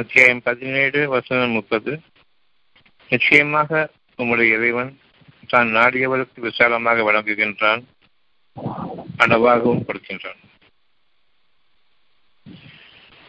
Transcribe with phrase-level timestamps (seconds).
[0.00, 2.00] அத்தியாயம் பதினேழு வசனம் முப்பது.
[3.08, 4.98] நிச்சயமாக உம்முடைய இறைவன்
[5.46, 7.82] தான் நாடியவருக்கு விசாலமாக வழங்குகின்றான்
[9.16, 10.40] அளவாகவும் கொடுக்கின்றான்.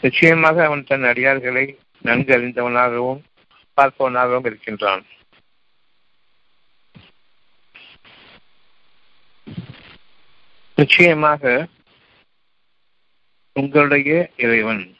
[0.01, 1.65] நிச்சயமாக அவன் தன் அடியார்களை
[2.01, 3.21] நன்கு அறிந்தவனாகவும்
[3.77, 5.05] பார்ப்பவனாகவும் இருக்கின்றான்.
[10.75, 11.67] நிச்சயமாக
[13.53, 14.96] உங்களுடைய இறைவன்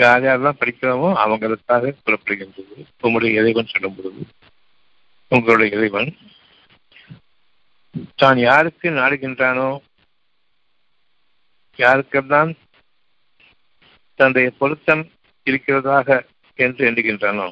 [0.00, 2.74] யாரெல்லாம் படிக்கிறோமோ அவங்களுக்காக புறப்படுகின்றது.
[3.00, 4.22] உங்களுடைய இறைவன் சொல்லும் பொழுது
[5.32, 6.10] உங்களுடைய இறைவன்
[8.14, 9.68] தான் யாருக்கு நாடுகின்றானோ
[11.78, 12.50] யாருக்கெல்லாம்
[14.20, 15.04] தன்னுடைய பொருத்தம்
[15.46, 16.08] இருக்கிறதாக
[16.58, 17.46] என்று எண்ணுகின்றானோ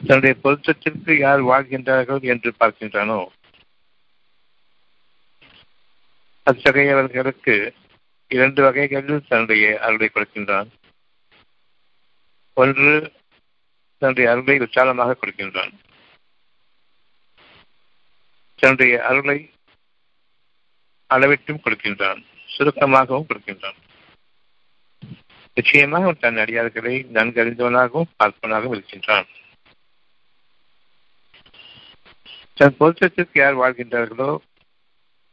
[0.00, 3.20] தன்னுடைய பொருத்தத்திற்கு யார் வாழ்கின்றார்கள் என்று பார்க்கின்றானோ
[6.46, 7.54] அத்தகையவர்களுக்கு
[8.36, 10.68] இரண்டு வகைகளில் தன்னுடைய அருளை கொடுக்கின்றான்.
[12.62, 12.92] ஒன்று
[14.00, 15.72] தன்னுடைய அருளை விசாலமாக கொடுக்கின்றான்.
[18.60, 19.38] தன்னுடைய அருளை
[21.10, 22.20] அளவிட்டும் கொடுக்கின்றான்
[22.54, 23.78] சுருக்கமாகவும் கொடுக்கின்றான்.
[25.56, 29.28] நிச்சயமாக தன் அடியார்களை நன்கு அறிந்தவனாகவும் பார்ப்பனாகவும் இருக்கின்றான்.
[32.58, 34.30] தன் பொருத்தத்திற்கு யார் வாழ்கின்றார்களோ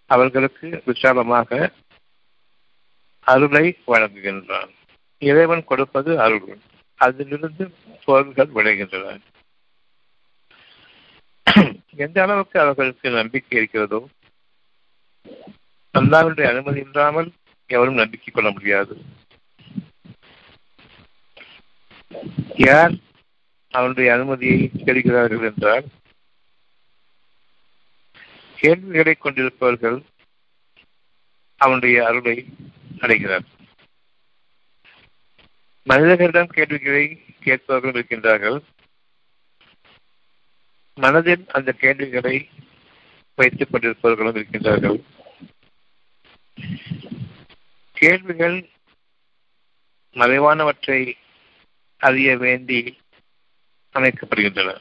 [0.09, 1.59] அவர்களுக்கு விசாலமாக
[3.27, 4.71] அருளை வழங்குகின்றான்.
[5.21, 6.57] இறைவன் கொடுப்பது அருள்.
[6.99, 7.63] அதிலிருந்து
[8.05, 9.19] பொருள்கள் விளைகின்றன.
[11.95, 13.99] எந்த அளவுக்கு அவர்களுக்கு நம்பிக்கை இருக்கிறதோ
[15.95, 17.29] அல்லாவுடைய அனுமதி இல்லாமல்
[17.69, 18.93] எவரும் நம்பிக்கை கொள்ள முடியாது.
[22.55, 22.93] யார்
[23.73, 25.85] அவனுடைய அனுமதியை கேடுகிறார்கள் என்றால்
[28.57, 29.99] கேள்விகளை கொண்டிருப்பவர்கள்
[31.61, 32.35] அவனுடைய அருளை
[33.01, 33.43] அடைகிறார்
[35.83, 38.63] மனிதர்களிடம் கேள்விகளை கேட்பவர்கள் இருக்கின்றார்கள்.
[40.93, 42.49] மனதில் அந்த கேள்விகளை
[43.35, 44.99] வைத்துக் கொண்டிருப்பவர்களும் இருக்கின்றார்கள்.
[47.93, 48.69] கேள்விகள்
[50.13, 51.13] மறைவானவற்றை
[51.97, 52.97] அறிய வேண்டி
[53.93, 54.79] அமைக்கப்படுகின்றன.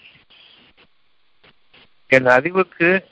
[2.07, 3.09] என் அறிவுக்கு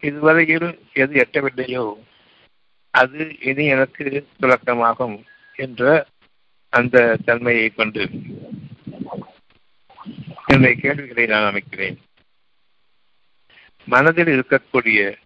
[0.00, 2.07] இதுவரையில் எது எட்டவில்லையோ
[2.90, 5.24] அது இனி எனக்கு துலக்கமாகும்
[5.56, 6.06] என்ற
[6.68, 8.10] அந்த தன்மையை கொண்டு
[10.46, 11.96] என்னுடைய கேள்விகளை நான் அமைக்கிறேன்.
[13.84, 15.16] மனதில் இருக்கக்கூடிய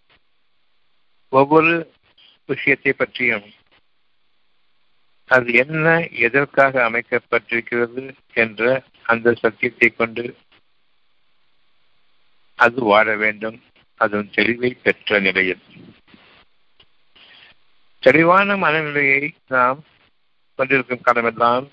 [1.29, 1.93] ஒவ்வொரு
[2.47, 3.45] விஷயத்தை பற்றியும்
[5.27, 10.37] அது என்ன எதற்காக அமைக்கப்பட்டிருக்கிறது என்ற அந்த சத்தியத்தை கொண்டு
[12.55, 13.63] அது வாழ வேண்டும்.
[13.95, 15.63] அதன் தெளிவை பெற்ற நிலையில்.
[18.03, 19.85] தெளிவான மனநிலையை நாம்
[20.55, 21.69] கொண்டிருக்கும் காலமெல்லாம்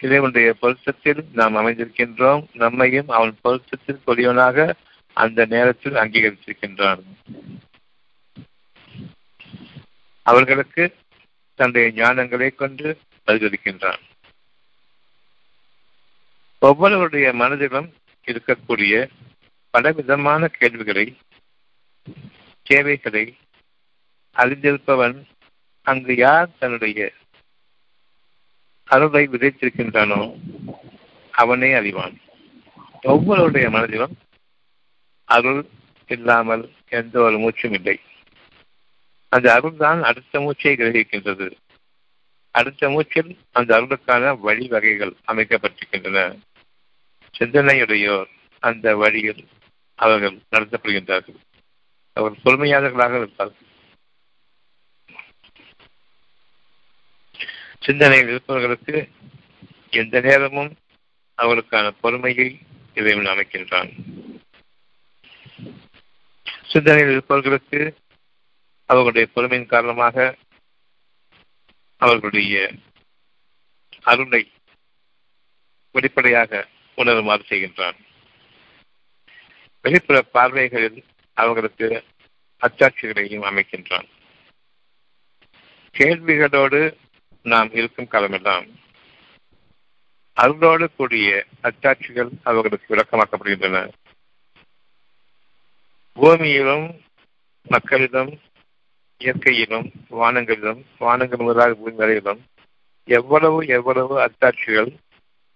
[0.00, 2.46] இறைவனுடைய பொருத்தத்தில் நாம் அமைந்திருக்கின்றோம்.
[2.52, 4.72] நம்மையும் அவன் பொருத்தத்தில் கொடியவனாக
[5.12, 7.02] அந்த நேரத்தில் அங்கீகரித்திருக்கின்றான்.
[10.22, 10.96] அவர்களுக்கு
[11.54, 14.00] தன்னுடைய ஞானங்களை கொண்டு பதிலளிக்கின்றான்.
[16.58, 17.92] ஒவ்வொருவருடைய மனதிலும்
[18.26, 19.08] இருக்கக்கூடிய
[19.70, 21.16] பலவிதமான கேள்விகளை
[22.62, 23.36] தேவைகளை
[24.34, 25.22] அறிந்திருப்பவன்
[25.82, 27.12] அங்கு யார் தன்னுடைய
[28.84, 30.20] அருளை விதைத்திருக்கின்றானோ
[31.30, 32.16] அவனே அறிவான்.
[33.02, 34.18] ஒவ்வொருடைய மனதிலும்
[35.24, 35.66] அருள்
[36.06, 38.00] இல்லாமல் எந்த ஒரு மூச்சும் இல்லை.
[39.28, 41.52] அந்த அருள் தான் அடுத்த மூச்சை கிரகிக்கின்றது.
[42.50, 46.38] அடுத்த மூச்சில் அந்த அருளுக்கான வழிவகைகள் அமைக்கப்பட்டிருக்கின்றன.
[47.38, 49.48] சிந்தனையுடையோர் அந்த வழியில்
[49.94, 51.40] அவர்கள் நடத்தப்படுகின்றார்கள்.
[52.12, 53.68] அவர்கள் பொறுமையாளர்களாக இருப்பார்கள்
[57.80, 59.08] சிந்தனையில் இருப்பவர்களுக்கு
[59.90, 60.76] எந்த நேரமும்
[61.42, 62.58] அவர்களுக்கான பொறுமையை
[62.94, 63.90] இறைவன் அமைக்கின்றான்.
[66.68, 67.96] சிந்தனையில் இருப்பவர்களுக்கு
[68.86, 70.36] அவர்களுடைய பொறுமையின் காரணமாக
[71.96, 72.72] அவர்களுடைய
[74.02, 74.52] அருளை
[75.92, 76.66] வெளிப்படையாக
[76.96, 77.96] உணருமாறு செய்கின்றான்.
[79.82, 82.04] வெளிப்புற பார்வைகளில் அவர்களுக்கு
[82.60, 84.08] அச்சாட்சிகளையும் அமைக்கின்றான்.
[85.98, 86.96] கேள்விகளோடு
[87.42, 88.66] நாம் இருக்கும் காலமெல்லாம்
[90.36, 93.90] அருளோடு கூடிய அச்சாட்சிகள் அவர்களுக்கு விளக்கமாக்கப்படுகின்றன.
[96.14, 97.00] பூமியிலும்
[97.62, 98.40] மக்களிடம்
[99.18, 102.40] இயற்கையிலும் வானங்களிலும் வானங்கள் முதலாக பூமி வரையிலும்
[103.04, 104.96] எவ்வளவு எவ்வளவு அத்தாட்சிகள்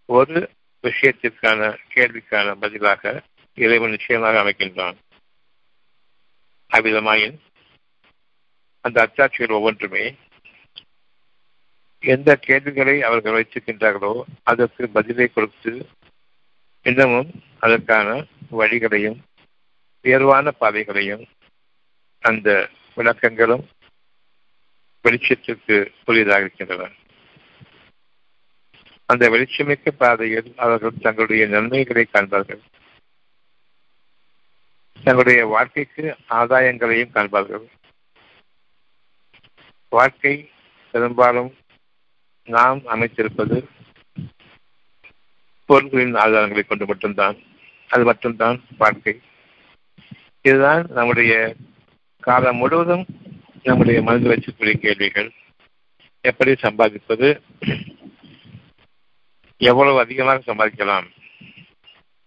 [0.07, 0.51] ஒரு
[0.83, 3.23] விஷயத்திற்கான கேள்விக்கான பதிலாக
[3.55, 4.97] இறைவன் நிச்சயமாக அமைக்கின்றான்.
[6.71, 7.37] அவ்விதமாயின்
[8.81, 10.15] அந்த அத்தாட்சிகள் ஒவ்வொன்றுமே
[12.05, 15.87] எந்த கேள்விகளை அவர்கள் வைத்திருக்கின்றார்களோ அதற்கு பதிலை கொடுத்து
[16.83, 19.19] இன்னமும் அதற்கான வழிகளையும்
[20.03, 21.25] உயர்வான பாதைகளையும்
[22.21, 23.65] அந்த விளக்கங்களும்
[25.05, 26.91] வெளிச்சத்திற்கு புதியதாக இருக்கின்றன.
[29.07, 32.63] அந்த வெளிச்சமிக்க பாதையில் அவர்கள் தங்களுடைய நன்மைகளை காண்பார்கள்.
[35.03, 37.67] தங்களுடைய வாழ்க்கைக்கு ஆதாயங்களையும் காண்பார்கள்.
[39.89, 40.51] வாழ்க்கை
[40.91, 41.55] பெரும்பாலும்
[42.45, 43.65] நாம் அமைத்திருப்பது
[45.67, 47.37] பொருள்களின் ஆதாரங்களை கொண்டு மட்டும்தான்.
[47.89, 49.21] அது மட்டும்தான் வாழ்க்கை.
[50.43, 51.55] இதுதான் நம்முடைய
[52.21, 53.07] காலம் முழுவதும்
[53.63, 55.33] நம்முடைய மனதில் வச்சக்கூடிய கேள்விகள்.
[56.21, 57.41] எப்படி சம்பாதிப்பது?
[59.57, 61.07] எவ்வளவு அதிகமாக சம்பாதிக்கலாம்?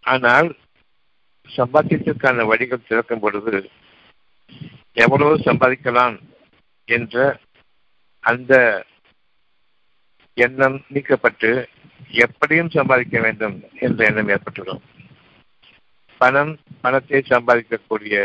[0.02, 0.56] ஆனால்
[1.56, 3.70] சம்பாத்தியத்திற்கான வழிகள் திறக்கும் பொழுது
[4.94, 6.20] எவ்வளவு சம்பாதிக்கலாம்
[6.86, 7.40] என்ற
[8.20, 8.86] அந்த
[10.44, 11.50] எண்ணம் நீக்கப்பட்டு
[12.24, 14.84] எப்படியும் சம்பாதிக்க வேண்டும் என்ற எண்ணம் ஏற்பட்டுள்ளோம்
[16.22, 18.16] பணம் பணத்தை சம்பாதிக்கக்கூடிய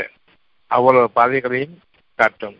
[0.70, 1.74] அவ்வளவு பாதைகளையும்
[2.14, 2.56] காட்டும்.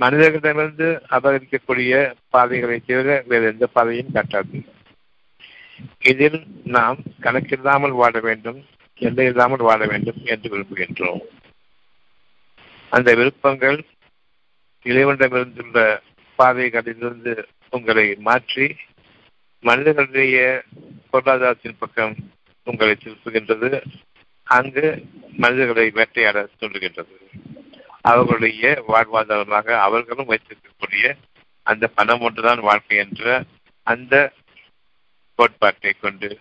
[0.00, 1.92] மனிதர்களிடமிருந்து அபகரிக்கக்கூடிய
[2.28, 4.58] பாதைகளை தவிர வேறு எந்த பாதையும் காட்டாது.
[6.00, 6.40] இதில்
[6.76, 8.60] நாம் கணக்கில்லாமல் வாழ வேண்டும்
[8.98, 11.22] எல்லை இல்லாமல் வாழ வேண்டும் என்று விரும்புகின்றோம்.
[12.92, 13.78] அந்த விருப்பங்கள்
[14.84, 15.80] இறைவனிடமிருந்துள்ள
[16.38, 17.34] பாதைகளிலிருந்து
[17.70, 18.76] உங்களை மாற்றி
[19.60, 20.64] மனிதர்களுடைய
[21.10, 22.16] பொருளாதாரத்தின் பக்கம்
[22.64, 23.82] உங்களை திருப்புகின்றது.
[24.44, 25.04] அங்கு
[25.36, 27.16] மனிதர்களை வேட்டையாட தூண்டுகின்றது
[28.00, 31.14] அவர்களுடைய வாழ்வாதாரமாக அவர்களும் வைத்திருக்கக்கூடிய
[31.62, 33.44] அந்த பணம் ஒன்றுதான் வாழ்க்கை என்ற
[33.82, 34.32] அந்த
[35.34, 36.38] கோட்பாட்டை கொண்டு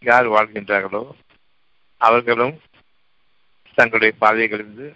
[0.00, 1.02] யார் வாழ்கின்றார்களோ
[1.96, 2.60] அவர்களும்
[3.74, 4.92] தங்களுடைய பாதைகளிலிருந்து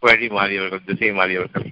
[0.00, 1.68] வழி மாறியவர்கள் திசை மாறியவர்கள்.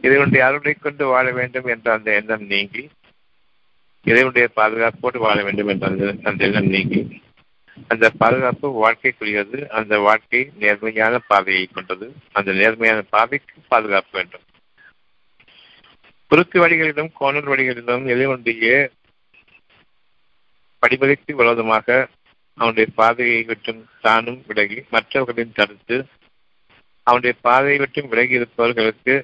[0.00, 2.82] இறைவனுடைய அருளை கொண்டு வாழ வேண்டும் என்ற அந்த எண்ணம் நீங்கி
[4.06, 5.86] இறைவனுடைய பாதுகாப்போடு வாழ வேண்டும் என்ற
[6.22, 7.00] அந்த எண்ணம் நீங்கி
[7.88, 12.06] அந்த பாதுகாப்பு வாழ்க்கைக்குரியது அந்த வாழ்க்கை நேர்மையான பாதையை கொண்டது.
[12.32, 14.44] அந்த நேர்மையான பாதைக்கு பாதுகாப்பு வேண்டும்.
[16.30, 18.90] குறுக்கு வழிகளிலும் கோணல் வழிகளிலும் இறைவனுடைய
[20.82, 22.08] படிமதிக்கு விரோதமாக
[22.58, 25.96] அவனுடைய பாதையை விட்டும் தானும் விலகி மற்றவர்களின் தடுத்து
[27.06, 29.14] அவனுடைய பாதையை விட்டும் விலகி இருப்பவர்களுக்கு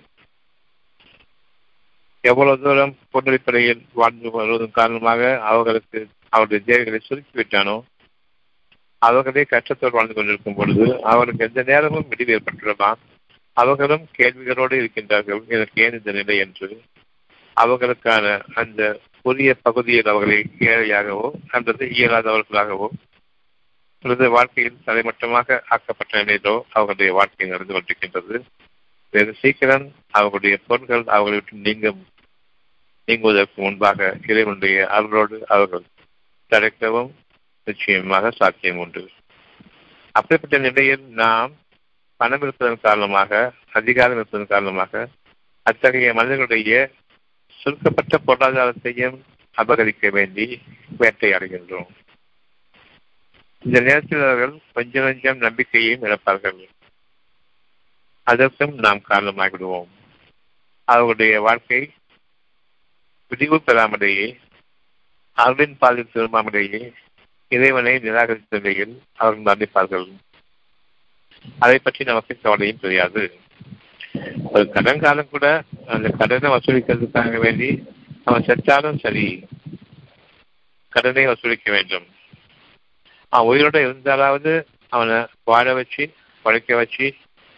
[2.26, 5.98] எவ்வளவு தூரம் பொருளடிப்படையில் வாழ்ந்து வருவதன் காரணமாக அவர்களுக்கு
[6.32, 7.76] அவருடைய தேவைகளை சுருக்கிவிட்டானோ
[9.02, 12.90] அவர்களே கஷ்டத்தோடு வாழ்ந்து கொண்டிருக்கும் பொழுது அவர்களுக்கு எந்த நேரமும் முடிவு ஏற்பட்டுள்ளதா
[13.56, 16.68] அவர்களும் கேள்விகளோடு இருக்கின்றார்கள் எனக்கு ஏன் இந்த நிலை என்று.
[17.56, 18.24] அவர்களுக்கான
[18.54, 18.80] அந்த
[19.22, 20.38] புதிய பகுதியில் அவர்களை
[20.70, 22.88] ஏழையாகவோ அல்லது இயலாதவர்களாகவோ
[24.04, 28.36] அல்லது வாழ்க்கையில் தலைமட்டமாக ஆக்கப்பட்ட நிலையிலோ அவர்களுடைய வாழ்க்கை நடந்து கொண்டிருக்கின்றது.
[29.14, 32.00] வெகு சீக்கிரம் அவர்களுடைய பொருட்கள் அவர்களை விட்டு நீங்கும்
[33.06, 35.82] நீங்குவதற்கு முன்பாக இறைவனுடைய அருளோடு அவர்கள்
[36.50, 37.10] தடுக்கவும்
[37.64, 39.10] நிச்சயமாக சாத்தியம் உண்டு.
[40.12, 41.52] அப்படிப்பட்ட நிலையில் நாம்
[42.16, 45.08] பணம் இருப்பதன் காரணமாக அதிகாரம் இருப்பதன் காரணமாக
[45.62, 46.90] அத்தகைய மனிதர்களுடைய
[47.48, 49.18] சுருக்கப்பட்ட பொருளாதாரத்தையும்
[49.56, 50.62] அபகரிக்க வேண்டி
[50.98, 51.86] வேட்டையாடுகின்றோம்
[53.62, 56.68] இந்த நேரத்தில் அவர்கள் கொஞ்சம் கொஞ்சம் நம்பிக்கையையும் இழப்பார்கள்.
[58.22, 59.88] அதற்கும் நாம் காரணமாகிவிடுவோம்.
[60.84, 61.90] அவர்களுடைய வாழ்க்கை
[63.30, 64.26] விடிவு பெறாமலேயே
[65.38, 66.82] அவர்களின் பாதையில் திரும்பாமலேயே
[67.52, 70.06] இறைவனை நிராகரித்த நிலையில் அவர்கள் மரணிப்பார்கள்.
[71.64, 73.22] அதை பற்றி நமக்கு கவலையும் தெரியாது.
[74.52, 75.46] ஒரு கடன் காலம் கூட
[75.94, 77.70] அந்த கடனை வசூலிக்கிறதுக்காக வேண்டி
[78.28, 79.26] அவன் செத்தாலும் சரி
[80.92, 82.06] கடனை வசூலிக்க வேண்டும்.
[83.32, 84.52] அவன் உயிரோட இருந்தாலாவது
[84.92, 85.18] அவனை
[85.50, 86.04] வாழ வச்சு
[86.44, 87.06] உழைக்க வச்சு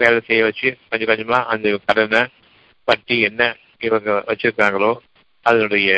[0.00, 2.22] வேலை செய்ய வச்சு கொஞ்சம் கொஞ்சமா அந்த கடனை
[2.88, 3.42] பட்டி என்ன
[3.86, 4.92] இவங்க வச்சிருக்காங்களோ
[5.48, 5.90] அதனுடைய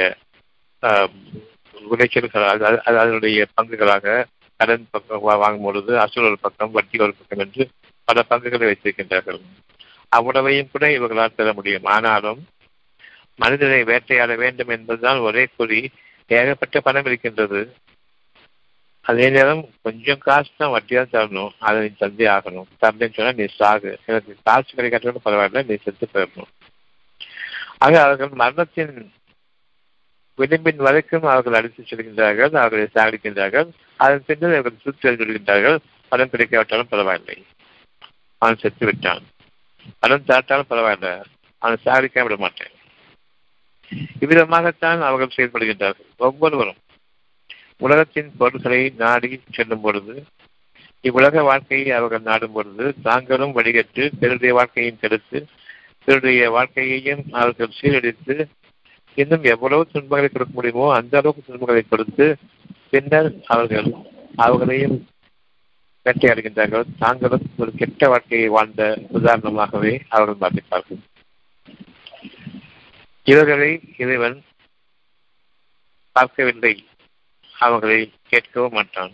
[1.90, 2.64] விளைச்சல்கள் அது
[3.00, 4.14] அதனுடைய பங்குகளாக
[4.60, 7.64] கடன் பக்கம் வாங்கும் பொழுது அசல் ஒரு பக்கம் வட்டி ஒரு பக்கம் என்று
[8.08, 9.40] பல பங்குகளை வைத்திருக்கின்றார்கள்.
[10.16, 11.86] அவ்வளவையும் கூட இவர்களால் பெற முடியும்.
[11.94, 12.40] ஆனாலும்
[13.42, 15.80] மனிதனை வேட்டையாட வேண்டும் என்பதுதான் ஒரே குறி.
[16.38, 17.60] ஏகப்பட்ட பணம் இருக்கின்றது.
[19.04, 21.52] அதே நேரம் கொஞ்சம் காசு தான் வட்டியாக தரணும்.
[21.66, 22.68] அதை நீ தந்தே ஆகணும்.
[22.82, 23.92] தரலன்னு சொன்னால் நீ சாகு.
[24.08, 26.50] எனக்கு காசு கிடைக்காட்டோட பரவாயில்ல நீ செத்து போயிடணும்.
[27.84, 28.94] ஆக அவர்கள் மரணத்தின்
[30.40, 33.68] விளிம்பின் வரைக்கும் அவர்கள் அடித்து செல்கின்றார்கள் அவர்களை சாகடிக்கின்றார்கள்.
[33.96, 35.78] அதன் பின்னர் அவர்கள் சுற்றி எழுதிவிடுகின்றார்கள்
[36.12, 37.36] பணம் கிடைக்காவிட்டாலும் பரவாயில்லை.
[38.42, 39.24] அவன் செத்து விட்டான்.
[39.98, 41.08] பணம் தாட்டாலும் பரவாயில்ல.
[41.62, 42.74] அவன் சாகடிக்க விட மாட்டேன்.
[44.20, 46.08] இவ்விதமாகத்தான் அவர்கள் செயல்படுகின்றார்கள்.
[46.16, 46.80] ஒவ்வொருவரும்
[47.78, 50.14] உலகத்தின் பொருள்களை நாடி செல்லும் பொழுது
[51.04, 55.38] இவ்வுலக வாழ்க்கையை அவர்கள் நாடும் பொழுது தாங்களும் வழிகட்டு பிறருடைய வாழ்க்கையும் கெடுத்து
[56.04, 58.34] பிறருடைய வாழ்க்கையையும் அவர்கள் சீரழித்து
[59.14, 62.26] இன்னும் எவ்வளவு துன்பங்களை கொடுக்க முடியுமோ அந்த அளவுக்கு துன்பங்களை கொடுத்து
[62.90, 63.88] பின்னர் அவர்கள்
[64.36, 64.96] அவர்களையும்
[66.06, 66.84] வேட்டையாடுகின்றார்கள்.
[66.98, 71.00] தாங்களும் ஒரு கெட்ட வாழ்க்கையை வாழ்ந்த உதாரணமாகவே அவர்கள் பாதிப்பார்கள்
[73.26, 74.42] இவர்களை இறைவன்
[76.12, 76.84] பார்க்கவில்லை.
[77.54, 79.12] அவர்களை கேட்கவும் மாட்டான்.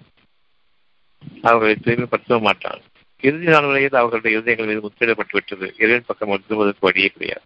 [1.42, 2.80] அவர்களை தூய்மைப்படுத்தவும் மாட்டான்.
[3.20, 7.44] இறுதி நாள் வரையில் அவர்களுடைய இருதயங்கள் மீது முத்திடப்பட்டு விட்டது இறைவன் பக்கம் திரும்புவதற்கு வழியே கிடையாது.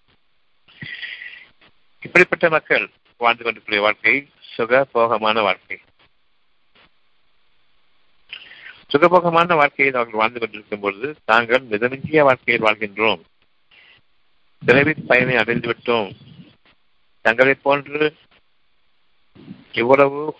[2.02, 5.80] இப்படிப்பட்ட மக்கள் வாழ்ந்து கொண்டிருக்கிற வாழ்க்கை சுகபோகமான வாழ்க்கை.
[8.92, 13.21] சுகபோகமான வாழ்க்கையில் அவர்கள் வாழ்ந்து கொண்டிருக்கும் பொழுது தாங்கள் மிதமிஞ்சிய வாழ்க்கையில் வாழ்கின்றோம்.
[14.59, 16.11] விரைவில் பயனை அடைந்து விட்டோம்
[17.21, 18.16] தங்களை போன்று
[19.73, 20.38] இவ்வளவு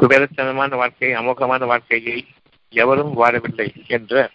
[0.00, 2.26] குபேரத்தனமான வாழ்க்கை அமோகமான வாழ்க்கையை
[2.68, 4.30] எவரும் வாழவில்லை என்ற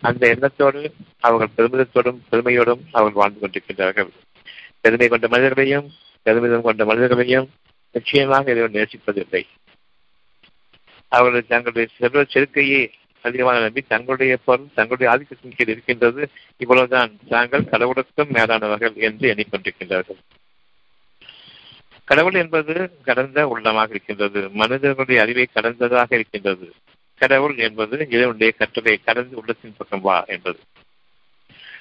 [0.00, 4.08] அந்த எண்ணத்தோடு அவர்கள் பெருமிதத்தோடும் பெருமையோடும் அவர்கள் வாழ்ந்து கொண்டிருக்கின்றார்கள்.
[4.80, 5.90] பெருமை கொண்ட மனிதர்களையும்
[6.22, 7.50] பெருமிதம் கொண்ட மனிதர்களையும்
[7.92, 9.46] நிச்சயமாக இறைவன் நேசிப்பதில்லை.
[11.08, 12.90] அவர்கள் தங்களுடைய செல்வ செருக்கையே
[13.22, 16.30] அதிகமாக நம்பி தங்களுடைய பொருள் தங்களுடைய ஆதிக்கத்தின் கீழ் இருக்கின்றது.
[16.56, 20.20] இவ்வளவுதான் தாங்கள் கடவுளுக்கும் மேலானவர்கள் என்று எண்ணிக்கொண்டிருக்கின்றார்கள்.
[22.04, 24.50] கடவுள் என்பது கடந்த உள்ளமாக இருக்கின்றது.
[24.50, 26.72] மனிதர்களுடைய அறிவை கடந்ததாக இருக்கின்றது.
[27.18, 30.58] கடவுள் என்பது இதனுடைய கட்டளை கடந்து உள்ளத்தின் பக்கம் வா என்பது.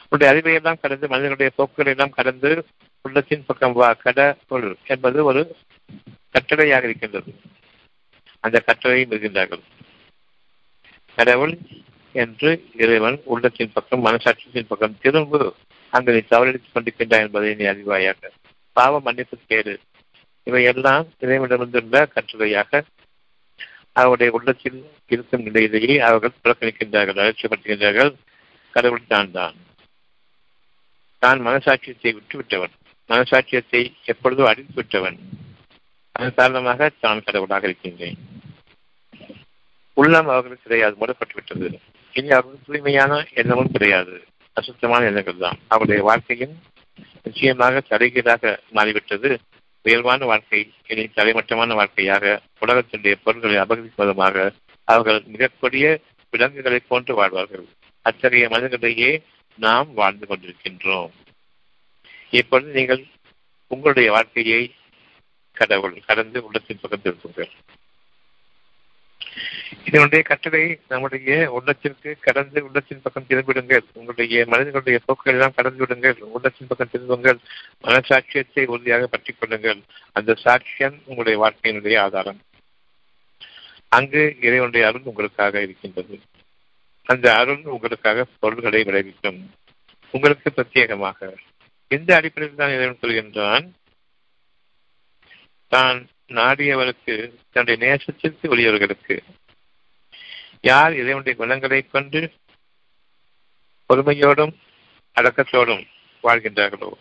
[0.10, 2.66] உன்னுடைய அறிவையெல்லாம் கடந்து மனிதனுடைய போக்குகளை எல்லாம் கடந்து
[3.02, 3.94] உள்ளத்தின் பக்கம் வா.
[3.94, 5.56] கடவுள் என்பது ஒரு
[6.34, 7.40] கட்டளையாக இருக்கின்றது.
[8.40, 9.62] அந்த கட்டளையை இருக்கின்றார்கள்
[11.16, 11.58] கடவுள்
[12.12, 15.54] என்று இறைவன் உள்ளத்தின் பக்கம் மனசாட்சியத்தின் பக்கம் திரும்ப
[15.90, 18.30] அங்கு நீ தவறடித்துக் கொண்டிருக்கின்றாய் என்பதை நீ அறிவாயாக.
[18.74, 19.80] பாவ மன்னிப்பு கேடு.
[20.44, 22.82] இவையெல்லாம் இறைவனிடமிருந்துள்ள கட்டுரையாக
[23.96, 28.12] அவருடைய உள்ளத்தில் இருக்கும் நிலையிலேயே அவர்கள் புறக்கணிக்கின்றார்கள் அலட்சியப்படுத்துகின்றார்கள்.
[28.74, 29.56] கடவுள் தான் தான்.
[31.20, 32.74] தான் மனசாட்சியத்தை விட்டுவிட்டவன்.
[33.10, 35.18] மனசாட்சியத்தை எப்பொழுதோ அடித்து விட்டவன்.
[36.12, 38.18] அதன் காரணமாக தான் கடவுளாக இருக்கின்றேன்.
[39.98, 41.68] உள்ளம் அவர்களுக்கு கிடையாது மூடப்பட்டு விட்டது
[42.14, 44.16] இனி அவர்களுக்கு தூய்மையான எண்ணமும் கிடையாது.
[44.58, 45.60] அசுத்தமான எண்ணங்கள் தான்.
[45.68, 46.56] அவருடைய வாழ்க்கையும்
[47.24, 49.30] நிச்சயமாக தலைகீழாக மாறிவிட்டது.
[49.84, 57.66] உயர்வான வாழ்க்கை இனி தலைமட்டமான வாழ்க்கையாக உலகத்தினுடைய பொருள்களை அபகரிப்பதுமாக அவர்கள் மிகக்கூடிய விலங்குகளை போன்று வாழ்வார்கள்.
[58.02, 59.24] அத்தகைய மனிதர்களிடையே
[59.58, 61.12] நாம் வாழ்ந்து கொண்டிருக்கின்றோம்.
[62.30, 63.06] இப்பொழுது நீங்கள்
[63.68, 64.74] உங்களுடைய வாழ்க்கையை
[65.54, 67.50] கடவுள் கடந்து உள்ளத்தின் பகிர்ந்திருப்பீர்கள்
[69.86, 76.18] இதனுடைய கட்டளை நம்முடைய உள்ளத்திற்கு கடந்து உள்ளத்தின் பக்கம் திரும்பிடுங்கள் உங்களுடைய மனிதர்களுடைய போக்குகள் எல்லாம் கடந்து விடுங்கள்.
[76.22, 77.38] உள்ளத்தின் பக்கம் திரும்புங்கள்.
[77.84, 79.82] மனசாட்சியத்தை உறுதியாக பற்றிக் கொள்ளுங்கள்.
[80.12, 82.40] அந்த சாட்சியம் உங்களுடைய வாழ்க்கையினுடைய ஆதாரம்.
[83.90, 86.20] அங்கு இறைவனுடைய அருள் உங்களுக்காக இருக்கின்றது.
[87.04, 89.52] அந்த அருள் உங்களுக்காக பொருள்களை விளைவிக்கும்.
[90.12, 91.36] உங்களுக்கு பிரத்யேகமாக.
[91.88, 93.70] எந்த அடிப்படையில் தான் இறைவன் சொல்கின்றான்?
[95.68, 99.24] தான் நாடியவருக்கு தன்னுடைய நேசத்திற்கு உரியவர்களுக்கு
[100.62, 102.32] யார் இறைவனுடைய குணங்களை கொண்டு
[103.90, 104.54] பொறுமையோடும்
[105.16, 105.88] அடக்கத்தோடும்
[106.24, 106.92] வாழ்கின்றார்களோ?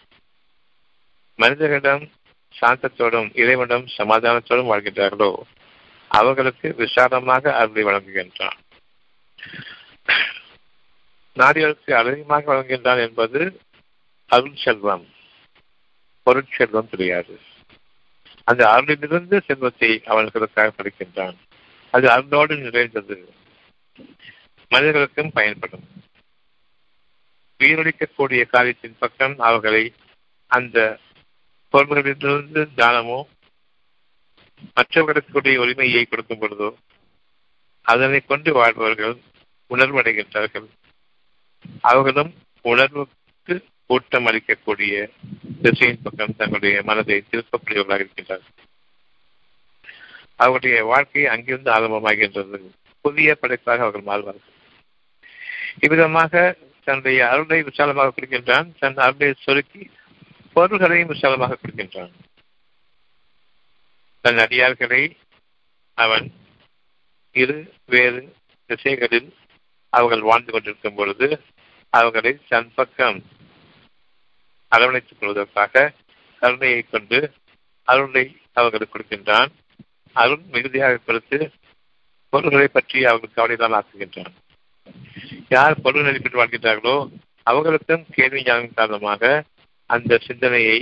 [1.37, 2.11] மனிதர்களிடம்
[2.61, 5.35] சாந்தத்தோடும் இறைவனிடம் சமாதானத்தோடும் வாழ்கின்றார்களோ?
[6.09, 8.59] அவர்களுக்கு விசாலமாக அருளை வழங்குகின்றான்.
[11.37, 13.61] நாடியவருக்கு அதிகமாக வழங்குகின்றான் என்பது
[14.27, 15.07] அருள் செல்வம்
[16.23, 17.41] பொருட்செல்வம் கிடையாது.
[18.45, 21.37] அந்த அருளிலிருந்து செல்வத்தை அவர்களுக்காக படிக்கின்றான்.
[21.91, 23.33] அது அருளோடு நிறைந்தது.
[24.69, 25.85] மனிதர்களுக்கும் பயன்படும்.
[27.59, 29.93] உயிரளிக்கக்கூடிய காரியத்தின் பக்கம் அவர்களை
[30.47, 30.99] அந்த
[31.73, 33.23] பொருள்களிலிருந்து தானமோ
[34.75, 36.75] மற்றவர்களுக்குடைய உரிமையை கொடுக்கும் பொழுதோ
[37.83, 39.17] அதனை கொண்டு வாழ்பவர்கள்
[39.71, 40.67] உணர்வடைகின்றார்கள்.
[41.81, 45.11] அவர்களும் உணர்வுக்கு ஊட்டம் அளிக்கக்கூடிய
[45.62, 48.57] திசையின் பக்கம் தங்களுடைய மனதை திருப்பக்கூடியவர்களாக இருக்கின்றார்கள்.
[50.37, 52.59] அவருடைய வாழ்க்கை அங்கிருந்து ஆரம்பமாகின்றது.
[53.00, 54.50] புதிய படைப்பாக அவர்கள் மாறுவார்கள்.
[55.81, 58.69] இவ்விதமாக தன்னுடைய அருளை விசாலமாக கொடுக்கின்றான்.
[58.78, 59.83] தன் அருளை சொருக்கி
[60.52, 62.12] பொருள்களையும் விசாலமாக கொடுக்கின்றான்.
[64.21, 65.02] தன் அடியார்களை
[65.99, 66.26] அவன்
[67.33, 69.35] இரு வேறு திசைகளில்
[69.92, 71.28] அவர்கள் வாழ்ந்து கொண்டிருக்கும் பொழுது
[71.90, 73.19] அவர்களை தன் பக்கம்
[74.73, 75.93] அரவணைத்துக் கொள்வதற்காக
[76.43, 77.19] கருணையை கொண்டு
[77.88, 79.50] அருளை அவர்களுக்கு கொடுக்கின்றான்.
[80.17, 81.38] அருள் மிகுதியாக கொடுத்து
[82.33, 84.35] பொருள்களை பற்றி அவர்களுக்கு கவலைதான் ஆக்குகின்றான்.
[85.49, 86.97] யார் பொருள் நடிப்பில் வாழ்கின்றார்களோ
[87.43, 89.23] அவர்களுக்கும் கேள்வி ஞானம் காரணமாக
[89.91, 90.79] அந்த சிந்தனையை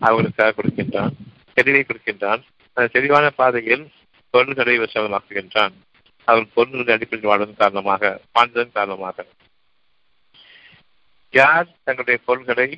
[0.00, 1.14] அவர்களுக்காக கொடுக்கின்றான்.
[1.56, 2.42] தெளிவை கொடுக்கின்றான்.
[2.76, 3.84] அந்த தெளிவான பாதையில்
[4.34, 5.74] பொருள்களை வசமாக்குகின்றான்
[6.28, 8.02] அவர்கள் பொருள்கள் அடிப்படையில் வாழ்வதன் காரணமாக
[8.34, 9.26] வாழ்ந்ததன் காரணமாக.
[11.34, 12.68] யார் தங்களுடைய பொருள்களை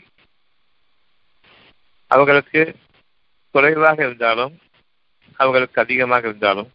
[2.07, 2.77] அவர்களுக்கு
[3.51, 4.59] குறைவாக இருந்தாலும்
[5.37, 6.71] அவர்களுக்கு அதிகமாக இருந்தாலும்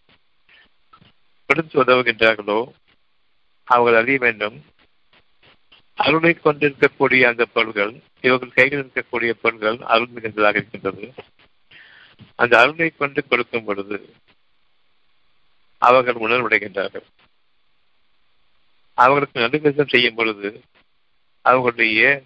[1.45, 2.71] கொடுத்து உதவுகின்றார்களோ
[3.63, 4.63] அவர்கள் அறிய வேண்டும்.
[5.93, 11.13] அருளை கொண்டிருக்கக்கூடிய அந்த பொருள்கள் இவர்கள் கையில் இருக்கக்கூடிய பொருள்கள் அருள் மிகுந்ததாக இருக்கின்றது.
[12.35, 14.13] அந்த அருளை கொண்டு கொடுக்கும் பொழுது
[15.77, 17.07] அவர்கள் உணர்வடைகின்றார்கள்.
[18.93, 20.61] அவர்களுக்கு நடுவிசம் செய்யும் பொழுது
[21.41, 22.23] அவர்களுடைய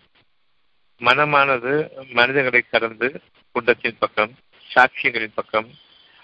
[1.00, 3.22] மனமானது மனிதர்களை கடந்து
[3.52, 4.36] குண்டத்தின் பக்கம்
[4.76, 5.70] சாட்சியங்களின் பக்கம்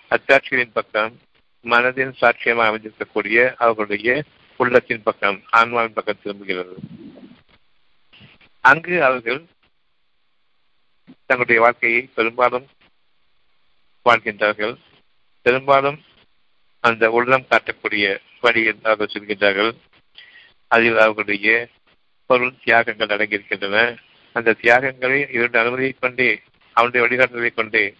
[0.09, 1.19] அத்தாட்சிகளின் பக்கம்
[1.63, 4.23] மனதின் சாட்சியமாக அமைந்திருக்கக்கூடிய அவர்களுடைய
[4.57, 6.75] உள்ளத்தின் பக்கம் ஆன்மாவின் பக்கம் திரும்புகிறது.
[8.61, 9.45] அங்கு அவர்கள்
[11.25, 12.67] தங்களுடைய வாழ்க்கையை பெரும்பாலும்
[14.05, 14.75] வாழ்கின்றார்கள்.
[15.41, 16.01] பெரும்பாலும்
[16.79, 19.75] அந்த உள்ளம் காட்டக்கூடிய வழியில் அவர்கள் செல்கின்றார்கள்.
[20.67, 21.67] அதில் அவர்களுடைய
[22.25, 23.97] பொருள் தியாகங்கள் அடங்கியிருக்கின்றன.
[24.33, 26.41] அந்த தியாகங்களை இவருடைய அனுமதியைக் கொண்டே
[26.73, 27.95] அவனுடைய வழிகாட்டுதலை கொண்டே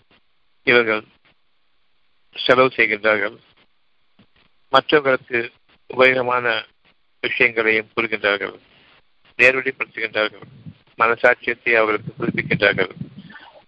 [0.63, 1.03] இவர்கள்
[2.35, 3.37] செலவு செய்கின்றார்கள்.
[4.69, 5.51] மற்றவர்களுக்கு
[5.97, 6.65] உபயோகமான
[7.21, 8.59] விஷயங்களையும் கூறுகின்றார்கள்.
[9.37, 10.41] நேர்வழிப்படுத்துகின்றார்கள்.
[10.97, 12.91] மனசாட்சியத்தை அவர்களுக்கு புதுப்பிக்கின்றார்கள்.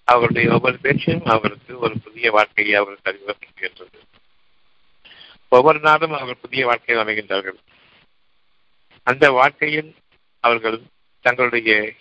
[0.04, 4.22] அவர்களுடைய ஒவ்வொரு பேச்சும் அவர்களுக்கு ஒரு புதிய வாழ்க்கையை அவர்களுக்கு அறிமுகப்படுத்துகின்றது.
[5.50, 7.58] ஒவ்வொரு நாளும் அவர்கள் புதிய வாழ்க்கையை அமைகின்றார்கள்.
[9.04, 9.96] அந்த வாழ்க்கையில்
[10.40, 10.82] அவர்கள்
[11.22, 11.94] தங்களுடைய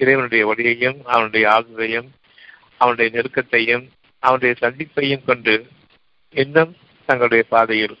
[0.00, 2.08] இறைவனுடைய ஒளியையும் அவனுடைய ஆகுதையும்
[2.76, 3.84] அவனுடைய நெருக்கத்தையும்
[4.22, 5.54] அவனுடைய சந்திப்பையும் கொண்டு
[6.34, 6.72] இன்னும்
[7.08, 7.96] தங்களுடைய பாதையில்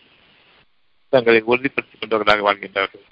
[1.12, 3.04] தங்களை உறுதிப்படுத்திக் கொண்டவர்களாக வாழ்கின்றார்கள்.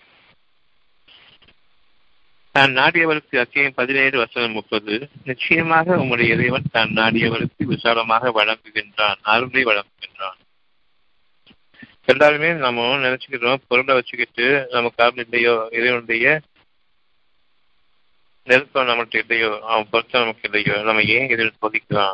[2.55, 4.95] தான் நாடியவருக்கு அத்தியம் பதினேழு வசனம் முப்பது.
[5.25, 10.39] நிச்சயமாக உங்களுடைய இறைவன் தான் நாடியவருக்கு விசாலமாக வழங்குகின்றான் அருளை வழங்குகின்றான்.
[12.13, 16.27] எல்லாருமே நம்ம நினைச்சுக்கிறோம் பொருளை வச்சுக்கிட்டு நமக்கு அருள் இல்லையோ இறைவனுடைய
[18.47, 19.61] நெருக்கம் நம்மகிட்ட இல்லையோ?
[19.63, 20.83] அவன் பொருத்தம் நமக்கு இல்லையோ?
[20.83, 22.13] நம்ம ஏன் இதில் சோதிக்கலாம்?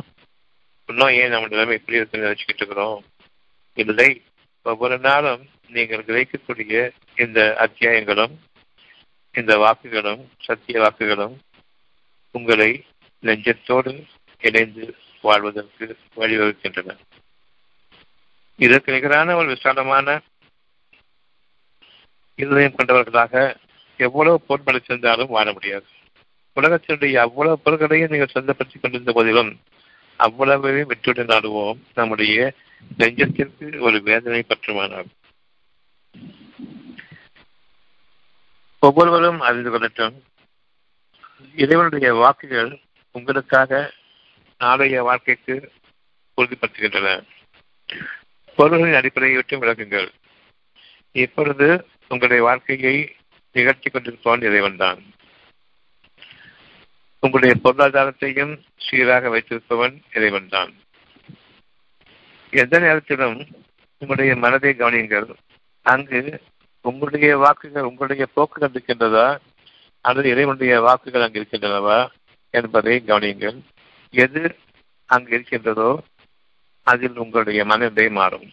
[0.86, 3.04] இன்னும் ஏன் நம்ம நிலைமை இப்படி இருக்குன்னு நினைச்சுக்கிட்டு இருக்கிறோம்?
[3.74, 4.22] இல்லை.
[4.62, 8.38] ஒவ்வொரு நாளும் நீங்கள் கிரகிக்கக்கூடிய இந்த அத்தியாயங்களும்
[9.32, 11.38] இந்த வாக்குகளும் சத்திய வாக்குகளும்
[12.30, 12.84] உங்களை
[13.22, 14.06] நெஞ்சத்தோடு
[14.40, 16.96] இணைந்து வாழ்வதற்கு வழிவகுக்கின்றன.
[18.56, 20.20] இதற்கு நிகரான ஒரு விசாலமான
[22.36, 23.56] இருதயம் கொண்டவர்களாக
[23.96, 25.86] எவ்வளவு பொருட்களை சென்றாலும் வாழ முடியாது.
[26.60, 29.60] உலகத்தினுடைய அவ்வளவு பொருட்களையும் நீங்கள் சொந்தப்படுத்திக் கொண்டிருந்த போதிலும்
[30.16, 31.78] அவ்வளவையும் வெற்றியுடன் நாடுவோம்.
[31.94, 32.52] நம்முடைய
[32.98, 35.08] நெஞ்சத்திற்கு ஒரு வேதனை பற்றுமானால்.
[38.78, 40.14] ஒவ்வொருவரும் அறிந்து கொள்ளட்டும்.
[41.56, 42.80] இறைவனுடைய வாக்குகள்
[43.12, 43.92] உங்களுக்காக
[44.58, 45.72] நாளைய வாழ்க்கைக்கு
[46.36, 47.22] உறுதிப்படுத்துகின்றன.
[48.56, 50.08] பொருள்களின் அடிப்படையை விட்டு விளக்குங்கள்
[51.12, 53.14] இப்பொழுது உங்களுடைய வாழ்க்கையை
[53.52, 55.02] நிகழ்த்தி கொண்டிருப்பவன் இறைவன் தான்
[57.24, 60.72] உங்களுடைய பொருளாதாரத்தையும் சீராக வைத்திருப்பவன் இறைவன் தான்
[62.50, 63.46] எந்த நேரத்திலும்
[63.98, 65.34] உங்களுடைய மனதை கவனியுங்கள்.
[65.82, 66.40] அங்கு
[66.80, 69.38] உங்களுடைய வாக்குகள் உங்களுடைய போக்குகள் இருக்கின்றதா?
[70.00, 72.08] அல்லது இறைவனுடைய வாக்குகள் அங்கு இருக்கின்றனவா?
[72.50, 73.58] என்பதை கவனியுங்கள்.
[74.10, 74.58] எது
[75.06, 76.02] அங்கு இருக்கின்றதோ
[76.82, 78.52] அதில் உங்களுடைய மனதை மாறும்.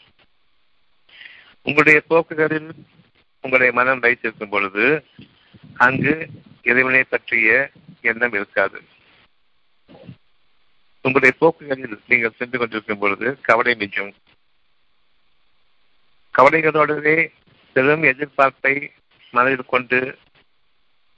[1.64, 2.70] உங்களுடைய போக்குகளில்
[3.42, 5.06] உங்களுடைய மனம் வைத்திருக்கும் பொழுது
[5.78, 6.30] அங்கு
[6.70, 7.50] இறைவனை பற்றிய
[8.02, 8.80] எண்ணம் இருக்காது.
[11.06, 14.12] உங்களுடைய போக்குகளில் நீங்கள் சென்று கொண்டிருக்கும் பொழுது கவலை நிஜம்
[16.36, 17.16] கவலைகளோடவே
[17.74, 18.74] பெரும் எதிர்பார்ப்பை
[19.32, 20.00] மனதில் கொண்டு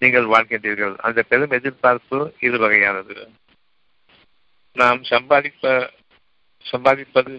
[0.01, 0.95] நீங்கள் வாழ்கின்றீர்கள்.
[1.07, 3.15] அந்த பெரும் எதிர்பார்ப்பு இரு வகையானது.
[4.73, 5.73] நாம் சம்பாதிப்ப
[6.71, 7.33] சம்பாதிப்பது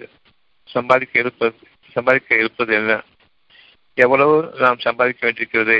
[0.75, 1.57] சம்பாதிக்க இருப்பது
[1.95, 2.93] சம்பாதிக்க இருப்பது என்ன?
[3.99, 5.79] எவ்வளவு நாம் சம்பாதிக்க வேண்டியிருக்கிறது?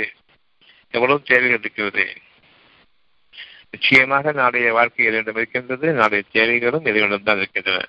[0.93, 2.05] எவ்வளவு தேவைகள் இருக்கிறது?
[3.71, 5.93] நிச்சயமாக நாளைய வாழ்க்கை எதிரிடம் இருக்கின்றது?
[5.93, 7.85] நாளைய தேவைகளும் எதிரிடம் தான் இருக்கின்றன.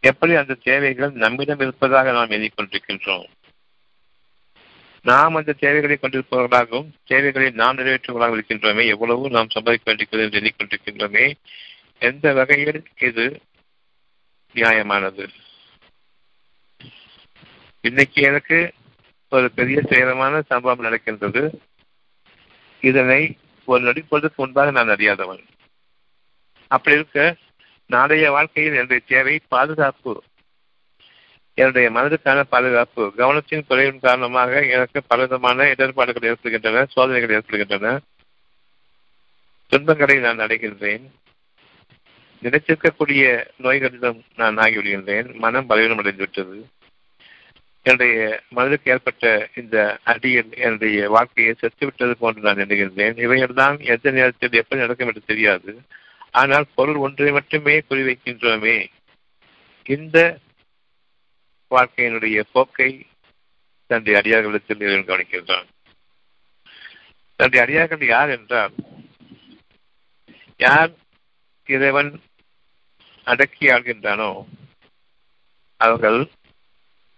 [0.00, 3.28] எப்படி அந்த தேவைகள் நம்மிடம் இருப்பதாக நாம் எண்ணிக்கொண்டிருக்கின்றோம்
[5.02, 11.26] நாம் அந்த தேவைகளை கொண்டிருப்பவர்களாகவும் தேவைகளை நாம் நிறைவேற்றுவதாக இருக்கின்றோமே எவ்வளவு நாம் சம்பாதிக்க வேண்டியிருக்கிறது என்று எண்ணிக்கொண்டிருக்கின்றோமே
[11.98, 13.26] எந்த வகையில் இது
[14.54, 15.28] நியாயமானது?
[17.80, 18.58] இன்னைக்கு எனக்கு
[19.30, 21.42] ஒரு பெரிய துயரமான சம்பவம் நடக்கின்றது.
[22.84, 25.44] இதனை ஒரு நொடிப்பொழுதுக்கு முன்பாக நான் அறியாதவன்.
[26.66, 27.36] அப்படி இருக்க
[27.86, 30.22] நாளைய வாழ்க்கையில் என்னுடைய தேவை பாதுகாப்பு.
[31.54, 33.12] என்னுடைய மனதுக்கான பாதுகாப்பு.
[33.16, 38.00] கவனத்தின் குறைவின் காரணமாக எனக்கு பலவிதமான இடர்பாடுகள் ஏற்படுகின்றன சோதனைகள் ஏற்படுகின்றன.
[39.66, 41.10] துன்பங்களை நான் அடைகின்றேன்.
[42.42, 45.34] நினைத்திருக்கக்கூடிய நோய்களிடம் நான் ஆகிவிடுகின்றேன்.
[45.34, 46.62] மனம் பலவீனம் அடைந்துவிட்டது
[47.86, 54.80] என்னுடைய மனதுக்கு ஏற்பட்ட இந்த அடியில் என்னுடைய வாழ்க்கையை செத்துவிட்டது போன்று நான் எண்ணுகின்றேன் இவையெல்லாம் எந்த நேரத்தில் எப்படி
[54.80, 55.72] நடக்கும் என்று தெரியாது.
[56.30, 58.76] ஆனால் பொருள் ஒன்றை மட்டுமே குறிவைக்கின்றோமே
[59.86, 60.18] இந்த
[61.70, 62.90] வாழ்க்கையினுடைய போக்கை
[63.90, 65.68] தன்னுடைய அடியார்களிடத்தில் இறைவன் கவனிக்கின்றான்.
[67.38, 68.74] தன்னுடைய அடியார்கள் யார் என்றால்
[70.60, 70.92] யார்
[71.68, 72.10] இறைவன்
[73.26, 74.30] அடக்கி ஆள்கின்றானோ
[75.80, 76.18] அவர்கள்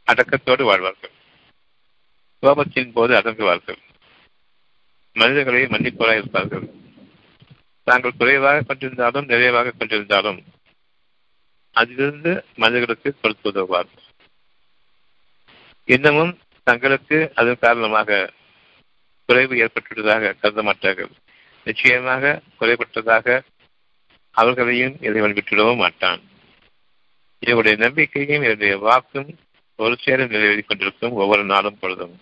[0.07, 1.15] அடக்கத்தோடு வாழ்வார்கள்.
[2.43, 3.81] கோபத்தின் போது அடங்குவார்கள்
[5.17, 6.67] மனிதர்களை மன்னிப்பவராக இருப்பார்கள்.
[7.87, 10.41] தாங்கள் குறைவாக கொண்டிருந்தாலும் நிறைவாக கொண்டிருந்தாலும்
[11.77, 14.05] அதிலிருந்து மனிதர்களுக்கு கொடுத்து உதவுவார்கள்
[15.89, 16.33] இன்னமும்
[16.67, 18.19] தங்களுக்கு அதன் காரணமாக
[19.29, 21.11] குறைவு ஏற்பட்டுள்ளதாக கருத மாட்டார்கள்.
[21.67, 23.37] நிச்சயமாக குறைபட்டதாக
[24.31, 26.21] அவர்களையும் இறைவன் விட்டுவிடவும் மாட்டான்.
[27.43, 29.29] இவருடைய நம்பிக்கையும் இவருடைய வாக்கும்
[29.77, 32.21] ஒரு சேர நிறைவேறி கொண்டிருக்கும் ஒவ்வொரு நாளும் பொழுதும்.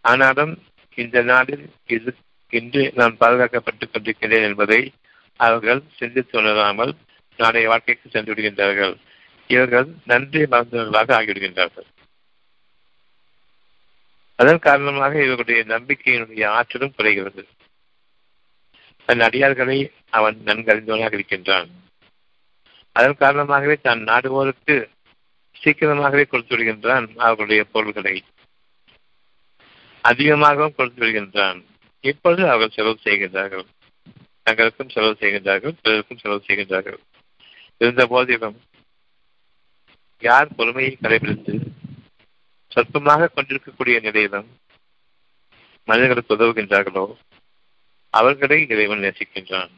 [0.00, 0.62] ஆனாலும்
[0.94, 2.14] இந்த நாளில் இது
[2.48, 4.92] இன்று நான் பாதுகாக்கப்பட்டுக் கொண்டிருக்கிறேன் என்பதை
[5.36, 6.94] அவர்கள் சிந்தித்து உணராமல்
[7.36, 8.96] நாளைய வாழ்க்கைக்கு சென்று விடுகின்றார்கள்.
[9.46, 11.88] இவர்கள் நன்றி மறந்தவர்களாக ஆகிவிடுகின்றார்கள்.
[14.36, 17.46] அதன் காரணமாக இவர்களுடைய நம்பிக்கையினுடைய ஆற்றலும் குறைகிறது.
[19.04, 21.68] தன் அடியார்களை அவன் நன்கறிந்தவனாக இருக்கின்றான்.
[22.92, 24.88] அதன் காரணமாகவே தான் நாடுவோருக்கு
[25.62, 28.24] சீக்கிரமாகவே கொடுத்து விடுகின்றான் அவர்களுடைய பொருள்களை.
[30.02, 31.64] அதிகமாகவும் கொடுத்து விடுகின்றான்.
[32.00, 33.66] இப்பொழுது அவர்கள் செலவு செய்கின்றார்கள்.
[34.44, 36.98] தங்களுக்கும் செலவு செய்கின்றார்கள் பிறருக்கும் செலவு செய்கின்றார்கள்.
[37.78, 38.60] இருந்த போதிலும்
[40.18, 41.58] யார் பொறுமையை கடைபிடித்து
[42.68, 44.48] சொற்பமாக கொண்டிருக்கக்கூடிய நிலையிலும்
[45.84, 47.16] மனிதர்களுக்கு உதவுகின்றார்களோ
[48.10, 49.70] அவர்களை இறைவன் நேசிக்கின்றான்.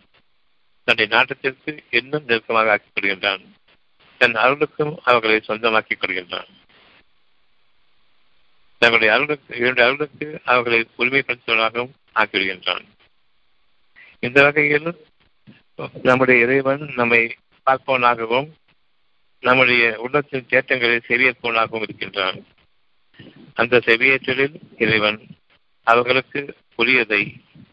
[0.85, 3.45] தன்னுடைய நாட்டத்திற்கு இன்னும் நெருக்கமாக ஆக்கிக் கொள்கின்றான்.
[4.23, 6.51] தன் அருளுக்கும் அவர்களை சொந்தமாக்கிக் கொள்கின்றான்.
[8.81, 12.85] தங்களுடைய அருளுக்கு இரண்டு அருளுக்கு அவர்களை உரிமைப்படுத்துவதாகவும் ஆக்கிவிடுகின்றான்
[14.27, 14.89] இந்த வகையில்
[16.03, 17.21] நம்முடைய இறைவன் நம்மை
[17.67, 18.49] பார்ப்பவனாகவும்
[19.43, 22.39] நம்முடைய உள்ளத்தின் தேட்டங்களை செவியேற்பவனாகவும் இருக்கின்றான்.
[23.61, 25.21] அந்த செவியேற்றலில் இறைவன்
[25.87, 26.41] அவர்களுக்கு
[26.79, 27.23] புரியதை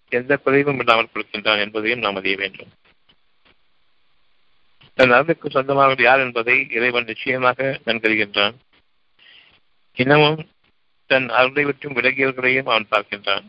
[0.09, 2.71] எந்த குறைவும் இல்லாமல் கொடுக்கின்றான் என்பதையும் நாம் அறிய வேண்டும்.
[4.99, 8.55] தன் அருளுக்கு சொந்தமாக யார் என்பதை இறைவன் நிச்சயமாக நன்கறிகின்றான்
[9.97, 10.39] இன்னமும்
[11.09, 13.45] தன் அருளை விட்டும் விலகியவர்களையும் அவன் பார்க்கின்றான்.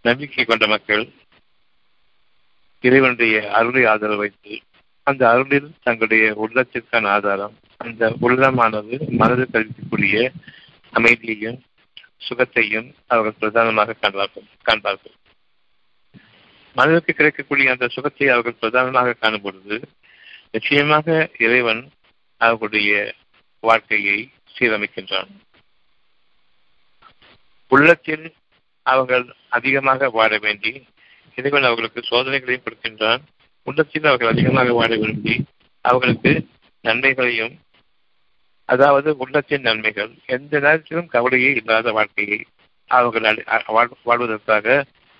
[0.00, 1.04] நம்பிக்கை கொண்ட மக்கள்
[2.80, 4.54] இறைவனுடைய அருளை ஆதரவு வைத்து
[5.02, 10.32] அந்த அருளில் தங்களுடைய உள்ளத்திற்கான ஆதாரம் அந்த உள்ளமானது மனது கருதிக்கூடிய
[10.92, 11.60] அமைதியையும்
[12.28, 15.16] சுகத்தையும் அவர்கள் பிரதானமாக காண்பார்கள் காண்பார்கள்.
[16.76, 19.76] மனதிற்கு கிடைக்கக்கூடிய அந்த சுகத்தை அவர்கள் பிரதானமாக காணும் பொழுது
[20.54, 21.06] நிச்சயமாக
[21.44, 21.82] இறைவன்
[22.40, 22.90] அவர்களுடைய
[23.64, 24.18] வாழ்க்கையை
[24.54, 25.30] சீரமைக்கின்றான்.
[27.72, 28.26] உள்ளத்தில்
[28.86, 30.72] அவர்கள் அதிகமாக வாழ வேண்டி
[31.38, 33.22] இறைவன் அவர்களுக்கு சோதனைகளையும் கொடுக்கின்றான்.
[33.66, 35.34] உள்ளத்தில் அவர்கள் அதிகமாக வாழ விரும்பி
[35.84, 36.32] அவர்களுக்கு
[36.84, 37.54] நன்மைகளையும்
[38.68, 42.38] அதாவது உள்ளத்தின் நன்மைகள் எந்த நேரத்திலும் கவலையே இல்லாத வாழ்க்கையை
[42.90, 43.26] அவர்கள்
[44.08, 44.66] வாழ்வதற்காக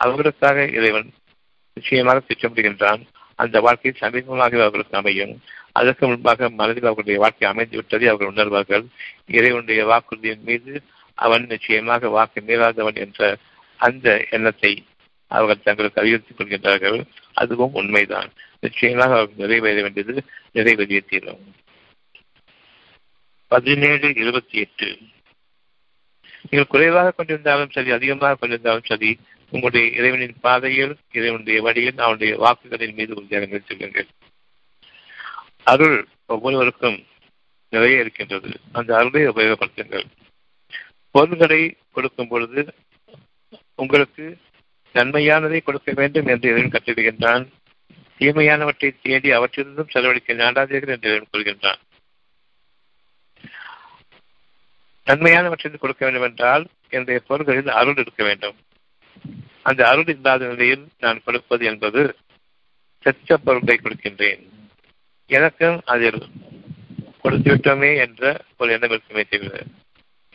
[0.00, 1.08] அவர்களுக்காக இறைவன்
[1.76, 3.02] நிச்சயமாக திட்டமிடுகின்றான்
[3.34, 5.34] அந்த வாழ்க்கை சமீபமாக அவர்களுக்கு அமையும்.
[5.72, 8.84] அதற்கு முன்பாக மனதில் அவர்களுடைய வாழ்க்கை அமைந்து விட்டதை அவர்கள் உணர்வார்கள்.
[9.26, 10.82] இறைவனுடைய வாக்குறுதியின் மீது
[11.14, 13.36] அவன் நிச்சயமாக வாக்கு மீறாதவன் என்ற
[13.76, 14.72] அந்த எண்ணத்தை
[15.26, 16.98] அவர்கள் தங்களுக்கு அறிவுறுத்திக் கொள்கின்றார்கள்.
[17.34, 18.30] அதுவும் உண்மைதான்.
[18.60, 20.22] நிச்சயமாக அவர்கள் நிறைவேற வேண்டியது
[20.54, 21.44] நிறைவேறிய தீரும்.
[23.48, 24.98] பதினேழு இருபத்தி எட்டு.
[26.50, 29.10] நீங்கள் குறைவாக கொண்டிருந்தாலும் சரி அதிகமாக கொண்டிருந்தாலும் சரி
[29.50, 34.08] உங்களுடைய இறைவனின் பாதையில் இறைவனுடைய வழியில் அவனுடைய வாக்குகளின் மீது உறுதியாக நிறுத்துங்கள்
[35.62, 37.06] அருள் ஒவ்வொருவருக்கும்
[37.72, 38.50] நிறைய இருக்கின்றது.
[38.72, 40.04] அந்த அருளை உபயோகப்படுத்துங்கள்.
[41.10, 42.74] பொருள்களை கொடுக்கும் பொழுது
[43.74, 44.38] உங்களுக்கு
[44.94, 47.44] நன்மையானதை கொடுக்க வேண்டும் என்று இறைவன் கட்டிடுகின்றான்
[48.18, 51.80] தீமையானவற்றை தேடி அவற்றிலிருந்தும் செலவழிக்க நாடாதீர்கள் என்று இறைவன் கூறுகின்றான்.
[55.06, 58.56] நன்மையானவற்றிற்கு கொடுக்க வேண்டும் என்றால் என்னுடைய பொருள்களில் அருள் இருக்க வேண்டும்.
[59.62, 62.02] அந்த அருள் இல்லாத நிலையில் நான் கொடுப்பது என்பது
[63.04, 64.42] செச்ச பொருளை கொடுக்கின்றேன்.
[65.30, 66.20] எனக்கும் அதில்
[67.22, 68.22] கொடுத்து விட்டோமே என்ற
[68.56, 69.62] ஒரு எண்ணம் இருக்குமே தவிர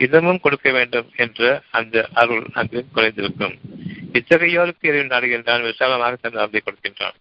[0.00, 3.54] இதமும் கொடுக்க வேண்டும் என்ற அந்த அருள் அங்கு குறைந்திருக்கும்.
[4.12, 7.16] இத்தகையோருக்கு இறைவன் நாடுகின்றான் விசாலமாக தன் அருளை கொடுக்கின்றான்.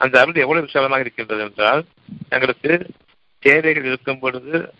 [0.00, 1.82] அந்த அருள் எவ்வளவு விசாலமாக இருக்கின்றது என்றால்
[2.28, 2.72] தங்களுக்கு
[3.42, 4.74] தேவைகள் இருக்கும் பொழுது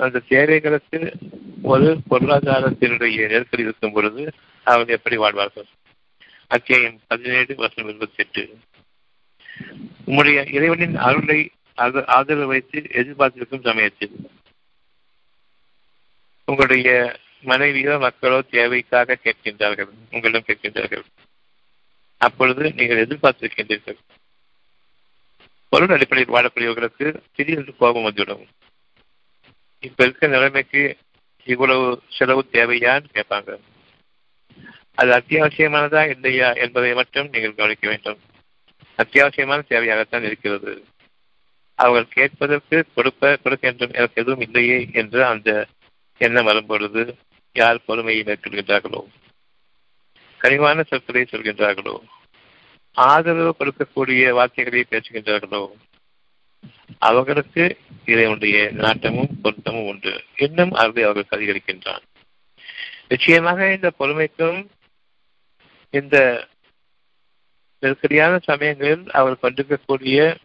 [0.00, 0.98] அந்த தேவைகளுக்கு
[1.62, 4.22] ஒரு பொருளாதாரத்தினுடைய நெருக்கடி இருக்கும் பொழுது
[4.72, 5.68] அவர் எப்படி வாழ்வார்கள்?
[6.46, 8.42] அத்தியாயம் பதினேழு வருஷம் இருபத்தி எட்டு
[10.04, 11.38] உங்களுடைய இறைவனின் அருளை
[12.16, 14.16] ஆதரவு வைத்து எதிர்பார்த்திருக்கும் சமயத்தில்.
[16.44, 16.90] உங்களுடைய
[17.40, 19.90] மனைவியோ மக்களோ தேவைக்காக கேட்கின்றார்கள்.
[20.10, 21.04] உங்களிடம் கேட்கின்றார்கள்.
[22.16, 23.98] அப்பொழுது நீங்கள் எதிர்பார்த்திருக்கின்றீர்கள்.
[25.68, 28.46] பொருள் அடிப்படையில் வாழக்கூடியவர்களுக்கு திடீரென்று கோபம் வந்துவிடும்.
[29.80, 30.82] இப்ப இருக்கிற நிலைமைக்கு
[31.44, 33.58] இவ்வளவு செலவு தேவையான்னு கேட்பாங்க.
[34.98, 38.18] அது அத்தியாவசியமானதா இல்லையா என்பதை மட்டும் நீங்கள் கவனிக்க வேண்டும்.
[38.96, 40.84] அத்தியாவசியமான தேவையாகத்தான் இருக்கிறது.
[41.74, 45.66] அவர்கள் கேட்பதற்கு கொடுப்ப கொடுக்க எனக்கு எதுவும் இல்லையே என்று அந்த
[46.18, 47.16] எண்ணம் வரும்பொழுது
[47.52, 49.04] யார் பொறுமையை மேற்கொள்கின்றார்களோ?
[50.38, 51.98] கனிவான சொற்களை சொல்கின்றார்களோ?
[52.92, 55.70] ஆதரவு கொடுக்கக்கூடிய வார்த்தைகளை பேசுகின்றார்களோ?
[56.98, 60.24] அவர்களுக்கு இதனுடைய நாட்டமும் பொருத்தமும் உண்டு.
[60.36, 62.02] இன்னும் அவர்களை அவர்கள் அதிகரிக்கின்றான்.
[63.08, 64.68] நிச்சயமாக இந்த பொறுமைக்கும்
[65.90, 66.46] இந்த
[67.78, 70.36] நெருக்கடியான சமயங்களில் அவர் கொண்டிருக்கக்கூடிய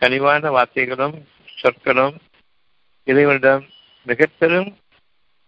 [0.00, 1.22] கனிவான வார்த்தைகளும்
[1.56, 2.16] சொற்களும்
[3.04, 3.66] இறைவனிடம்
[4.02, 4.76] மிக பெரும்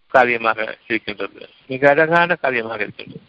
[0.09, 1.49] காரியமாக இருக்கின்றது.
[1.67, 3.23] மிக அழகான காரியமாக இருக்கின்றது.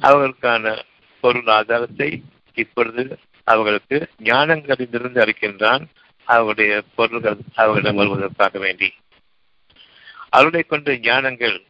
[0.00, 0.82] அவர்களுக்கான
[1.20, 2.22] பொருள் ஆதாரத்தை
[2.54, 5.84] இப்பொழுது அவர்களுக்கு ஞானங்களிலிருந்து அளிக்கின்றான்.
[6.24, 8.94] அவருடைய பொருள்கள் அவர்களிடம் வருவதற்காக வேண்டி.
[10.28, 11.66] அவர்களை கொண்டு ஞானங்கள்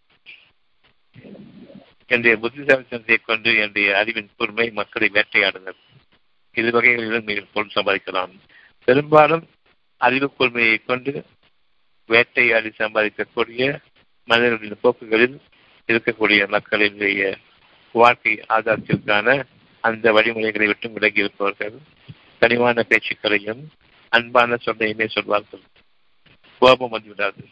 [2.10, 5.78] என்னுடைய புத்திசாலித்தனத்தை கொண்டு என்னுடைய அறிவின் பொறுமை மக்களை வேட்டையாடுங்கள்
[6.52, 8.32] இது வகைகளிலும் நீங்கள் பொருள் சம்பாதிக்கலாம்.
[8.84, 9.44] பெரும்பாலும்
[9.96, 11.24] அறிவு கூர்மையை கொண்டு
[12.06, 13.78] வேட்டையாடி சம்பாதிக்கக்கூடிய
[14.24, 15.36] மனிதர்களின் போக்குகளில்
[15.86, 17.34] இருக்கக்கூடிய மக்களினுடைய
[17.92, 19.44] வாழ்க்கை ஆதாரத்திற்கான
[19.80, 21.76] அந்த வழிமுறைகளை விட்டு விலகி இருப்பவர்கள்
[22.40, 23.62] கனிவான பேச்சுக்களையும்
[24.08, 25.60] அன்பான சொல்லையுமே சொல்வார்கள்.
[26.58, 27.44] கோபம் வந்துவிடாது.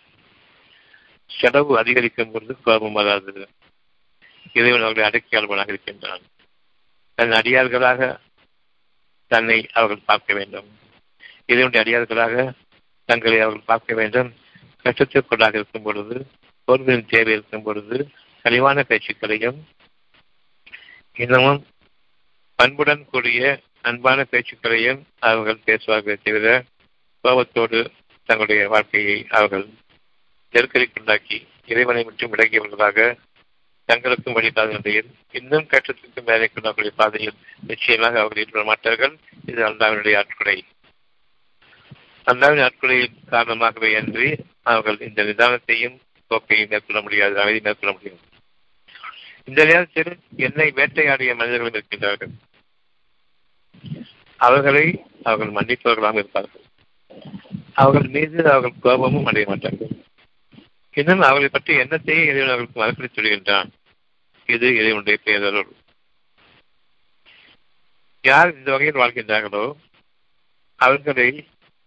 [1.26, 3.48] செலவு அதிகரிக்கும் பொழுது கோபம் வராது.
[4.52, 6.22] இறைவன் அவர்களை அடக்கியாளர்களாக இருக்கின்றான்.
[7.14, 8.18] தன் அடியார்களாக
[9.26, 10.68] தன்னை அவர்கள் பார்க்க வேண்டும்.
[11.46, 12.52] இதனுடைய அடியார்களாக
[13.04, 14.34] தங்களை அவர்கள் பார்க்க வேண்டும்.
[14.84, 16.26] கஷ்டத்திற்குள்ளாக இருக்கும் பொழுது
[16.64, 18.08] பொருளின் தேவை இருக்கும் பொழுது
[18.42, 19.56] கழிவான பேச்சுக்களையும்
[21.14, 21.66] இன்னமும்
[22.54, 26.64] பண்புடன் கூடிய அன்பான பேச்சுக்களையும் அவர்கள் பேசுவார்கள் தவிர
[27.20, 27.92] கோபத்தோடு
[28.24, 29.68] தங்களுடைய வாழ்க்கையை அவர்கள்
[30.52, 33.18] நெருக்கடிக்குண்டாக்கி இறைவனை மட்டும் விலகியவர்களாக
[33.88, 39.14] தங்களுக்கும் வழிபாத நிலையில் இன்னும் கட்டத்திற்கும் மேலே கொண்டவர்களுடைய பாதையில் நிச்சயமாக அவர்கள் ஈடுபட மாட்டார்கள்
[39.46, 40.64] இது அல்லாவினுடைய ஆட்குறை
[42.26, 45.96] அல்லாவின் ஆட்குறையின் காரணமாகவே அன்றி அவர்கள் இந்த நிதானத்தையும்
[46.30, 48.22] போக்கையும் மேற்கொள்ள முடியாது அமைதி மேற்கொள்ள முடியும்.
[49.44, 52.32] இந்த நேரத்தில் என்னை வேட்டையாடிய மனிதர்களும் இருக்கின்றார்கள்.
[54.36, 56.64] அவர்களை அவர்கள் மன்னிப்பவர்களாக இருப்பார்கள்.
[57.72, 59.92] அவர்கள் மீது அவர்கள் கோபமும் அடைய மாட்டார்கள்.
[61.00, 63.68] இன்னும் அவர்களை பற்றி எண்ணத்தையே இறைவன் அவர்களுக்கு மறுபடி சொல்கின்றான்?
[64.46, 65.70] இது இறைவனுடைய பேரருள்.
[68.24, 69.64] யார் இந்த வகையில் வாழ்கின்றார்களோ
[70.80, 71.28] அவர்களை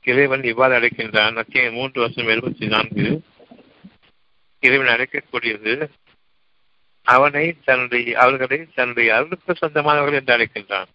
[0.06, 1.36] இறைவன் இவ்வாறு அழைக்கின்றான்.
[1.36, 3.08] அத்தியாயம் மூன்று வருஷம் எழுபத்தி நான்கு.
[4.64, 5.74] இறைவன் அழைக்கக்கூடியது
[7.04, 10.90] அவனை தன்னுடைய அவர்களை தன்னுடைய அருளுக்கு சொந்தமானவர்கள் என்று அழைக்கின்றான்.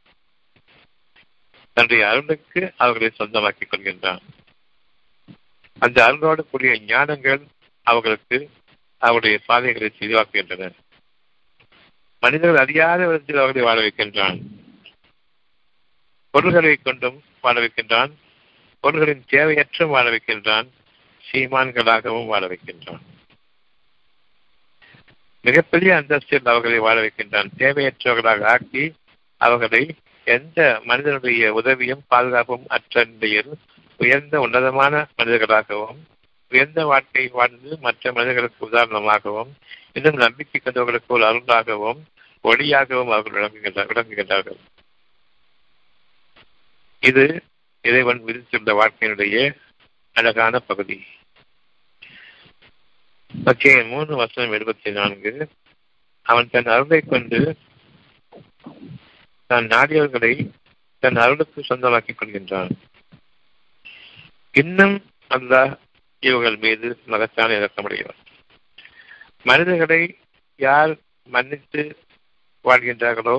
[1.72, 4.22] தன்னுடைய அருளுக்கு அவர்களை சொந்தமாக்கிக் கொள்கின்றான்.
[5.78, 7.42] அந்த அருளோடு கூடிய ஞானங்கள்
[7.84, 8.50] அவர்களுக்கு
[8.98, 10.70] அவருடைய பாதைகளை தெளிவாக்குகின்றன
[12.20, 14.38] மனிதர்கள் அறியாத விதத்தில் அவர்களை வாழ வைக்கின்றான்.
[16.30, 18.12] பொருள்களை கொண்டும் வாழ வைக்கின்றான்.
[18.80, 20.68] பொருள்களின் தேவையற்றும் வாழ வைக்கின்றான்.
[21.32, 23.00] சீமான்களாகவும் வாழ வைக்கின்றான்.
[25.42, 27.48] மிகப்பெரிய அந்தஸ்தில் அவர்களை வாழ வைக்கின்றான்.
[27.58, 28.94] தேவையற்றவர்களாக ஆக்கி
[29.36, 29.94] அவர்களை
[30.24, 33.58] எந்த மனிதனுடைய உதவியும் பாதுகாப்பும் அற்ற நிலையில்
[33.96, 36.00] உயர்ந்த உன்னதமான மனிதர்களாகவும்
[36.54, 39.52] உயர்ந்த வாழ்க்கை வாழ்ந்து மற்ற மனிதர்களுக்கு உதாரணமாகவும்
[39.92, 42.00] இன்னும் நம்பிக்கை கொண்டவர்களுக்கு ஒரு அருளாகவும்
[42.44, 44.60] ஒளியாகவும் அவர்கள் விளங்குகின்ற விளங்குகின்றார்கள்.
[47.00, 47.24] இது
[47.82, 49.36] இறைவன் விதித்துள்ள வாழ்க்கையினுடைய
[50.12, 50.98] அழகான பகுதி.
[53.44, 55.32] மத்திய மூணு வருஷம் எழுபத்தி நான்கு
[56.22, 57.40] அவன் தன் அருளை கொண்டு
[59.50, 60.34] தன் நாடியவர்களை
[61.02, 62.70] தன் அருளுக்கு சொந்தமாக்கிக் கொள்கின்றான்.
[64.52, 64.96] இன்னும்
[65.30, 65.72] அல்லாஹ்
[66.28, 68.20] இவர்கள் மீது மகத்தான இறக்கமுடையவர்
[69.42, 70.02] மனிதர்களை
[70.60, 70.92] யார்
[71.26, 71.82] மன்னித்து
[72.64, 73.36] வாழ்கின்றார்களோ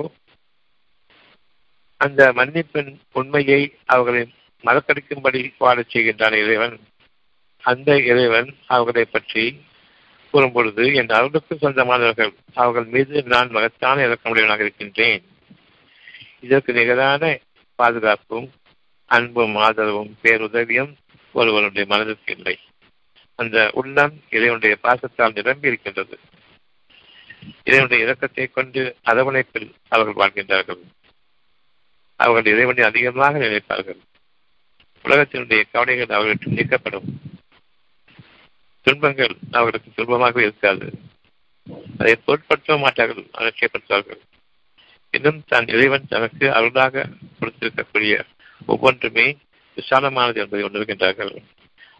[2.00, 4.22] அந்த மன்னிப்பின் உண்மையை அவர்களை
[4.64, 6.76] மறக்கடிக்கும்படி வாழச் செய்கின்றான் இறைவன்.
[7.64, 9.44] அந்த இறைவன் அவர்களை பற்றி
[10.32, 15.24] கூறும் பொழுது என் அருளுக்கு சொந்தமானவர்கள் அவர்கள் மீது நான் மகத்தான இறக்கமுடையவனாக இருக்கின்றேன்.
[16.40, 17.22] இதற்கு நிகரான
[17.78, 18.48] பாதுகாப்பும்
[19.10, 20.92] அன்பும் ஆதரவும் பேருதவியும்
[21.34, 22.56] ஒருவருடைய மனதிற்கு இல்லை.
[23.36, 26.18] அந்த உள்ளம் இறைவனுடைய பாசத்தால் நிரம்பி இருக்கின்றது.
[27.64, 30.80] இறைவனுடைய இறக்கத்தை கொண்டு அரவணைப்பில் அவர்கள் வாழ்கின்றார்கள்.
[32.16, 33.98] அவர்கள் இறைவனை அதிகமாக நினைப்பார்கள்.
[35.04, 37.20] உலகத்தினுடைய கவலைகள் அவர்களுக்கு நீக்கப்படும்.
[38.82, 40.92] துன்பங்கள் அவர்களுக்கு துன்பமாகவே இருக்காது.
[41.98, 44.20] அதை பொருட்படுத்த மாட்டார்கள் அலட்சியப்படுத்துவார்கள்.
[45.10, 47.06] இன்னும் தான் இறைவன் தனக்கு அருளாக
[47.40, 48.24] கொடுத்திருக்கக்கூடிய
[48.66, 49.36] ஒவ்வொன்றுமே
[49.74, 51.42] விசாலமானது என்பதை உணர்கின்றார்கள்.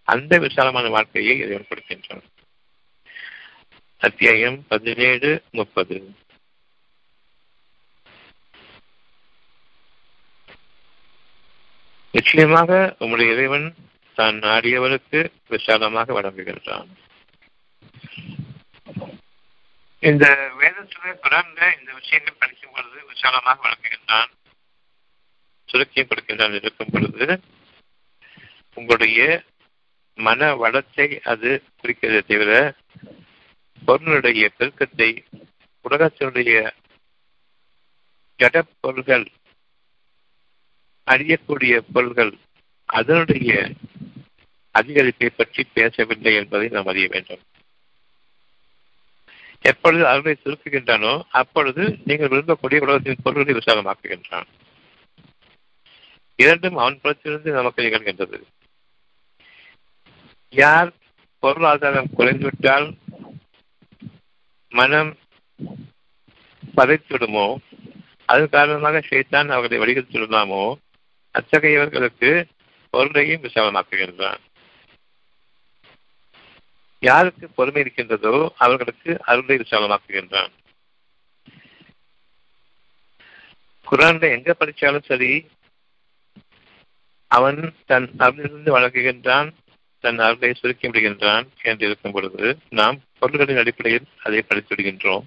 [0.09, 2.27] அந்த விசாலமான வாழ்க்கையை இறைவன் கொடுக்கின்றான்
[4.03, 5.97] அத்தியாயம் பதினேழு முப்பது.
[12.15, 13.67] நிச்சயமாக உங்களுடைய இறைவன்
[14.17, 16.89] தான் நாடியவருக்கு விசாலமாக வழங்குகின்றான்.
[20.03, 20.27] இந்த
[20.61, 24.31] வேதத்துல குரான்ல இந்த விஷயங்கள் படிக்கும் பொழுது விசாலமாக வழங்குகின்றான்.
[25.69, 27.27] சுருக்கியும் கொடுக்கின்றான் இருக்கும் பொழுது
[28.75, 29.21] உங்களுடைய
[30.19, 32.75] மன வளத்தை அது குறிக்கிறதே தவிர
[33.85, 35.25] பொருளுடைய பெருக்கத்தை
[35.85, 36.71] உலகத்தினுடைய
[38.41, 39.27] ஜடப்பொருள்கள்
[41.07, 42.33] அறியக்கூடிய பொருள்கள்
[42.89, 43.51] அதனுடைய
[44.75, 47.43] அதிகரிப்பை பற்றி பேசவில்லை என்பதை நாம் அறிய வேண்டும்.
[49.61, 54.49] எப்பொழுது அருளை சுருக்குகின்றானோ அப்பொழுது நீங்கள் விரும்பக்கூடிய உலகத்தின் பொருள்களை விசாலமாக்குகின்றான்
[56.37, 58.39] இரண்டும் அவன் புறத்திலிருந்து நமக்கு நிகழ்கின்றது.
[60.53, 60.91] யார்
[61.43, 62.87] பொருளாதாரம் குறைந்துவிட்டால்
[64.73, 65.13] மனம்
[66.77, 67.47] பதைத்துவிடுமோ?
[68.25, 70.63] அதன் காரணமாக செய்தான் அவர்களை வடிகட்டிவிடலாமோ
[71.35, 72.31] அத்தகையவர்களுக்கு
[72.91, 74.43] பொருளையும் விசாலமாக்குகின்றான்
[77.03, 80.53] யாருக்கு பொறுமை இருக்கின்றதோ அவர்களுக்கு அருளை விசாலமாக்குகின்றான்
[83.87, 85.33] குரான்ல எங்க படிச்சாலும் சரி
[87.31, 89.49] அவன் தன் அருளிலிருந்து வழங்குகின்றான்.
[90.05, 95.25] தன் அருளை சுருக்கி விடுகின்றான் என்று இருக்கும் பொழுது நாம் பொருள்களின் அடிப்படையில் அதை படித்து விடுகின்றோம்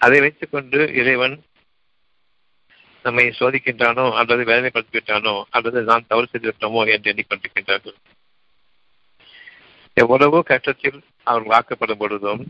[0.00, 1.36] அதை வைத்துக் கொண்டு இறைவன்
[3.04, 7.96] நம்மை சோதிக்கின்றானோ அல்லது வேதனைப்படுத்திவிட்டானோ அல்லது நாம் தவறு செய்துவிட்டோமோ என்று எண்ணிக்கொண்டிருக்கின்றார்கள்.
[9.96, 12.42] எவ்வளவோ கஷ்டத்தில் அவர்கள் வாக்கப்படும் பொழுதும்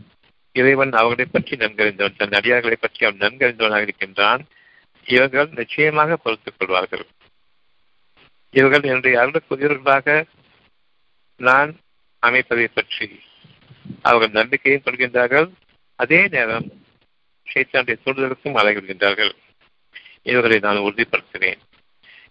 [0.55, 4.41] இறைவன் அவர்களை பற்றி நன்கறிந்தவன் தன் அடியார்களை பற்றி அவன் நன்கறிந்தவனாக இருக்கின்றான்.
[5.05, 7.05] இவர்கள் நிச்சயமாக பொறுத்துக் கொள்வார்கள்.
[8.53, 10.17] இவர்கள் என்னுடைய அருளுக்குரியவர்களாக
[11.37, 11.79] நான்
[12.25, 13.19] அமைப்பதை பற்றி
[14.01, 15.49] அவர்கள் நம்பிக்கையும் கொள்கின்றார்கள்.
[15.95, 16.67] அதே நேரம்
[17.53, 19.31] சைத்தானுடைய தூண்டுதலுக்கும் அலைகின்றார்கள்
[20.23, 21.59] இவர்களை நான் உறுதிப்படுத்துவேன்.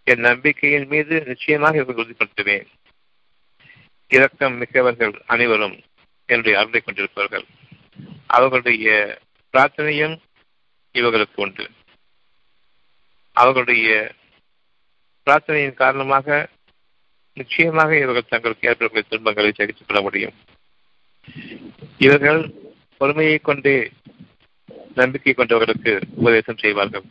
[0.04, 2.66] என் நம்பிக்கையின் மீது நிச்சயமாக இவர்கள் உறுதிப்படுத்துவேன்.
[4.08, 5.80] இரக்கம் மிக்கவர்கள் அனைவரும்
[6.26, 7.44] என்னுடைய அருளை கொண்டிருப்பார்கள்
[8.26, 9.18] அவர்களுடைய
[9.52, 10.18] பிரார்த்தனையும்
[10.92, 11.70] இவர்களுக்கு உண்டு.
[13.32, 14.14] அவர்களுடைய
[15.26, 16.48] பிரார்த்தனையின் காரணமாக
[17.36, 20.34] நிச்சயமாக இவர்கள் தங்களுக்கு ஏற்படக்கூடிய துன்பங்களை சகித்துக் கொள்ள முடியும்.
[21.98, 22.40] இவர்கள்
[22.96, 23.90] பொறுமையை கொண்டே
[24.94, 27.06] நம்பிக்கை கொண்டவர்களுக்கு உபதேசம் செய்வார்கள்.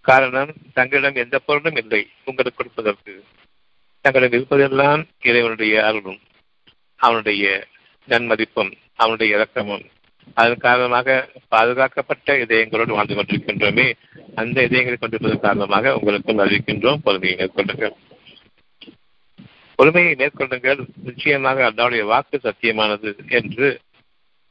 [0.00, 2.02] காரணம் தங்களிடம் எந்த பொருளும் இல்லை.
[2.24, 3.24] உங்களுக்கு கொடுப்பதற்கு
[4.00, 6.20] தங்களிடம் இருப்பதெல்லாம் இறைவனுடைய அருளும்
[6.96, 7.66] அவனுடைய
[8.08, 9.84] நன்மதிப்பும் அவனுடைய இறக்கமும்
[10.34, 13.86] அதன் காரணமாக பாதுகாக்கப்பட்ட இதயங்களோடு வாழ்ந்து கொண்டிருக்கின்றோமே
[14.34, 17.94] அந்த இதயங்களை கொண்டிருப்பதன் காரணமாக உங்களுக்கும் அறிவிக்கின்றோம் பொறுமையை மேற்கொள்ளுங்கள்.
[19.74, 20.86] பொறுமையை மேற்கொள்ளுங்கள்.
[21.04, 23.80] நிச்சயமாக அல்லாவுடைய வாக்கு சத்தியமானது என்று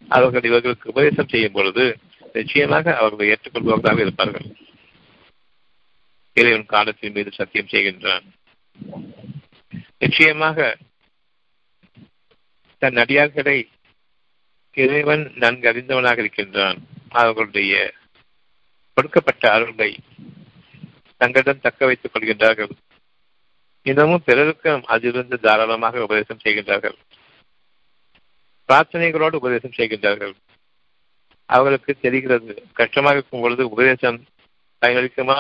[0.08, 1.98] அவர்கள் இவர்களுக்கு உபதேசம் செய்யும் பொழுது
[2.34, 4.48] நிச்சயமாக அவர்களை ஏற்றுக்கொள்பவர்களாக இருப்பார்கள்.
[6.34, 8.26] இறைவன் காலத்தின் மீது சத்தியம் செய்கின்றான்.
[10.00, 10.78] நிச்சயமாக
[12.78, 13.68] தன் அடியார்களை
[14.74, 16.78] இறைவன் நன்கு அறிந்தவனாக இருக்கின்றான்.
[17.10, 17.94] அவர்களுடைய
[18.94, 20.00] கொடுக்கப்பட்ட அருளை
[21.18, 22.72] தங்களிடம் தக்க வைத்துக் கொள்கின்றார்கள்.
[23.86, 26.98] இன்னமும் பிறருக்கும் அதிலிருந்து தாராளமாக உபதேசம் செய்கின்றார்கள்.
[28.70, 30.34] பிரார்த்தனைகளோடு உபதேசம் செய்கின்றார்கள்.
[31.46, 34.20] அவர்களுக்கு தெரிகிறது கஷ்டமாக இருக்கும் பொழுது உபதேசம்
[34.82, 35.38] பயனளிக்குமா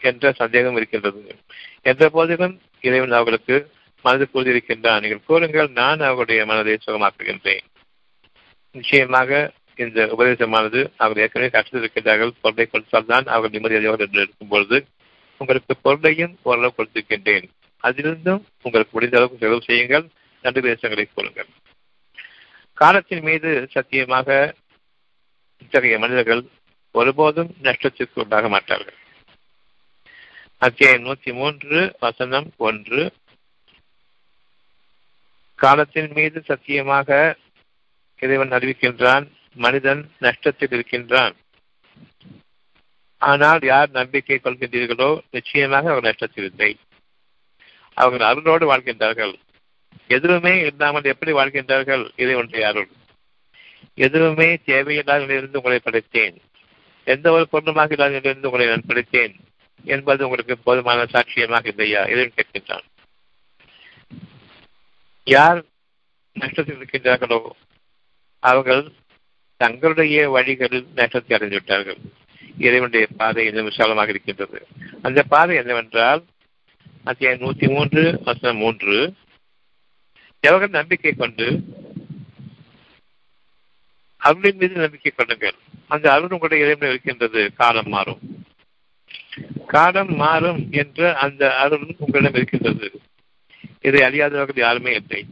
[0.00, 1.20] என்ற சந்தேகம் இருக்கின்றது.
[1.82, 3.56] என்ற போதிலும் இறைவன் அவர்களுக்கு
[4.04, 7.66] மனது கூறியிருக்கின்றான் நீங்கள் கூறுங்கள் நான் அவருடைய மனதை சுகமாக்குகின்றேன்.
[8.74, 14.78] நிச்சயமாக இந்த உபதேசமானது அவர்கள் ஏற்கனவே கஷ்டத்திருக்கின்றார்கள் பொருளை கொடுத்தால் தான் அவர்கள் நிம்மதியாக என்று இருக்கும் பொழுது
[15.40, 17.46] உங்களுக்கு பொருளையும் ஓரளவு கொடுத்திருக்கின்றேன்.
[17.82, 20.04] அதிலிருந்தும் உங்களுக்கு முடிந்த அளவுக்கு செலவு செய்யுங்கள்.
[20.44, 21.50] நன்றி தேசங்களை கூறுங்கள்
[22.80, 24.28] காலத்தின் மீது சத்தியமாக
[25.64, 26.42] இத்தகைய மனிதர்கள்
[26.94, 28.98] ஒருபோதும் நஷ்டத்திற்கு உண்டாக மாட்டார்கள்.
[30.58, 33.02] அத்தியாயம் நூத்தி மூன்று வசனம் ஒன்று.
[35.58, 37.36] காலத்தின் மீது சத்தியமாக
[38.22, 39.24] இறைவன் அறிவிக்கின்றான்
[39.64, 41.34] மனிதன் நஷ்டத்தில் இருக்கின்றான்.
[43.22, 46.70] ஆனால் யார் நம்பிக்கை கொள்கின்றீர்களோ நிச்சயமாக அவர் நஷ்டத்தில் இல்லை
[47.94, 49.34] அவர்கள் அருளோடு வாழ்கின்றார்கள்.
[50.06, 52.10] எதுவுமே இல்லாமல் எப்படி வாழ்கின்றார்கள்?
[52.16, 52.88] இதை ஒன்றிய அருள்.
[53.94, 56.36] எதுவுமே தேவையில்லாத உங்களை படைத்தேன்.
[57.04, 59.34] எந்த ஒரு பொருளுமாக இல்லாத உங்களை நான் படைத்தேன்
[59.84, 62.02] என்பது உங்களுக்கு போதுமான சாட்சியமாக இல்லையா?
[62.06, 62.86] இதையும் கேட்கின்றான்.
[65.24, 65.64] யார்
[66.40, 67.50] நஷ்டத்தில் இருக்கின்றார்களோ
[68.38, 68.92] அவர்கள்
[69.56, 71.98] தங்களுடைய வழிகளில் நஷ்டத்தை அடைந்து விட்டார்கள்
[72.58, 74.66] இறைவனுடைய பாதை இன்னும் விசாலமாக இருக்கின்றது.
[75.02, 76.24] அந்த பாதை என்னவென்றால்
[77.04, 79.14] அத்தியாயம் நூத்தி மூன்று வசனம் மூன்று.
[80.40, 81.46] எவர்கள் நம்பிக்கை கொண்டு
[84.16, 85.54] அருளின் மீது நம்பிக்கை கொள்ளுங்கள்.
[85.88, 88.20] அந்த அருள் உங்களுடைய இறைவன் இருக்கின்றது காலம் மாறும்.
[89.66, 93.00] காலம் மாறும் என்ற அந்த அருள் உங்களிடம் இருக்கின்றது.
[93.80, 95.26] இதை அறியாதவர்கள் யாருமே இல்லை.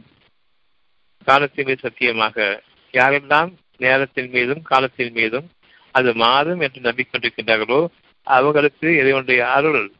[1.25, 2.61] காலத்தின் மீது சத்தியமாக
[2.91, 5.49] யாரெல்லாம் நேரத்தின் மீதும் காலத்தின் மீதும்
[5.91, 7.87] அது மாறும் என்று நம்பிக்கொண்டிருக்கின்றார்களோ
[8.23, 9.91] அவர்களுக்கு இறைவனுடைய அருள்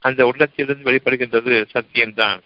[0.00, 2.40] அந்த உள்ளத்திலிருந்து வெளிப்படுகின்றது சத்தியம்தான்.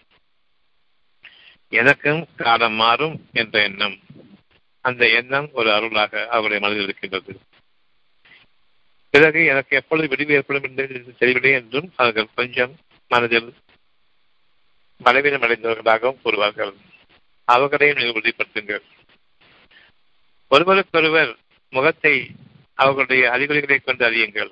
[1.69, 3.99] எனக்கும் காலம் மாறும் என்ற எண்ணம்.
[4.81, 7.39] அந்த எண்ணம் ஒரு அருளாக அவருடைய மனதில் இருக்கின்றது.
[9.09, 12.75] பிறகு எனக்கு எப்பொழுது விடிவு ஏற்படும் என்று தெரியவில்லை என்றும் அவர்கள் கொஞ்சம்
[13.07, 13.53] மனதில்
[15.03, 16.73] பலவீனம் அடைந்தவர்களாகவும் கூறுவார்கள்.
[17.43, 18.83] அவர்களையும் நீங்கள் உறுதிப்படுத்துங்கள்.
[20.47, 21.35] ஒருவருக்கொருவர்
[21.69, 22.31] முகத்தை
[22.73, 24.51] அவர்களுடைய அறிகுறிகளை கொண்டு அறியுங்கள்.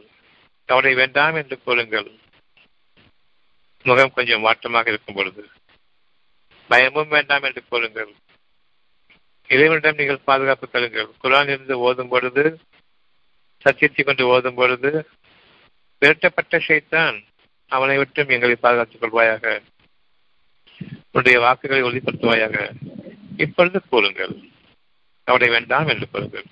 [0.65, 2.11] கவலை வேண்டாம் என்று கூறுங்கள்.
[3.83, 5.49] முகம் கொஞ்சம் வாட்டமாக இருக்கும் பொழுது.
[6.67, 8.13] பயமும் வேண்டாம் என்று கூறுங்கள்.
[9.47, 11.09] இறைவனிடம் நீங்கள் பாதுகாப்பு தருங்கள்.
[11.23, 12.59] குரான் இருந்து ஓதும் பொழுது
[13.57, 15.09] சத்தியத்தை கொண்டு ஓதும் பொழுது
[16.01, 17.23] விரட்டப்பட்ட ஷைத்தான்
[17.67, 19.61] அவனை விட்டும் எங்களை பாதுகாத்துக் கொள்வாயாக.
[21.11, 22.71] உன்னுடைய வாக்குகளை ஒளிப்படுத்துவாயாக
[23.37, 24.37] இப்பொழுது கூறுங்கள்.
[25.23, 26.43] அவனை வேண்டாம் என்று கூறுங்கள்.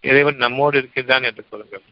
[0.00, 1.82] இறைவன் நம்மோடு இருக்கின்றான் என்று கூறுங்கள்.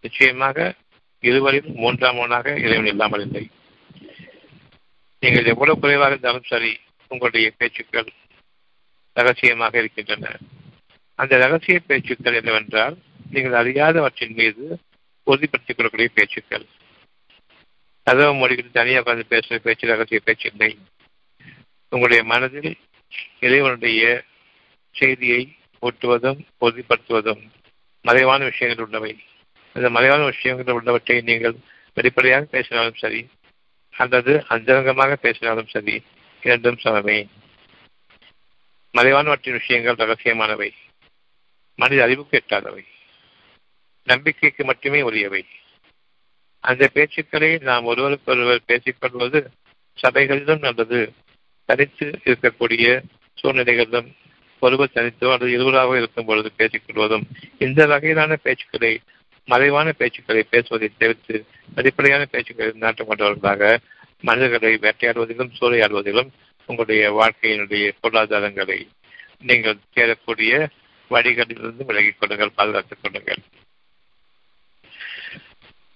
[0.00, 0.74] நிச்சயமாக
[1.20, 3.48] இருவரில் மூன்றாம் ஒன்றாக இறைவன் இல்லாமல் இல்லை.
[5.24, 8.08] நீங்கள் எவ்வளவு குறைவாக இருந்தாலும் சரி உங்களுடைய பேச்சுக்கள்
[9.12, 10.38] ரகசியமாக இருக்கின்றன.
[11.14, 12.96] அந்த ரகசிய பேச்சுக்கள் என்னவென்றால்
[13.30, 14.64] நீங்கள் அறியாதவற்றின் மீது
[15.26, 16.66] உறுதிப்படுத்திக் கொள்ளக்கூடிய பேச்சுக்கள்.
[18.02, 20.78] கதவு மொழிகள் தனியாக வந்து பேசுகிற பேச்சு ரகசிய பேச்சு இல்லை.
[21.88, 22.76] உங்களுடைய மனதில்
[23.40, 24.24] இறைவனுடைய
[24.90, 27.42] செய்தியை ஊட்டுவதும் உறுதிப்படுத்துவதும்
[28.02, 29.18] மறைவான விஷயங்கள் உள்ளவை.
[29.72, 31.56] அந்த மறைவான விஷயங்கள் உள்ளவற்றை நீங்கள்
[31.94, 33.26] வெளிப்படையாக பேசினாலும் சரி
[33.96, 36.02] அல்லது அந்தரங்கமாக பேசினாலும் சரி
[36.40, 37.28] இரண்டும் சமமே.
[38.94, 40.70] மறைவானவற்றின் விஷயங்கள் ரகசியமானவை.
[41.74, 42.84] மனித அறிவுக்கு எட்டாதவை
[44.04, 45.46] நம்பிக்கைக்கு மட்டுமே உரியவை.
[46.60, 49.50] அந்த பேச்சுக்களை நாம் ஒருவருக்கொருவர் பேசிக்கொள்வது
[50.02, 51.12] சபைகளிலும் அல்லது
[51.64, 53.02] தனித்து இருக்கக்கூடிய
[53.42, 54.12] சூழ்நிலைகளிலும்
[54.60, 57.22] ஒருவர் தனித்தோ அல்லது இருவராக இருக்கும் பொழுது பேசிக்கொள்வதும்
[57.58, 58.98] இந்த வகையிலான பேச்சுக்களை
[59.44, 63.80] மறைவான பேச்சுக்களை பேசுவதை தவிர்த்து அடிப்படையான பேச்சுக்களை நாட்டம் கொண்டவர்களாக
[64.20, 66.28] மனிதர்களை வேட்டையாடுவதிலும் சூறையாடுவதிலும்
[66.66, 68.88] உங்களுடைய வாழ்க்கையினுடைய பொருளாதாரங்களை
[69.38, 70.68] நீங்கள் தேடக்கூடிய
[71.10, 73.42] வழிகளிலிருந்து விலகிக் கொள்ளுங்கள் பாதுகாத்துக் கொள்ளுங்கள்.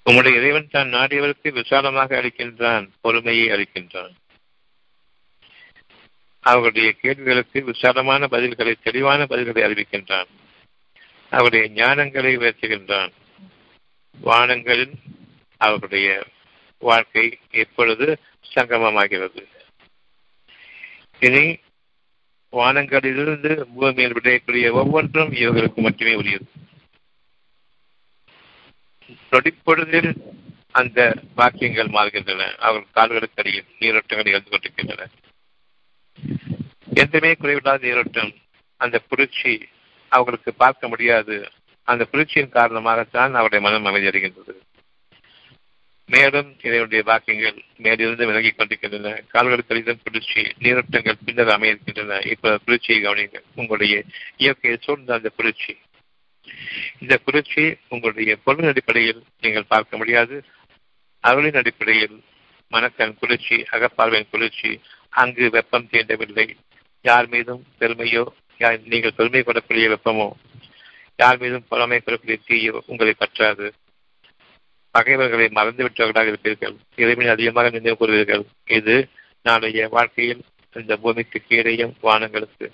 [0.03, 4.14] உங்களுடைய இறைவன் தான் நாடியவருக்கு விசாலமாக அளிக்கின்றான் பொறுமையை அளிக்கின்றான்.
[6.40, 10.28] அவர்களுடைய கேள்விகளுக்கு விசாலமான பதில்களை தெளிவான பதில்களை அறிவிக்கின்றான்.
[11.30, 13.11] அவருடைய ஞானங்களை உயர்த்துகின்றான்.
[14.21, 14.93] வானங்களில்
[15.57, 16.25] அவர்களுடைய
[16.79, 18.19] வாழ்க்கை எப்பொழுது
[18.55, 19.45] சங்கமமாகிறது.
[21.21, 21.59] இனி
[22.53, 26.47] வானங்களிலிருந்து பூமியில் விடையக்கூடிய ஒவ்வொன்றும் இவர்களுக்கு மட்டுமே உரியது.
[29.31, 30.12] நொடிப்பொழுதில்
[30.71, 32.55] அந்த வாக்கியங்கள் மாறுகின்றன.
[32.55, 35.09] அவர்கள் கால்களுக்கு அடியில் நீரோட்டங்கள் நிகழ்ந்து கொண்டிருக்கின்றன.
[36.95, 38.35] எந்தமே குறைவில்லாத நீரோட்டம்
[38.77, 39.69] அந்த புரட்சி
[40.09, 41.51] அவர்களுக்கு பார்க்க முடியாது.
[41.89, 44.55] அந்த புரட்சியின் காரணமாகத்தான் அவருடைய மனம் அமைதியடைகின்றது.
[46.07, 49.22] மேலும் இதனுடைய வாக்கியங்கள் மேலிருந்து விலகிக் கொண்டிருக்கின்றன.
[49.28, 54.03] கால்களுக்கு கடிதம் குளிர்ச்சி நீரோட்டங்கள் பின்னர் அமையிருக்கின்றன இப்ப புரட்சியை கவனிங்கள் உங்களுடைய
[54.36, 55.74] இயற்கையை சூழ்ந்த அந்த புரட்சி
[56.99, 60.36] இந்த புரட்சி உங்களுடைய பொருளின் அடிப்படையில் நீங்கள் பார்க்க முடியாது.
[61.20, 62.16] அருளின் அடிப்படையில்
[62.68, 66.47] மனக்கண் குளிர்ச்சி அகப்பார்வையின் குளிர்ச்சி அங்கு வெப்பம் தீண்டவில்லை.
[67.03, 68.24] யார் மீதும் பெருமையோ
[68.59, 70.28] யார் நீங்கள் பெருமை கொள்ளக்கூடிய வெப்பமோ
[71.19, 73.73] யார் மீதும் பொறாமை கொள்ளக்கூடிய தீயோ உங்களை பற்றாது.
[74.91, 76.77] பகைவர்களை மறந்துவிட்டவர்களாக இருப்பீர்கள்.
[76.97, 78.45] இறைவனை அதிகமாக நினைவு கூறுவீர்கள்.
[78.64, 79.09] இது
[79.43, 82.73] நாளைய வாழ்க்கையில் இந்த பூமிக்கு கீழேயும் வானங்களுக்கு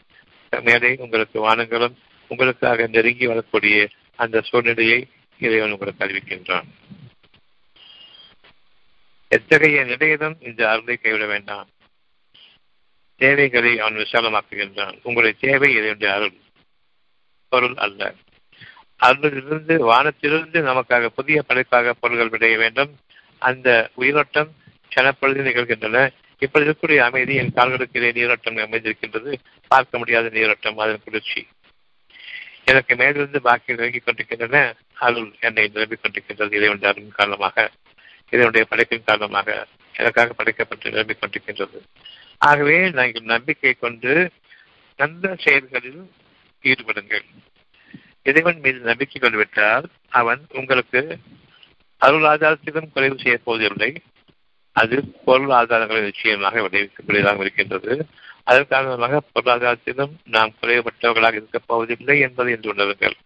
[0.60, 1.94] மேலே உங்களுக்கு வானங்களும்
[2.28, 6.64] உங்களுக்காக நெருங்கி வரக்கூடிய அந்த சூழ்நிலையை இறைவன் உங்களுக்கு அறிவிக்கின்றான்.
[9.28, 11.68] எத்தகைய நிலையிலும் இந்த அருளை கைவிட வேண்டாம்.
[13.16, 14.98] தேவைகளை அவன் விசாலமாக்குகின்றான்.
[15.02, 16.32] உங்களுடைய தேவை இதனுடைய அருள்.
[17.48, 18.14] பொருள் அல்ல.
[19.04, 22.96] அருளிலிருந்து வானத்திலிருந்து நமக்காக புதிய படைப்பாக பொருள்கள் விடைய வேண்டும்.
[23.38, 24.52] அந்த உயிரோட்டம்
[24.96, 26.10] கனப்பொழுது நிகழ்கின்றன.
[26.38, 29.34] இப்பொழுது இருக்கக்கூடிய அமைதி என் கால்களுக்கு இடையே நீரோட்டம் அமைந்திருக்கின்றது.
[29.68, 31.46] பார்க்க முடியாத நீரோட்டம் அதன் குளிர்ச்சி.
[32.64, 34.74] எனக்கு மேலிருந்து பாக்கி விலகிக் கொண்டிருக்கின்றன.
[34.94, 36.52] அருள் என்னை நிரம்பிக் கொண்டிருக்கின்றது.
[36.52, 37.70] இறைவனுடைய அருள் காரணமாக
[38.30, 41.80] இதனுடைய படைப்பின் காரணமாக எனக்காக படைக்கப்பட்டு நிரம்பிக் கொண்டிருக்கின்றது.
[42.38, 44.30] ஆகவே நாங்கள் நம்பிக்கை கொண்டு
[44.96, 46.10] நல்ல செயல்களில்
[46.62, 47.24] ஈடுபடுங்கள்.
[48.26, 49.86] இறைவன் மீது நம்பிக்கை கொண்டு விட்டால்
[50.20, 51.00] அவன் உங்களுக்கு
[51.98, 53.90] அருள் ஆதாரத்திலும் குறைவு செய்ய போவதில்லை.
[54.72, 54.96] அது
[55.26, 58.06] பொருள் ஆதாரங்களை நிச்சயமாக விளைவிக்கக்கூடியதாக இருக்கின்றது.
[58.44, 63.16] அதன் காரணமாக பொருளாதாரத்திலும் நாம் குறைவுபட்டவர்களாக இருக்கப் போவதில்லை என்பதை என்று உணருங்கள்.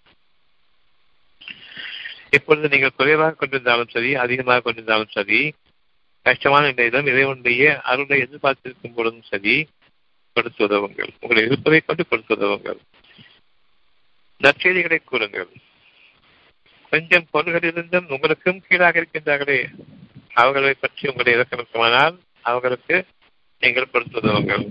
[2.30, 5.40] இப்பொழுது நீங்கள் குறைவாக கொண்டிருந்தாலும் சரி அதிகமாக கொண்டிருந்தாலும் சரி
[6.26, 9.54] கஷ்டமான நிலையிலும் இறைவனுடைய அருளை எதிர்பார்த்திருக்கும் பொழுதும் சரி
[10.32, 11.10] கொடுத்து உதவுங்கள்.
[11.20, 12.80] உங்களை இருப்பதை கொண்டு கொடுத்து உதவுங்கள்.
[14.42, 15.48] நற்செய்திகளை கூறுங்கள்.
[16.90, 19.68] கொஞ்சம் பொருள்களிலிருந்தும் உங்களுக்கும் கீழாக இருக்கின்றார்களே
[20.32, 23.06] அவர்களை பற்றி உங்களை இறக்கணுமானால் அவர்களுக்கு
[23.60, 24.64] நீங்கள் கொடுத்துதவுங்கள்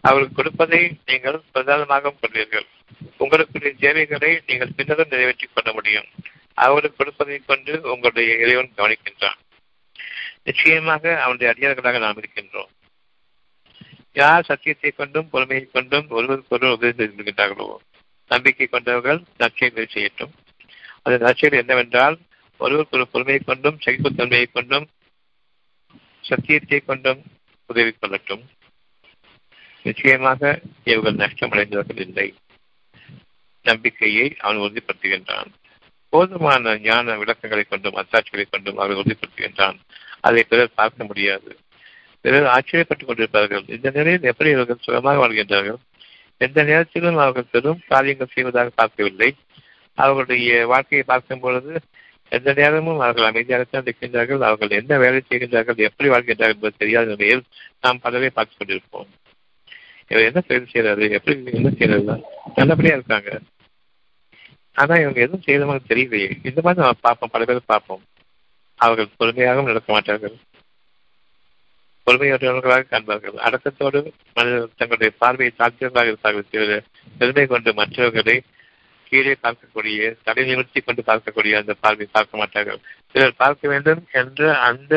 [0.00, 2.66] அவர்கள் கொடுப்பதை நீங்கள் பிரதானமாக கொள்வீர்கள்
[3.18, 6.04] உங்களுக்குரிய தேவைகளை நீங்கள் பின்னரும் நிறைவேற்றிக் கொள்ள முடியும்.
[6.54, 9.38] அவர்களுக்கு கொடுப்பதைக் கொண்டு உங்களுடைய இறைவன் கவனிக்கின்றான்.
[10.42, 12.70] நிச்சயமாக அவனுடைய அடியார்களாக நாம் இருக்கின்றோம்.
[14.12, 17.10] யார் சத்தியத்தை கொண்டும் பொறுமையை கொண்டும் ஒருவருக்கு ஒருவர் உதவி
[18.28, 20.32] நம்பிக்கை கொண்டவர்கள் நற்செயல்களை செய்யட்டும்.
[21.02, 22.18] அது நற்செயல் என்னவென்றால்
[22.58, 24.86] ஒருவருக்கு ஒரு பொறுமையை கொண்டும் சகிப்புத்தன்மையை கொண்டும்
[26.20, 27.22] சத்தியத்தை கொண்டும்
[27.66, 28.44] உதவி கொள்ளட்டும்.
[29.82, 32.34] நிச்சயமாக இவர்கள் நஷ்டமடைந்தவர்கள் இல்லை.
[33.62, 35.46] நம்பிக்கையை அவன் உறுதிப்படுத்துகின்றான்.
[36.08, 39.76] போதுமான ஞான விளக்கங்களை கொண்டும் அத்தாட்சிகளை கொண்டும் அவர்கள் உறுதிப்படுத்துகின்றான்.
[40.20, 41.58] அதை பிறர் பார்க்க முடியாது.
[42.20, 43.70] பிறர் ஆச்சரியப்பட்டுக் கொண்டிருப்பார்கள்.
[43.70, 45.76] இந்த நிலையில் எப்படி இவர்கள் சுகமாக வாழ்கின்றார்கள்?
[46.38, 49.34] எந்த நேரத்திலும் அவர்கள் பெரும் காரியங்கள் செய்வதாக பார்க்கவில்லை.
[49.94, 51.80] அவர்களுடைய வாழ்க்கையை பார்க்கும் பொழுது
[52.28, 54.38] எந்த நேரமும் அவர்கள் அமைதியாகத்தான் இருக்கின்றார்கள்.
[54.38, 57.42] அவர்கள் என்ன வேலை செய்கின்றார்கள் எப்படி வாழ்கின்றார்கள் என்பது தெரியாத நிலையில்
[57.80, 59.06] நாம் பலரை பார்த்துக் கொண்டிருப்போம்.
[60.08, 62.22] இவர் என்ன தொழில் செய்யறாரு எப்படி என்ன செய்யறது
[62.54, 63.40] நல்லபடியா இருக்காங்க.
[64.72, 66.46] ஆனா இவங்க எதுவும் செய்யற மாதிரி தெரியலையே.
[66.46, 68.02] இந்த மாதிரி நம்ம பார்ப்போம் பல பேர் பார்ப்போம்.
[68.74, 70.34] அவர்கள் பொறுமையாகவும் நடக்க மாட்டார்கள்.
[72.06, 73.36] பொறுமையுடையவர்களாக காண்பார்கள்.
[73.46, 74.00] அடக்கத்தோடு
[74.34, 76.82] மனிதர்கள் தங்களுடைய பார்வையை தாழ்த்தியவர்களாக இருப்பார்கள் தவிர
[77.18, 78.36] பெருமை கொண்டு மற்றவர்களை
[79.10, 82.80] கீழே பார்க்கக்கூடிய தடை நிமிர்த்தி கொண்டு பார்க்கக்கூடிய அந்த பார்வை பார்க்க மாட்டார்கள்.
[83.12, 84.94] சிலர் பார்க்க வேண்டும் என்ற அந்த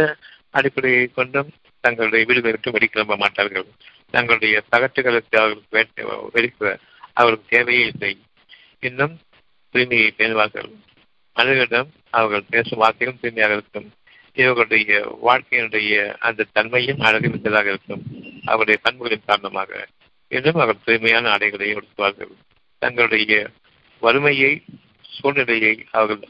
[0.52, 1.50] அடிப்படையை கொண்டும்
[1.82, 3.68] தங்களுடைய வீடுகளை விட்டு வெளிக்கிளம்ப மாட்டார்கள்.
[4.12, 6.78] தங்களுடைய பகட்டுகளுக்கு அவர்களுக்கு வெடிக்க
[7.14, 8.14] அவர்களுக்கு தேவையே இல்லை.
[8.80, 9.20] இன்னும்
[9.74, 10.70] தூய்மையை பேணுவார்கள்.
[11.36, 13.90] மனிதர்களிடம் அவர்கள் பேசும் வார்த்தையும் தூய்மையாக இருக்கும்.
[14.40, 14.92] இவர்களுடைய
[15.26, 18.04] வாழ்க்கையினுடைய அந்த தன்மையும் அழகு மிக்கதாக இருக்கும்.
[18.46, 19.88] அவருடைய பண்புகளின் காரணமாக
[20.28, 22.34] இன்னும் அவர் தூய்மையான ஆடைகளை உடுத்துவார்கள்.
[22.78, 23.34] தங்களுடைய
[24.00, 24.52] வறுமையை
[25.02, 26.30] சூழ்நிலையை அவர்கள்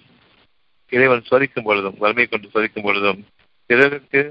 [0.90, 3.20] இறைவன் சோதிக்கும் பொழுதும் வறுமை கொண்டு சோதிக்கும் பொழுதும்
[3.66, 4.22] பிறருக்கு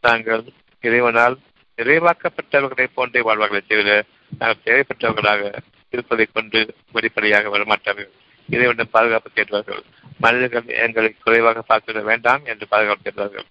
[0.00, 0.44] தாங்கள்
[0.80, 1.36] இறைவனால்
[1.76, 4.04] நிறைவாக்கப்பட்டவர்களை போன்றே வாழ்வார்களை தவிர
[4.38, 5.52] நாங்கள் தேவைப்பட்டவர்களாக
[5.90, 8.10] இருப்பதைக் கொண்டு வெளிப்படையாக வரமாட்டார்கள்.
[8.48, 9.82] இறைவனிடம் பாதுகாப்பு தேடுவார்கள்
[10.20, 13.44] மனிதர்கள் எங்களை குறைவாக பார்த்துவிட வேண்டாம் என்று பாதுகாப்பு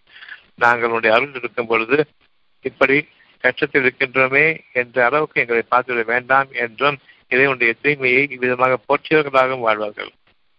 [0.56, 1.98] நாங்கள் உடைய அருள் இருக்கும் பொழுது
[2.66, 2.98] இப்படி
[3.44, 6.98] கஷ்டத்தில் இருக்கின்றோமே என்ற அளவுக்கு எங்களை பார்த்துவிட வேண்டாம் என்றும்
[7.32, 10.12] இறைவனுடைய தூய்மையை இவ்விதமாக போற்றியவர்களாகவும் வாழ்வார்கள்.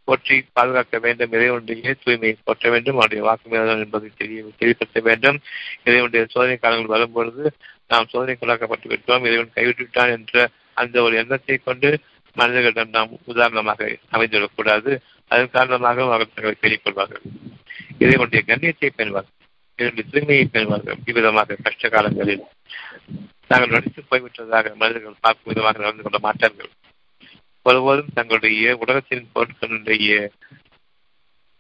[0.09, 1.33] போற்றி பாதுகாக்க வேண்டும்.
[1.33, 2.97] இறைவனுடைய தூய்மையை போற்ற வேண்டும்.
[2.97, 5.39] அவருடைய வாக்குமீதம் என்பதை தெரிய தெளிவுபடுத்த வேண்டும்.
[5.85, 7.45] இறைவனுடைய சோதனை காலங்கள் வரும்பொழுது
[7.87, 9.27] நாம் சோதனைக்குள்ளாக்கப்பட்டு விட்டோம்.
[9.29, 11.91] இறைவன் கைவிட்டு விட்டான் என்ற அந்த ஒரு எண்ணத்தை கொண்டு
[12.37, 14.91] மனிதர்களிடம் நாம் உதாரணமாக அமைந்துவிடக்கூடாது
[15.31, 17.25] அதன் காரணமாக அவர்கள் தங்களை தேடிக் கொள்வார்கள்
[17.99, 19.37] இறைவனுடைய கண்ணியத்தை பெறுவார்கள்
[19.79, 22.45] இதனுடைய தூய்மையை பெறுவார்கள் இவ்விதமாக கஷ்ட காலங்களில்
[23.51, 26.71] நாங்கள் நடித்து போய்விட்டதாக மனிதர்கள் பார்க்கும் விதமாக நடந்து கொள்ள மாட்டார்கள்
[27.67, 30.11] ஒருவரும் தங்களுடைய உலகத்தின் பொருட்களுடைய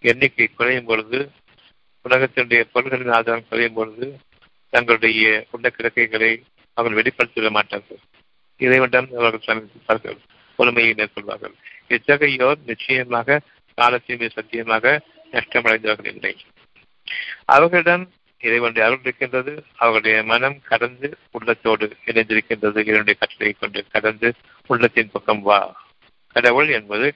[0.04, 1.18] எண்ணிக்கை குறையும் பொழுது
[2.04, 4.06] உலகத்தினுடைய பொருள்களின் ஆதாரம் குறையும் பொழுது
[4.72, 6.30] தங்களுடைய உள்ள கிடக்கைகளை
[6.76, 8.00] அவர்கள் வெளிப்படுத்திவிட மாட்டார்கள்.
[8.60, 10.18] இறைவனிடம் அவர்கள் சமர்ப்பிப்பார்கள்
[10.58, 11.54] பொறுமையை மேற்கொள்வார்கள்.
[11.88, 13.38] இத்தகையோர் நிச்சயமாக
[13.78, 15.00] காலத்தையுமே சத்தியமாக
[15.32, 16.36] நஷ்டமடைந்தவர்கள் இல்லை
[17.44, 19.62] அவர்களிடம் இறைவனுடைய அருள் இருக்கின்றது.
[19.76, 22.78] அவர்களுடைய மனம் கடந்து உள்ளத்தோடு இணைந்திருக்கின்றது.
[22.78, 24.34] இதனுடைய கட்டளை கொண்டு கடந்து
[24.66, 25.86] உள்ளத்தின் பக்கம் வா.
[26.32, 27.14] கடவுள் என்பது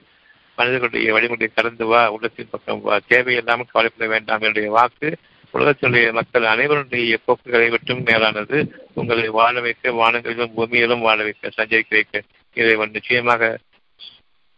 [0.55, 2.11] மனிதர்களுடைய வழிமுறை கடந்து வா.
[2.11, 2.99] உள்ளத்தின் பக்கம் வா.
[3.07, 4.39] தேவையில்லாமல் கவலைப்பட வேண்டாம்.
[4.39, 5.17] என்னுடைய வாக்கு
[5.53, 8.85] உலகத்தினுடைய மக்கள் அனைவருடைய போக்குகளை விட்டும் மேலானது.
[8.93, 12.21] உங்களை வாழ வைக்க வானங்களிலும் பூமியிலும் வாழ வைக்க சஞ்சரிக்க வைக்க
[12.53, 13.57] இறைவன் நிச்சயமாக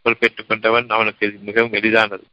[0.06, 2.24] பொறுப்பேற்றுக் கொண்டவன் அவனுக்கு மிகவும் எளிதானது.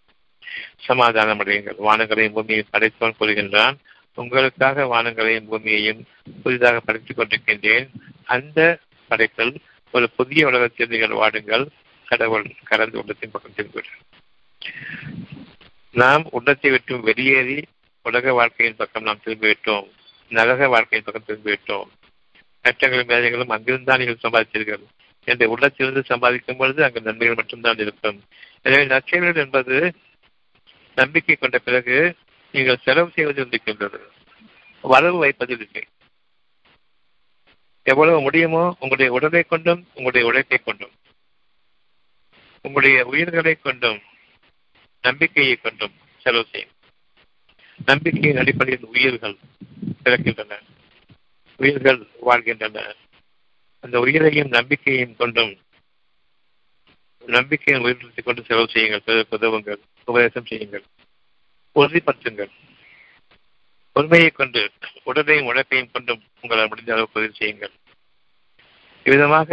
[0.80, 1.80] சமாதானம் அடையுங்கள்.
[1.84, 3.76] வானங்களையும் பூமியை படைத்தவன் கூறுகின்றான்.
[4.14, 6.02] உங்களுக்காக வானங்களையும் பூமியையும்
[6.44, 7.88] புதிதாக படைத்துக் கொண்டிருக்கின்றேன்.
[8.24, 9.54] அந்த படைத்தல்
[9.92, 11.66] ஒரு புதிய உலகத்தில் நீங்கள் வாடுங்கள்.
[12.06, 14.02] கடவுள் கடந்து உள்ளத்தின் பக்கம் திரும்பிவிட்டார்
[15.92, 17.64] நாம் உள்ளத்தை விட்டு வெளியேறி
[18.02, 19.88] உலக வாழ்க்கையின் பக்கம் நாம் திரும்பிவிட்டோம்.
[20.30, 21.90] நரக வாழ்க்கையின் பக்கம் திரும்பிவிட்டோம்.
[22.64, 24.84] கஷ்டங்களும் வேலைகளும் அங்கிருந்தான் நீங்கள் சம்பாதித்தீர்கள்.
[25.26, 28.24] என்ற உள்ளத்திலிருந்து சம்பாதிக்கும் பொழுது அங்கு நன்மைகள் மட்டும்தான் இருக்கும்.
[28.62, 29.94] எனவே நற்செயல்கள் என்பது
[30.96, 32.16] நம்பிக்கை கொண்ட பிறகு
[32.52, 34.00] நீங்கள் செலவு செய்வதில் இருக்கின்றது
[34.82, 35.84] வரவு வைப்பதில் இல்லை.
[37.84, 40.94] எவ்வளவு முடியுமோ உங்களுடைய உடலை கொண்டும் உங்களுடைய உழைப்பை கொண்டும்
[42.62, 44.02] உங்களுடைய உயிர்களை கொண்டும்
[45.02, 46.74] நம்பிக்கையை கொண்டும் செலவு செய்யும்.
[47.86, 49.36] நம்பிக்கையின் அடிப்படையில் உயிர்கள்
[50.04, 50.60] பிறக்கின்றன.
[51.60, 52.96] உயிர்கள் வாழ்கின்றன.
[53.84, 55.54] அந்த உயிரையும் நம்பிக்கையையும் கொண்டும்
[57.26, 60.84] நம்பிக்கையை உயிரிழத்தை கொண்டு செலவு செய்யுங்கள் உதவுங்கள் உபதேசம் செய்யுங்கள்
[61.76, 62.52] உறுதிப்படுத்துங்கள்.
[63.96, 64.62] பொறுமையை கொண்டு
[65.04, 67.74] உடலையும் உழைப்பையும் கொண்டும் உங்களால் முடிந்த அளவுக்கு உதவி செய்யுங்கள்.
[69.06, 69.50] இவ்விதமாக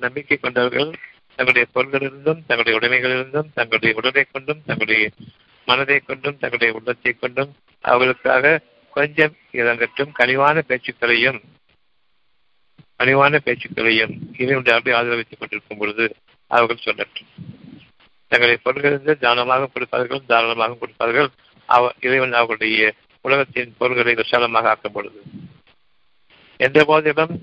[0.00, 0.90] நம்பிக்கை கொண்டவர்கள்
[1.38, 5.04] தங்களுடைய பொருள்களிலிருந்தும் தங்களுடைய உடைமைகளிலிருந்தும் தங்களுடைய உடலை கொண்டும் தங்களுடைய
[5.68, 7.50] மனதை கொண்டும் தங்களுடைய உள்ளத்தை கொண்டும்
[7.84, 8.54] அவர்களுக்காக
[8.92, 11.40] கொஞ்சம் இறங்கட்டும் கனிவான பேச்சுக்களையும்
[12.98, 17.56] பணிவான பேச்சுக்களையும் இறைவனுடைய அப்படி ஆதரவித்துக் கொண்டிருக்கும் பொழுது அவர்கள் சொல்லட்டும்
[18.28, 21.28] தங்களை பொருள்களிலிருந்து தானமாக கொடுப்பார்கள் தாராளமாக கொடுப்பார்கள்.
[21.66, 25.22] அவ இறைவன் அவர்களுடைய உலகத்தின் பொருள்களை விசாலமாக ஆக்கும் பொழுது.
[26.56, 27.42] எந்த போதிலும்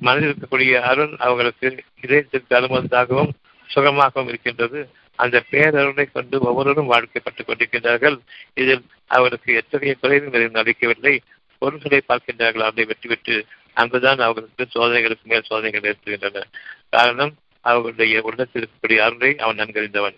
[0.00, 3.30] மனதில் இருக்கக்கூடிய அருள் அவர்களுக்கு இதயத்திற்கு அனுமதியாகவும்
[3.74, 4.90] சுகமாகவும் இருக்கின்றது.
[5.14, 8.18] அந்த பேரருளை கொண்டு ஒவ்வொருவரும் வாழ்க்கைப்பட்டுக் கொண்டிருக்கின்றார்கள்.
[8.54, 11.20] இதில் அவருக்கு எத்தகைய குறைவும் எதுவும்
[11.58, 12.62] பொருள்களை பார்க்கின்றார்கள்.
[12.62, 13.46] அதை பெற்று
[13.80, 16.46] அங்குதான் அவர்களுக்கு சோதனைகளுக்கு மேல் சோதனைகள் ஏற்படுகின்றன.
[16.90, 20.16] காரணம் அவர்களுடைய உள்ளத்தில் அருளை அவன் நன்கறிந்தவன்.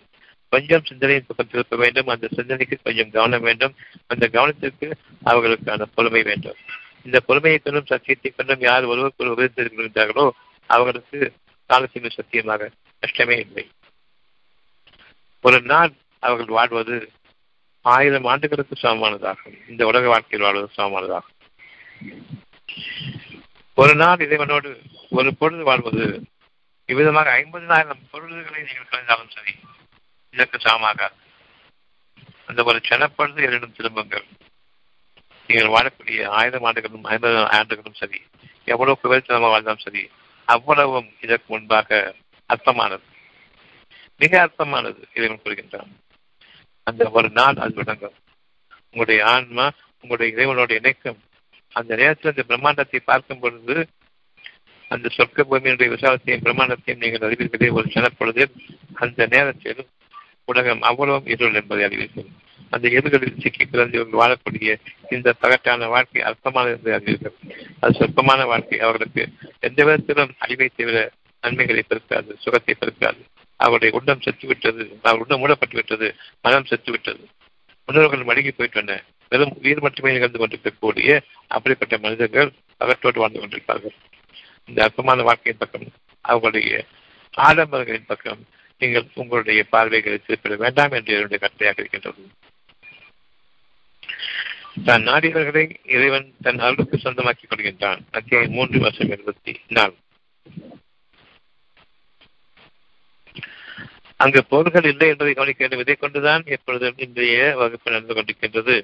[0.53, 2.07] கொஞ்சம் சிந்தனையின் பக்கம் திருப்ப வேண்டும்.
[2.07, 3.73] அந்த சிந்தனைக்கு கொஞ்சம் கவனம் வேண்டும்.
[4.07, 4.87] அந்த கவனத்திற்கு
[5.25, 6.59] அவர்களுக்கான பொறுமை வேண்டும்.
[7.05, 10.25] இந்த பொறுமையை கொண்டும் சத்தியத்தை கொண்டும் யார் ஒருவருக்கு உபயோகித்திருக்கின்றார்களோ
[10.69, 11.19] அவர்களுக்கு
[11.69, 12.69] காலத்தின் சத்தியமாக
[13.03, 13.65] கஷ்டமே இல்லை.
[15.43, 15.93] ஒரு நாள்
[16.23, 16.95] அவர்கள் வாழ்வது
[17.85, 19.57] ஆயிரம் ஆண்டுகளுக்கு சமமானதாகும்.
[19.69, 21.37] இந்த உலக வாழ்க்கையில் வாழ்வது சமமானதாகும்.
[23.81, 24.69] ஒரு நாள் இறைவனோடு
[25.09, 26.23] ஒரு பொழுது வாழ்வது
[26.85, 29.53] இவ்விதமாக ஐம்பதினாயிரம் பொருள்களை நீங்கள் கலந்தாலும் சரி
[30.29, 31.17] இதற்கு சமமாகாது.
[32.45, 34.25] அந்த ஒரு செனப்பொழுது என்னிடம் திரும்புங்கள்.
[35.47, 38.21] நீங்கள் வாழக்கூடிய ஆயிரம் ஆண்டுகளும் ஐம்பது ஆண்டுகளும் சரி
[38.63, 40.09] எவ்வளவு குவித்தனமாக வாழ்ந்தாலும் சரி
[40.45, 42.15] அவ்வளவும் இதற்கு முன்பாக
[42.53, 43.07] அர்த்தமானது.
[44.17, 45.91] மிக அர்த்தமானது இறைவன் கூறுகின்றான்.
[46.83, 48.15] அந்த ஒரு நாள் அது விளங்கும்.
[48.83, 49.69] உங்களுடைய ஆன்மா
[50.01, 51.21] உங்களுடைய இறைவனோடு இணைக்கும்.
[51.73, 53.75] அந்த நேரத்தில் அந்த பிரம்மாண்டத்தை பார்க்கும் பொழுது
[54.87, 58.45] அந்த சொர்க்க பூமியினுடைய விசாலத்தையும் பிரம்மாண்டத்தையும் நீங்கள் அறிவீர்களே ஒரு சனப்பொழுது
[58.93, 59.87] அந்த நேரத்தில்
[60.45, 62.29] உலகம் அவ்வளவும் இருள் என்பதை அறிவீர்கள்.
[62.69, 64.77] அந்த இருகளில் சிக்கி பிறந்தவர்கள் வாழக்கூடிய
[65.09, 67.35] இந்த பகட்டான வாழ்க்கை அர்த்தமானது என்பதை அறிவீர்கள்.
[67.79, 68.79] அது சொற்பமான வாழ்க்கை.
[68.79, 69.23] அவர்களுக்கு
[69.59, 71.11] எந்த விதத்திலும் அழிவை தவிர
[71.43, 73.21] நன்மைகளை பெருக்காது சுகத்தை பெருக்காது.
[73.59, 77.23] அவருடைய உள்ளம் செத்துவிட்டது அவர் உள்ளம் மூடப்பட்டு விட்டது மனம் செத்துவிட்டது.
[77.85, 78.99] முன்னோர்கள் மடங்கி போயிட்டன
[79.31, 81.11] வெறும் உயிர் மட்டுமே நிகழ்ந்து கொண்டிருக்கக்கூடிய
[81.47, 82.49] அப்படிப்பட்ட மனிதர்கள்
[82.83, 83.95] அகற்றோடு வாழ்ந்து கொண்டிருப்பார்கள்.
[84.65, 85.85] இந்த அற்பமான வாழ்க்கையின் பக்கம்
[86.21, 86.85] அவர்களுடைய
[87.37, 88.41] ஆடம்பரங்களின் பக்கம்
[88.81, 92.23] நீங்கள் உங்களுடைய பார்வைகளை திருப்பிட வேண்டாம் என்று என்னுடைய கட்டளையாக இருக்கின்றது.
[94.87, 95.65] தன் நாடியவர்களை
[95.95, 98.01] இறைவன் தன் அருளுக்கு சொந்தமாக்கிக் கொள்கின்றான்.
[98.11, 99.95] அத்தியாயம் மூன்று வருஷம் இருபத்தி நாலு
[104.23, 108.75] அங்கு போர்கள் இல்லை என்பதை கவனிக்க வேண்டும் இதை கொண்டுதான் எப்பொழுதும் இன்றைய வகுப்பு நடந்து கொண்டிருக்கின்றது.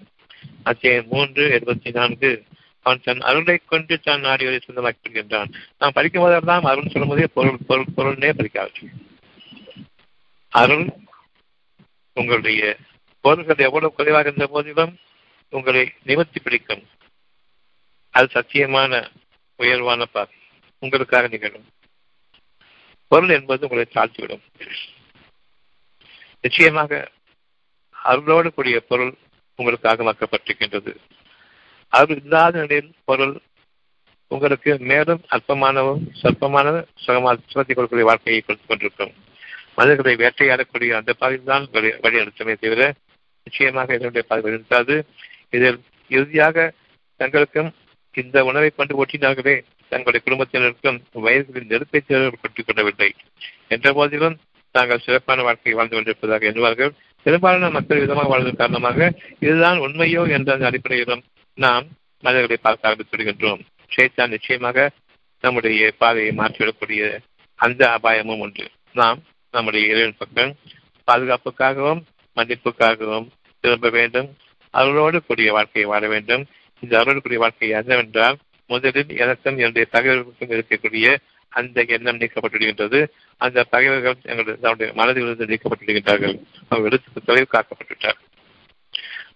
[0.63, 2.43] அத்தியாயம் மூன்று எழுபத்தி நான்கு.
[2.81, 7.85] அவன் தன் அருளை கொண்டு தன் நாடியவரை சொந்தமாக்கிக் நாம் படிக்கும் போதெல்லாம் அருள் சொல்லும் போதே பொருள் பொருள்
[7.97, 8.71] பொருள்னே படிக்காது.
[10.49, 10.93] அருள்
[12.13, 12.77] உங்களுடைய
[13.21, 14.97] பொருள்கள் எவ்வளவு குறைவாக இருந்த போதிலும்
[15.49, 16.87] உங்களை நிவர்த்தி பிடிக்கும்.
[18.09, 19.11] அது சத்தியமான
[19.55, 20.35] உயர்வான பாதை.
[20.79, 21.65] உங்களுக்காக நிகழும்.
[23.07, 24.41] பொருள் என்பது உங்களை தாழ்த்திவிடும்.
[26.41, 27.11] நிச்சயமாக
[28.05, 29.15] அருளோடு கூடிய பொருள்
[29.57, 30.91] உங்களுக்காக மாக்கப்பட்டிருக்கின்றது
[31.93, 33.35] அவர் இல்லாத நிலையில் பொருள்
[34.31, 39.13] உங்களுக்கு மேலும் அற்பமானவும் சொற்பமான சுகமாக சுகத்தை கொடுக்கக்கூடிய வாழ்க்கையை கொடுத்துக் கொண்டிருக்கும்.
[39.75, 42.93] மனிதர்களை வேட்டையாடக்கூடிய அந்த பாதையில் தான் வழி வழி நடத்துமே தவிர
[43.43, 44.95] நிச்சயமாக இதனுடைய பாதை இருக்காது
[45.49, 45.79] இதில்
[46.09, 46.73] இறுதியாக
[47.19, 47.69] தங்களுக்கும்
[48.13, 49.55] இந்த உணவை கொண்டு ஒட்டினார்களே
[49.91, 53.09] தங்களுடைய குடும்பத்தினருக்கும் வயதுகளின் நெருப்பை தேர்வு கொள்ளவில்லை.
[53.67, 54.37] என்ற போதிலும்
[54.71, 56.93] தாங்கள் சிறப்பான வாழ்க்கையை வாழ்ந்து கொண்டிருப்பதாக எண்ணுவார்கள்.
[57.27, 59.07] பெரும்பாலான மக்கள் விதமாக வாழ்வதன் காரணமாக
[59.39, 61.23] இதுதான் உண்மையோ என்ற அந்த அடிப்படையிலும்
[61.57, 61.85] நாம்
[62.23, 63.61] மனிதர்களை பார்க்க ஆரம்பித்து விடுகின்றோம்
[63.95, 64.85] ஷேத்தான் நிச்சயமாக
[65.43, 67.01] நம்முடைய பாதையை மாற்றிவிடக்கூடிய
[67.59, 68.65] அந்த அபாயமும் உண்டு.
[68.93, 69.19] நாம்
[69.53, 70.53] நம்முடைய இறைவன் பக்கம்
[71.07, 72.01] பாதுகாப்புக்காகவும்
[72.37, 73.27] மன்னிப்புக்காகவும்
[73.63, 74.29] திரும்ப வேண்டும்.
[74.73, 76.43] அவர்களோடு கூடிய வாழ்க்கையை வாழ வேண்டும்.
[76.83, 78.37] இந்த அவரோடு கூடிய வாழ்க்கை என்னவென்றால்
[78.69, 81.07] முதலில் எனக்கும் என்னுடைய தகவல்களுக்கும் இருக்கக்கூடிய
[81.49, 83.07] அந்த எண்ணம் நீக்கப்பட்டுவிடுகின்றது.
[83.37, 86.39] அந்த பகைவர்கள் எங்களுடைய மனதிலிருந்து நீக்கப்பட்டுவிடுகின்றார்கள்.
[86.69, 88.19] அவர்கள் எழுத்துக்கு தொலைவு காக்கப்பட்டுவிட்டார்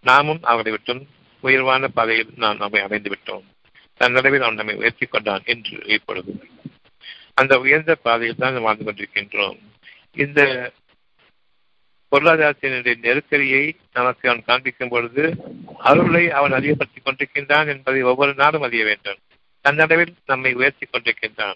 [0.02, 1.08] நாமும் அவர்களை விட்டும்
[1.40, 3.44] உயர்வான பாதையில் நாம் நம்மை அமைந்து விட்டோம்
[4.00, 6.48] தன்னளவில் அவன் நம்மை உயர்த்தி கொண்டான் என்று இப்பொழுது.
[7.34, 9.60] அந்த உயர்ந்த பாதையில் தான் வாழ்ந்து கொண்டிருக்கின்றோம்.
[10.12, 10.72] இந்த
[12.12, 15.36] பொருளாதாரத்தினுடைய நெருக்கடியை நமக்கு அவன் காண்பிக்கும் பொழுது
[15.78, 19.18] அருளை அவன் அதிகப்படுத்திக் கொண்டிருக்கின்றான் என்பதை ஒவ்வொரு நாளும் அறிய வேண்டும்.
[19.64, 21.56] தன்னளவில் நம்மை உயர்த்தி கொண்டிருக்கின்றான்.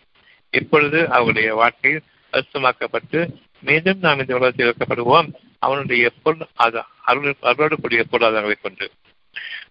[0.60, 3.20] இப்பொழுது அவருடைய வாழ்க்கையில் அசுமாக்கப்பட்டு
[3.68, 5.30] மீண்டும் நாம் இந்த உலகத்தில் இறக்கப்படுவோம்
[5.60, 6.80] அவனுடைய பொருள் அது
[7.10, 8.88] அருள் அருளோடு கூடிய பொருளாதாரங்களை கொண்டு.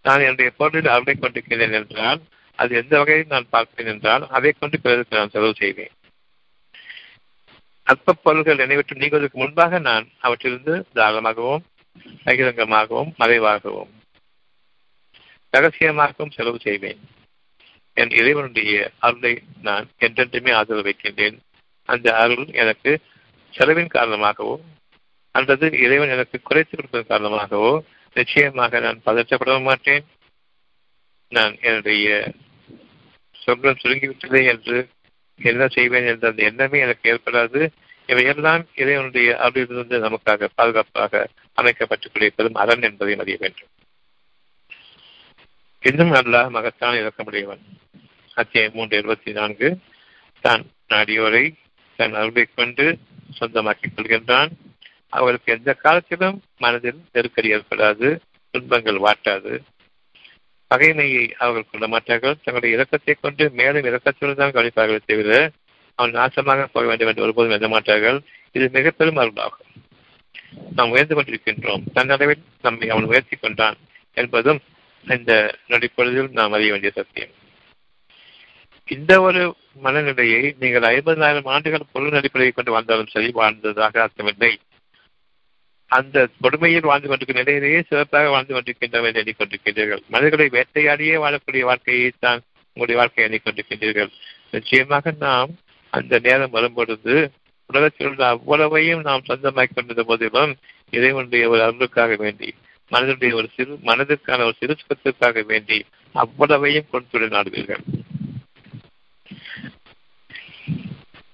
[0.07, 2.20] நான் என்னுடைய பொருளில் அருளை கொண்டிருக்கிறேன் என்றால்
[2.59, 5.95] அது எந்த வகையில் நான் பார்ப்பேன் என்றால் அதை கொண்டு பிறருக்கு நான் செலவு செய்வேன்.
[7.87, 11.64] அற்ப பொருள்கள் நினைவிட்டு நீங்குவதற்கு முன்பாக நான் அவற்றிலிருந்து தாராளமாகவும்
[12.26, 13.93] பகிரங்கமாகவும் மறைவாகவும்
[15.55, 17.01] ரகசியமாகவும் செலவு செய்வேன்.
[17.95, 21.36] என் இறைவனுடைய அருளை நான் என்றென்றுமே ஆதரவு வைக்கின்றேன்.
[21.88, 22.92] அந்த அருள் எனக்கு
[23.53, 24.55] செலவின் காரணமாகவோ
[25.34, 27.72] அல்லது இறைவன் எனக்கு குறைத்து கொடுப்பதன் காரணமாகவோ
[28.16, 30.05] நிச்சயமாக நான் பதற்றப்பட மாட்டேன்.
[31.32, 32.09] நான் என்னுடைய
[33.32, 34.76] சொர்க்கம் சுருங்கிவிட்டதே என்று
[35.38, 37.61] என்ன செய்வேன் என்ற அந்த எண்ணமே எனக்கு ஏற்படாது.
[38.07, 41.28] இவையெல்லாம் இறைவனுடைய அருளிலிருந்து நமக்காக பாதுகாப்பாக
[41.59, 43.70] அமைக்கப்பட்டுக்கூடிய பெரும் அரண் என்பதை அறிய வேண்டும்.
[45.89, 47.62] இன்னும் அல்லாஹ் மகத்தான் இறக்கமுடையவன்
[48.35, 49.78] அத்தியாயம் மூன்று இருபத்தி நான்கு.
[50.41, 51.43] தான் நாடியோரை
[51.97, 52.99] தன் அருளை கொண்டு
[53.39, 54.51] சொந்தமாக்கிக் கொள்கின்றான்.
[55.09, 58.18] அவர்களுக்கு எந்த காலத்திலும் மனதில் நெருக்கடி ஏற்படாது
[58.51, 59.53] துன்பங்கள் வாட்டாது.
[60.70, 62.37] பகைமையை அவர்கள் கொள்ள மாட்டார்கள்.
[62.45, 65.51] தங்களுடைய இறக்கத்தை கொண்டு மேலும் இறக்கத்துடன் தான் கவனிப்பார்கள் தவிர
[65.95, 68.20] அவன் நாசமாக போக வேண்டும் என்று ஒருபோதும் எண்ண மாட்டார்கள்.
[68.53, 69.72] இது மிக பெரும் அருளாகும்.
[70.76, 71.85] நாம் உயர்ந்து கொண்டிருக்கின்றோம்.
[71.95, 73.76] தன்னளவில் நம்மை அவன் உயர்த்தி கொண்டான்
[74.12, 74.61] என்பதும்
[75.09, 77.33] இந்த நொடிப்பொழுதில் நாம் அறிய வேண்டிய சத்தியம்.
[78.89, 84.59] இந்த ஒரு மனநிலையை நீங்கள் ஐம்பதாயிரம் ஆண்டுகள் பொருள் அடிப்படையை கொண்டு வாழ்ந்தாலும் சரி வாழ்ந்ததாக அர்த்தமில்லை.
[85.87, 90.03] அந்த கொடுமையில் வாழ்ந்து கொண்டிருக்கும் நிலையிலேயே சிறப்பாக வாழ்ந்து கொண்டிருக்கின்றவர் எண்ணிக்கொண்டிருக்கின்றீர்கள்.
[90.09, 92.43] மனிதர்களை வேட்டையாடியே வாழக்கூடிய வாழ்க்கையை தான்
[92.77, 94.11] உங்களுடைய வாழ்க்கையை எண்ணிக்கொண்டிருக்கின்றீர்கள்.
[94.51, 95.51] நிச்சயமாக நாம்
[95.91, 97.31] அந்த நேரம் வரும்பொழுது
[97.67, 100.57] உலகத்தில் உள்ள அவ்வளவையும் நாம் சொந்தமாக்கி கொண்டிருந்த போதிலும்
[100.91, 102.55] இறைவனுடைய ஒரு அருளுக்காக வேண்டி
[102.91, 105.78] மனதுடைய ஒரு சிறு மனதிற்கான ஒரு சிறு சுகத்திற்காக வேண்டி
[106.14, 107.85] அவ்வளவையும் கொடுத்துள்ள நாடுவீர்கள்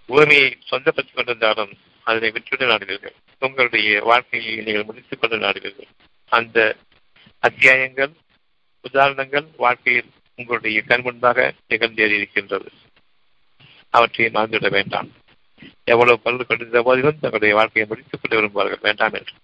[0.07, 1.73] பூமியை சொந்தப்படுத்திக் கொண்டிருந்தாலும்
[2.07, 5.91] அதனை விட்டுவிட நாடுவீர்கள் உங்களுடைய வாழ்க்கையை நீங்கள் முடித்துக் கொண்டு நாடுவீர்கள்
[6.33, 6.77] அந்த
[7.39, 8.13] அத்தியாயங்கள்
[8.81, 12.69] உதாரணங்கள் வாழ்க்கையில் உங்களுடைய கண் முன்பாக நிகழ்ந்தேறி இருக்கின்றது.
[13.91, 15.09] அவற்றை மறந்துவிட வேண்டாம்.
[15.85, 19.35] எவ்வளவு பல்கு கொண்டிருந்த போதிலும் தங்களுடைய வாழ்க்கையை முடித்துக் கொண்டு விரும்புவார்கள் வேண்டாம் என்று.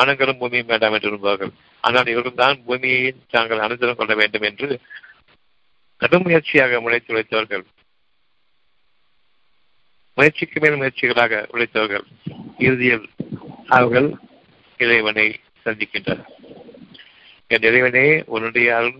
[0.00, 1.52] ஆணுங்களும் பூமியும் வேண்டாம் என்று விரும்புவார்கள்.
[1.84, 3.00] ஆனால் இவர்கள் தான் பூமியை
[3.34, 4.68] தாங்கள் அனுதரம் கொள்ள வேண்டும் என்று
[6.00, 7.64] கடும் முயற்சியாக முளைத்து உழைத்தவர்கள்.
[10.18, 12.06] முயற்சிக்கு மேல் முயற்சிகளாக உழைத்தவர்கள்.
[12.66, 13.06] இறுதியில்
[13.76, 14.08] அவர்கள்
[14.80, 15.26] இறைவனை
[15.66, 16.32] சந்திக்கின்றனர்.
[17.54, 18.98] என் இறைவனே உன்னுடைய அருள்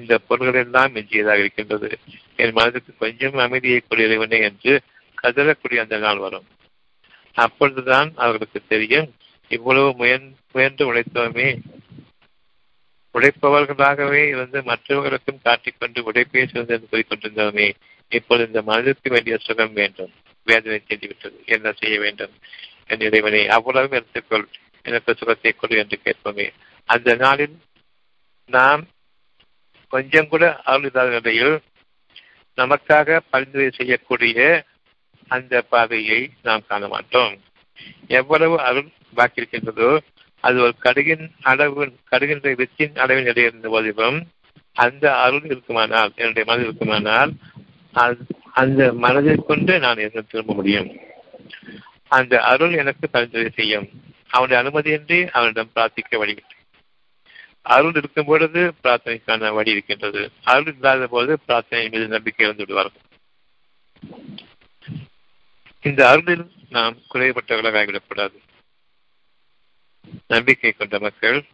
[0.00, 1.88] இந்த பொருள்கள் எல்லாம் மிஞ்சியதாக இருக்கின்றது.
[2.42, 4.72] என் மனதுக்கு கொஞ்சம் அமைதியை கூடிய இறைவனே என்று
[5.22, 6.46] கதறக்கூடிய அந்த நாள் வரும்.
[7.36, 9.08] அப்பொழுதுதான் அவர்களுக்கு தெரியும்
[9.48, 11.60] இவ்வளவு முயன் முயன்று உழைத்தோமே.
[13.14, 17.74] உழைப்பவர்களாகவே இருந்து மற்றவர்களுக்கும் காட்டிக்கொண்டு உழைப்பே சிறந்து கூறிக்கொண்டிருந்தோமே
[18.08, 20.12] இப்பொழுது இந்த மனதிற்கு வேண்டிய சுகம் வேண்டும்.
[20.44, 22.30] வேதனை செய்துவிட்டது என்ன செய்ய வேண்டும்?
[22.86, 24.44] என் இறைவனை அவ்வளவு எடுத்துக்கொள்.
[24.82, 26.50] எனக்கு சுகத்தை கொடு என்று கேட்போமே.
[26.84, 27.58] அந்த நாளில்
[28.46, 28.86] நாம்
[29.88, 31.60] கொஞ்சம் கூட அருள் நிலையில்
[32.56, 34.64] நமக்காக பரிந்துரை செய்யக்கூடிய
[35.28, 37.40] அந்த பாதையை நாம் காண மாட்டோம்.
[38.06, 38.88] எவ்வளவு அருள்
[39.20, 39.90] பாக்கி இருக்கின்றதோ
[40.44, 44.18] அது ஒரு கடுகின் அளவு கடுகின்ற வெற்றின் அளவின் இடையே இருந்த போதிலும்
[44.76, 47.32] அந்த அருள் இருக்குமானால் என்னுடைய மனதில் இருக்குமானால்
[48.60, 50.88] அந்த மனதை கொண்டு நான் என்ன திரும்ப முடியும்.
[52.16, 53.86] அந்த அருள் எனக்கு பரிந்துரை செய்யும்.
[54.34, 56.34] அவனுடைய அனுமதியின்றி அவனிடம் பிரார்த்திக்க வழி
[57.74, 60.22] அருள் இருக்கும் பொழுது பிரார்த்தனைக்கான வழி இருக்கின்றது.
[60.52, 63.04] அருள் இல்லாத போது பிரார்த்தனை மீது நம்பிக்கை இழந்து விடுவார்கள்.
[65.84, 66.46] இந்த அருளில்
[66.76, 68.36] நாம் குறைபட்டவர்களாக ஆகிவிடக்கூடாது.
[70.26, 71.44] நம்பிக்கை கொண்ட மக்கள்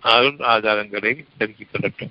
[0.00, 2.10] அருள் ஆதாரங்களை செதுக்கிக் கொள்ளட்டும்.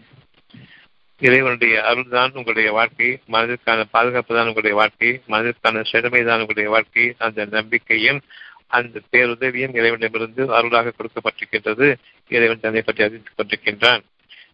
[1.20, 7.15] இறைவனுடைய அருள் தான் உங்களுடைய வாழ்க்கை மனதிற்கான பாதுகாப்பு தான் உங்களுடைய வாழ்க்கை மனதிற்கான செழுமை தான் உங்களுடைய வாழ்க்கை.
[7.18, 8.22] அந்த நம்பிக்கையும்
[8.68, 11.95] அந்த பேருதவியும் இறைவனிடமிருந்து அருளாக கொடுக்கப்பட்டிருக்கின்றது.
[12.28, 14.01] இறைவன் தன்னை பற்றி அறிந்து கொண்டிருக்கின்றான்.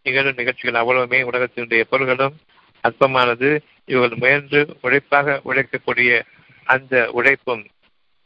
[0.04, 2.38] நிகழும் நிகழ்ச்சிகள் அவ்வளவுமே உலகத்தினுடைய பொருள்களும்
[2.82, 3.60] அற்பமானது.
[3.86, 6.24] இவர்கள் முயன்று உழைப்பாக உழைக்கக்கூடிய
[6.64, 7.68] அந்த உழைப்பும்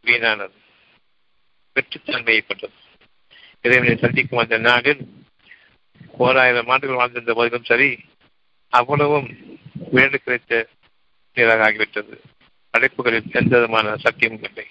[0.05, 0.55] வீணானது.
[1.77, 2.77] வெற்றுத்தன்மையை கொண்டது.
[3.61, 5.01] இறைவனை சந்திக்கும் அந்த நாளில்
[6.17, 7.99] ஓராயிரம் ஆண்டுகள் வாழ்ந்திருந்த போதிலும் சரி
[8.69, 9.27] அவ்வளவும்
[9.91, 10.67] வேண்டு கிடைத்த
[11.33, 12.17] நீராக ஆகிவிட்டது.
[12.69, 14.67] படைப்புகளில் எந்த விதமான சத்தியமும் இல்லை.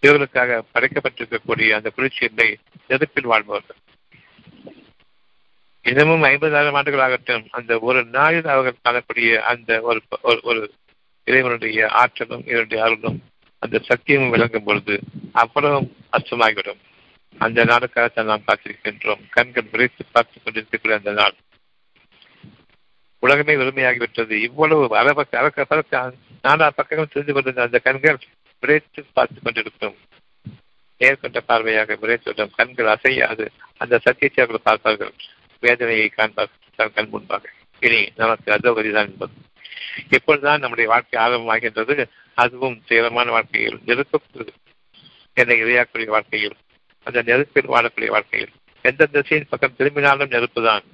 [0.00, 2.58] இவர்களுக்காக படைக்கப்பட்டிருக்கக்கூடிய அந்த குளிர்ச்சி இல்லை
[2.88, 3.76] நெருப்பில் வாழ்பவர்கள்.
[5.82, 10.02] இன்னமும் ஐம்பதாயிரம் ஆண்டுகள் ஆகட்டும் அந்த ஒரு நாளில் அவர்கள் காணக்கூடிய அந்த ஒரு
[10.42, 10.74] ஒரு
[11.24, 13.22] இறைவனுடைய ஆற்றலும் இவருடைய அருளும்
[13.62, 15.00] அந்த சக்தியும் விளங்கும் பொழுது
[15.32, 16.78] அப்புறம் அச்சமாகிவிடும்
[17.38, 19.20] அந்த நாளுக்காகத்தான் நாம் காத்திருக்கின்றோம்.
[19.30, 21.34] கண்கள் விரைத்து பார்த்துக் கொண்டிருக்கக்கூடிய அந்த நாள்.
[23.18, 24.30] உலகமே வெறுமையாகிவிட்டது.
[24.30, 28.18] இவ்வளவு அரபக்க அரக்க பறக்க நானா பக்கமும் தெரிந்து கொண்டிருந்த அந்த கண்கள்
[28.60, 29.94] விரைத்து பார்த்துக் கொண்டிருக்கும்.
[31.00, 33.50] நேர்கொண்ட பார்வையாக விரைத்துவிடும் கண்கள் அசையாது.
[33.76, 35.12] அந்த சத்தியத்தை அவர்கள் பார்ப்பார்கள்.
[35.60, 36.92] வேதனையை காண்பார்கள்.
[36.94, 37.48] கண் முன்பாக.
[37.80, 39.32] இனி நமக்கு அதோகதிதான் என்பது.
[40.10, 42.04] இப்பொழுதுதான் நம்முடைய வாழ்க்கை ஆரம்பமாகின்றது.
[42.34, 44.52] அதுவும் சீரமான வாழ்க்கையில் நெருக்கப்படுது
[45.34, 46.56] என்னை இரையாக்கூடிய வாழ்க்கையில்
[47.06, 48.52] அந்த நெருப்பில் வாழக்கூடிய வாழ்க்கையில்.
[48.84, 50.84] எந்த திசையின் பக்கம் திரும்பினாலும் நெருப்பு தான்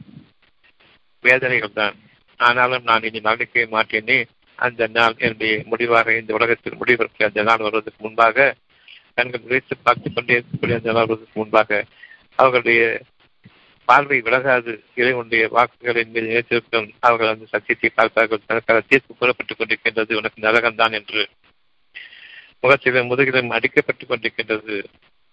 [1.24, 1.97] வேதனைகள் தான்
[2.41, 4.18] ஆனாலும் நான் இனி மரணிக்கவே மாற்றினே
[4.59, 8.55] அந்த நாள் என்னுடைய முடிவாக இந்த உலகத்தில் முடிவிற்கு அந்த நாள் வருவதற்கு முன்பாக
[9.14, 11.84] கண்கள் விரைத்து பார்த்து கொண்டே இருக்கக்கூடிய அந்த நாள் வருவதற்கு முன்பாக
[12.34, 12.82] அவர்களுடைய
[13.89, 14.72] பார்வை விலகாது.
[14.95, 18.47] இறைவனுடைய வாக்குகளின் மீது நினைத்திருக்கும் அவர்கள் அந்த சத்தியத்தை பார்த்தார்கள்.
[18.47, 21.22] தனக்காக தீர்ப்பு கூறப்பட்டுக் கொண்டிருக்கின்றது உனக்கு நரகம்தான் என்று.
[22.61, 24.76] முகத்திலும் முதுகிலும் அடிக்கப்பட்டுக் கொண்டிருக்கின்றது.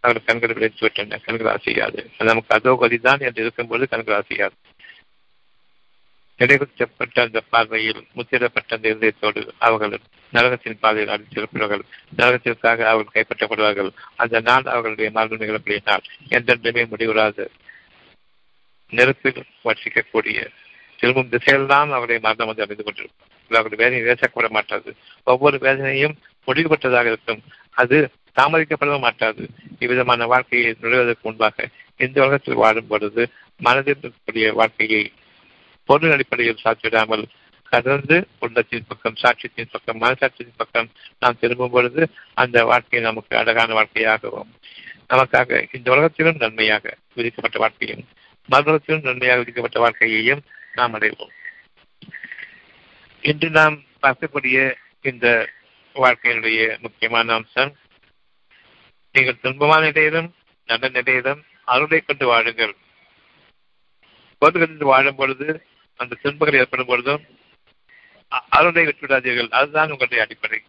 [0.03, 4.58] அவர்கள் கண்கள் விளைத்து விட்டன கண்கள் ஆசையாது நமக்கு அதோ கதிதான் என்று இருக்கும்போது கண்கள் ஆசையாது
[6.39, 9.99] நிலைகுத்தப்பட்ட அந்த பார்வையில் முத்திரப்பட்ட அந்த இருதயத்தோடு அவர்கள்
[10.34, 11.84] நரகத்தின் பாதையில் அடித்திருப்பார்கள்.
[12.18, 13.91] நரகத்திற்காக அவர்கள் கைப்பற்றப்படுவார்கள்.
[14.16, 17.45] அந்த நாள் அவர்களுடைய மார்பு நிகழக்கூடிய நாள் எந்தெண்டுமே முடிவுறாது.
[18.93, 20.47] நெருப்பில் வசிக்கக்கூடிய
[20.99, 23.31] திரும்பும் திசையில்தான் அவருடைய மரணம் வந்து அமைந்து கொண்டிருக்கும்.
[23.51, 24.95] அவருடைய வேதனை வேசப்பட மாட்டாது.
[25.23, 26.15] ஒவ்வொரு வேதனையும்
[26.47, 27.41] முடிவுபட்டதாக இருக்கும்.
[27.71, 27.97] அது
[28.41, 29.49] தாமதிக்கப்படவும் மாட்டாது.
[29.79, 31.67] இவ்விதமான வாழ்க்கையை நுழைவதற்கு முன்பாக
[31.97, 33.23] இந்த உலகத்தில் வாழும் பொழுது
[33.57, 35.11] மனதில் இருக்கக்கூடிய வாழ்க்கையை
[35.89, 37.25] பொருள் அடிப்படையில் சாத்திடாமல்
[37.71, 44.51] கடந்து உள்ளத்தின் பக்கம் சாட்சியத்தின் பக்கம் மனசாட்சியத்தின் பக்கம் நாம் திரும்பும் பொழுது அந்த வாழ்க்கை நமக்கு அழகான வாழ்க்கையாகவும்
[45.09, 48.03] நமக்காக இந்த உலகத்திலும் நன்மையாக விதிக்கப்பட்ட வாழ்க்கையும்
[48.52, 50.43] மறுபுறத்திலும் நன்மையாக விதிக்கப்பட்ட வாழ்க்கையையும்
[50.74, 51.30] நாம் அடைவோம்.
[53.22, 55.50] இன்று நாம் பார்க்கக்கூடிய இந்த
[55.96, 57.78] வாழ்க்கையினுடைய முக்கியமான அம்சம்
[59.12, 60.36] நீங்கள் துன்பமான நிலையிலும்
[60.66, 62.76] நல்ல நிலையிலும் அருளை கொண்டு வாழுங்கள்.
[64.38, 65.66] பொருள்களில் வாழும் பொழுது
[65.96, 67.24] அந்த துன்பங்கள் ஏற்படும் பொழுதும்
[68.50, 69.50] அருளை விட்டுவிடாதீர்கள்.
[69.50, 70.64] அதுதான் உங்களுடைய அடிப்படை.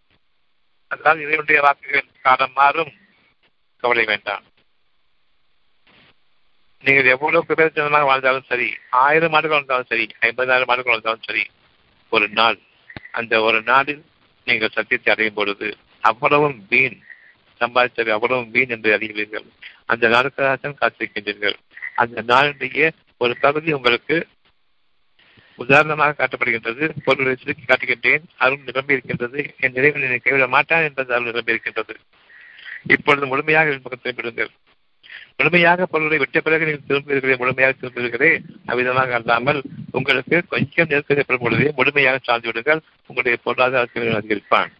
[0.87, 2.93] அதனால் இதனுடைய வாக்குகள் காலம் மாறும்.
[3.77, 4.43] கவலை வேண்டாம்.
[6.83, 11.43] நீங்கள் எவ்வளவு பிரயோஜனமாக வாழ்ந்தாலும் சரி ஆயிரம் ஆண்டுகள் வந்தாலும் சரி ஐம்பதாயிரம் ஆண்டுகள் வந்தாலும் சரி
[12.09, 12.59] ஒரு நாள்
[13.11, 14.03] அந்த ஒரு நாளில்
[14.45, 16.97] நீங்கள் சத்தியத்தை அடையும் பொழுது அவ்வளவும் வீண்
[17.61, 19.45] சம்பாதித்தது அவ்வளவும் வீண் என்று அறிவீர்கள்.
[19.85, 21.55] அந்த நாளுக்காகத்தான் காத்திருக்கின்றீர்கள்.
[21.95, 24.27] அந்த நாளுடைய ஒரு பகுதி உங்களுக்கு
[25.55, 26.89] உதாரணமாக காட்டப்படுகின்றது.
[27.03, 28.23] பொருளை சுருக்கி காட்டுகின்றேன்.
[28.37, 29.53] அருள் நிரம்பி இருக்கின்றது.
[29.59, 31.95] என் நிறைவில் கைவிட மாட்டான் என்பது அருள் நிரம்பி இருக்கின்றது.
[32.87, 34.53] இப்பொழுது முழுமையாக என் பக்கம்
[35.39, 38.29] முழுமையாக பொருளை விட்ட பிறகு நீங்கள் திரும்புகிறீர்களே முழுமையாக திரும்புகிறீர்களே
[38.65, 39.59] அவ்விதமாக அல்லாமல்
[39.91, 42.81] உங்களுக்கு கொஞ்சம் நெருக்கடி பெறும் பொழுதே முழுமையாக சார்ந்து விடுங்கள்.
[43.07, 44.71] உங்களுடைய பொருளாதாரத்தை அதிகரிப்பான்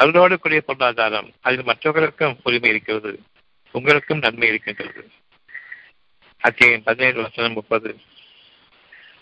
[0.00, 3.12] அருளோடு கூடிய பொருளாதாரம் அதில் மற்றவர்களுக்கும் உரிமை இருக்கிறது.
[3.74, 5.02] உங்களுக்கும் நன்மை இருக்கின்றது.
[6.38, 7.90] அத்தியம் பதினேழு வசனம் முப்பது.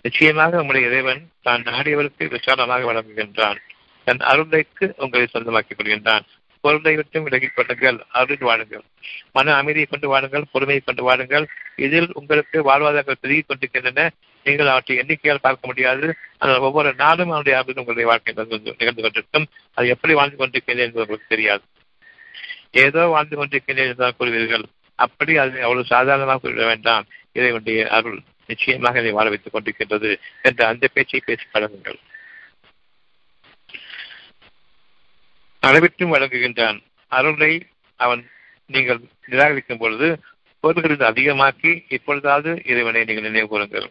[0.01, 3.61] நிச்சயமாக உங்களுடைய இறைவன் தான் நாடியவருக்கு விசாலமாக வழங்குகின்றான்.
[4.07, 6.25] தன் அருளைக்கு உங்களை சொந்தமாக்கிக் கொள்கின்றான்.
[6.65, 8.85] பொருளை விட்டும் விலகிக் கொள்ளுங்கள் அருள் வாழுங்கள்.
[9.37, 11.47] மன அமைதியை கொண்டு வாழுங்கள் பொறுமையை கொண்டு வாழுங்கள்.
[11.87, 14.05] இதில் உங்களுக்கு வாழ்வாதாரங்கள் பெருகிக் கொண்டிருக்கின்றன.
[14.47, 16.07] நீங்கள் அவற்றை எண்ணிக்கையால் பார்க்க முடியாது.
[16.39, 19.47] ஆனால் ஒவ்வொரு நாளும் அவனுடைய அருள் உங்களுடைய வாழ்க்கை நிகழ்ந்து கொண்டிருக்கும்.
[19.77, 21.65] அது எப்படி வாழ்ந்து கொண்டிருக்கின்றேன் என்பது உங்களுக்கு தெரியாது.
[22.85, 24.67] ஏதோ வாழ்ந்து கொண்டிருக்கிறேன் என்று கூறுவீர்கள்.
[25.05, 27.07] அப்படி அது அவ்வளவு சாதாரணமாக கூறிவிட வேண்டாம்.
[27.39, 28.19] இதை உடைய அருள்
[28.51, 30.11] நிச்சயமாக இதை வாழ வைத்துக் கொண்டிருக்கின்றது
[30.49, 31.99] என்ற அந்த பேச்சை பேசி பழகுங்கள்.
[35.63, 36.79] அளவிட்டும் வழங்குகின்றான்.
[37.09, 37.53] அருளை
[37.97, 38.23] அவன்
[38.75, 39.01] நீங்கள்
[39.31, 40.09] நிராகரிக்கும் பொழுது
[40.65, 43.87] பொருள்களில் அதிகமாக்கி இப்பொழுதாவது இறைவனை நீங்கள் நினைவு கூறுங்கள்.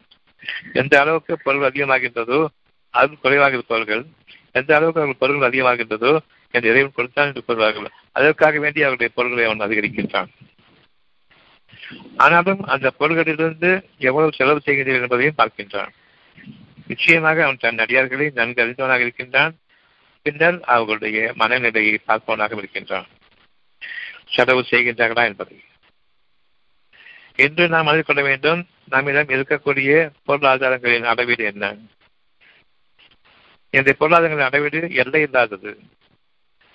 [0.74, 2.40] எந்த அளவுக்கு பொருள் அதிகமாகின்றதோ
[2.94, 4.04] அருள் குறைவாக இருப்பவர்கள்
[4.60, 6.14] எந்த அளவுக்கு அவர்கள் பொருள்கள் அதிகமாகின்றதோ
[6.54, 7.90] என்ற இறைவன் கொடுத்தான் என்று கூறுவார்கள்.
[8.12, 10.30] அதற்காக வேண்டி அவருடைய பொருள்களை அவன் அதிகரிக்கின்றான்.
[12.24, 13.70] ஆனாலும் அந்த பொருள்களிலிருந்து
[14.10, 15.92] எவ்வளவு செலவு செய்கின்றீர்கள் என்பதையும் பார்க்கின்றான்.
[16.88, 19.54] நிச்சயமாக அவன் தன் அடியார்களை நன்கு அறிந்தவனாக இருக்கின்றான்.
[20.22, 23.08] பின்னர் அவர்களுடைய மனநிலையை பார்ப்பவனாக இருக்கின்றான்.
[24.30, 25.64] செலவு செய்கின்றார்களா என்பதை.
[27.36, 31.76] இன்று நாம் அறிந்து கொள்ள வேண்டும் நம்மிடம் இருக்கக்கூடிய பொருளாதாரங்களின் அளவீடு என்ன?
[33.70, 35.80] இந்த பொருளாதாரங்களின் அளவீடு எல்லை இல்லாதது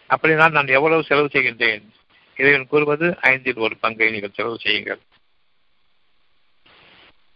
[0.06, 1.84] அப்படினால் நான் எவ்வளவு செலவு செய்கின்றேன்?
[2.36, 4.98] இறைவன் கூறுவது ஐந்தில் ஒரு பங்கை நீங்கள் செலவு செய்யுங்கள்.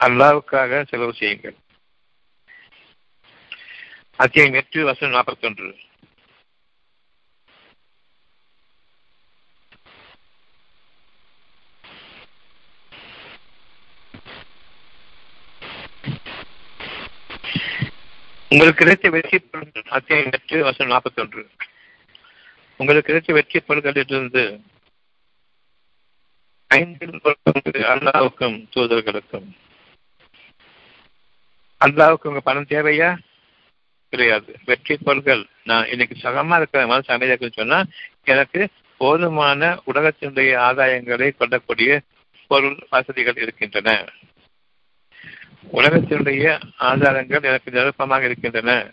[0.04, 1.54] அல்லாவுக்காக செலவு செய்யுங்கள்.
[4.16, 5.76] அத்தியாயம் எட்டு வசனம் நாற்பத்தி ஒன்று
[18.53, 21.46] உங்களுக்கு கிடைத்த வெற்றி பொருட்கள் அத்தியாயம் எட்டு வருஷம் நாற்பத்தி ஒன்று
[22.76, 24.61] உங்களுக்கு கிடைத்த வெற்றி பொருட்களிலிருந்து
[26.68, 27.20] ஐந்தில்
[27.74, 29.48] அல்லாவுக்கும் தூதர்களுக்கும்.
[31.84, 33.16] அல்லாவுக்கு உங்க பணம் தேவையா?
[34.09, 34.57] கிடையாது.
[34.64, 37.84] வெற்றி பொருள்கள் நான் இன்னைக்கு சகமா இருக்கிற மனசு அமைதியாக சொன்னா
[38.24, 42.01] எனக்கு போதுமான உலகத்தினுடைய ஆதாயங்களை கொள்ளக்கூடிய
[42.46, 44.05] பொருள் வசதிகள் இருக்கின்றன.
[45.68, 48.90] உலகத்தினுடைய ஆதாரங்கள் எனக்கு நிரப்பமாக இருக்கின்றன.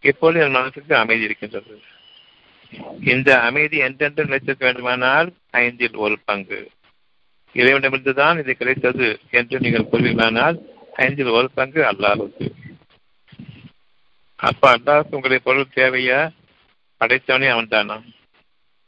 [0.00, 1.82] இப்போது என் மனசுக்கு அமைதி இருக்கின்றது.
[3.00, 6.70] இந்த அமைதி எந்தெந்த நிலைத்திருக்க வேண்டுமானால் ஐந்தில் ஒரு பங்கு.
[7.54, 10.58] இறைவனிடமிருந்துதான் இது கிடைத்தது என்று நீங்கள் கூறுவீர்களானால்
[10.92, 12.52] ஐந்தில் ஒரு பங்கு அல்லாஹுக்கு
[14.36, 16.30] அப்ப அல்லாஹுக்கு உங்களுடைய பொருள் தேவையா?
[17.00, 18.02] படைத்தவனே அவன் தானா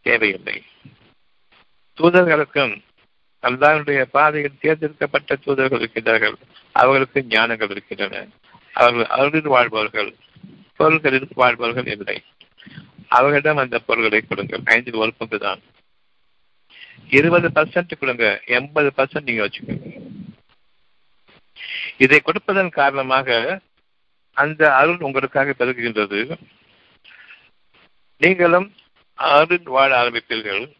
[0.02, 0.62] தேவையில்லை.
[1.98, 2.82] தூதர்களுக்கும்
[3.42, 6.34] அல்லாஹனுடைய பாதையில் தேர்ந்தெடுக்கப்பட்ட தூதர்கள் இருக்கின்றார்கள்.
[6.72, 8.26] அவர்களுக்கு ஞானங்கள் இருக்கின்றன.
[8.72, 10.14] அவர்கள் அவர்களில் வாழ்பவர்கள்
[10.76, 12.22] பொருள்களில் வாழ்பவர்கள் இல்லை.
[13.08, 14.60] அவர்களிடம் அந்த பொருள்களை கொடுங்கள்.
[14.64, 15.60] ஐந்தில் ஒரு பங்கு தான்.
[17.08, 18.42] இருபது பர்சன்ட் கொடுங்க.
[18.46, 19.98] எண்பது பர்சன்ட் நீங்க வச்சுக்கோங்க.
[21.98, 23.60] இதை கொடுப்பதன் காரணமாக
[24.32, 26.36] அந்த அருள் உங்களுக்காக பெருகுகின்றது.
[28.18, 28.74] நீங்களும்
[29.14, 30.72] அருள் வாழ ஆரம்பிப்பீர்கள்.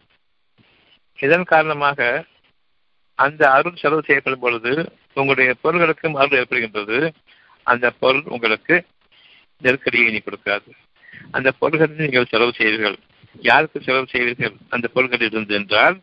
[1.17, 2.25] இதன் காரணமாக
[3.25, 4.73] அந்த அருள் செலவு செய்யப்படும் பொழுது
[5.15, 6.99] உங்களுடைய பொருள்களுக்கும் அருள் ஏற்படுகின்றது.
[7.71, 8.77] அந்த பொருள் உங்களுக்கு
[9.65, 10.71] நெருக்கடியை இனி கொடுக்காது.
[11.37, 12.99] அந்த பொருள்களில் நீங்கள் செலவு செய்வீர்கள்.
[13.51, 14.55] யாருக்கு செலவு செய்வீர்கள்?
[14.69, 15.97] அந்த பொருள்கள் இருந்து என்றால்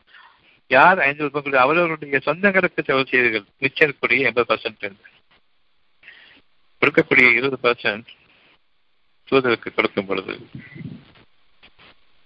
[0.68, 3.45] யார் ஐந்து ரூபாய் அவர்களுடைய சொந்தங்களுக்கு செலவு செய்வீர்கள்?
[3.57, 4.97] மிச்சம் இருக்கக்கூடிய எண்பது பர்சன்ட்
[6.82, 8.07] கொடுக்கக்கூடிய இருபது பர்சன்ட்
[9.28, 10.34] தூதருக்கு கொடுக்கும் பொழுது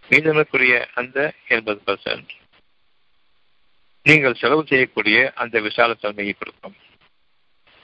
[0.09, 1.17] மீதமக்கூடிய அந்த
[1.47, 2.31] எண்பது பர்சன்ட்
[4.03, 6.75] நீங்கள் செலவு செய்யக்கூடிய அந்த விசால தன்மையை கொடுக்கும்.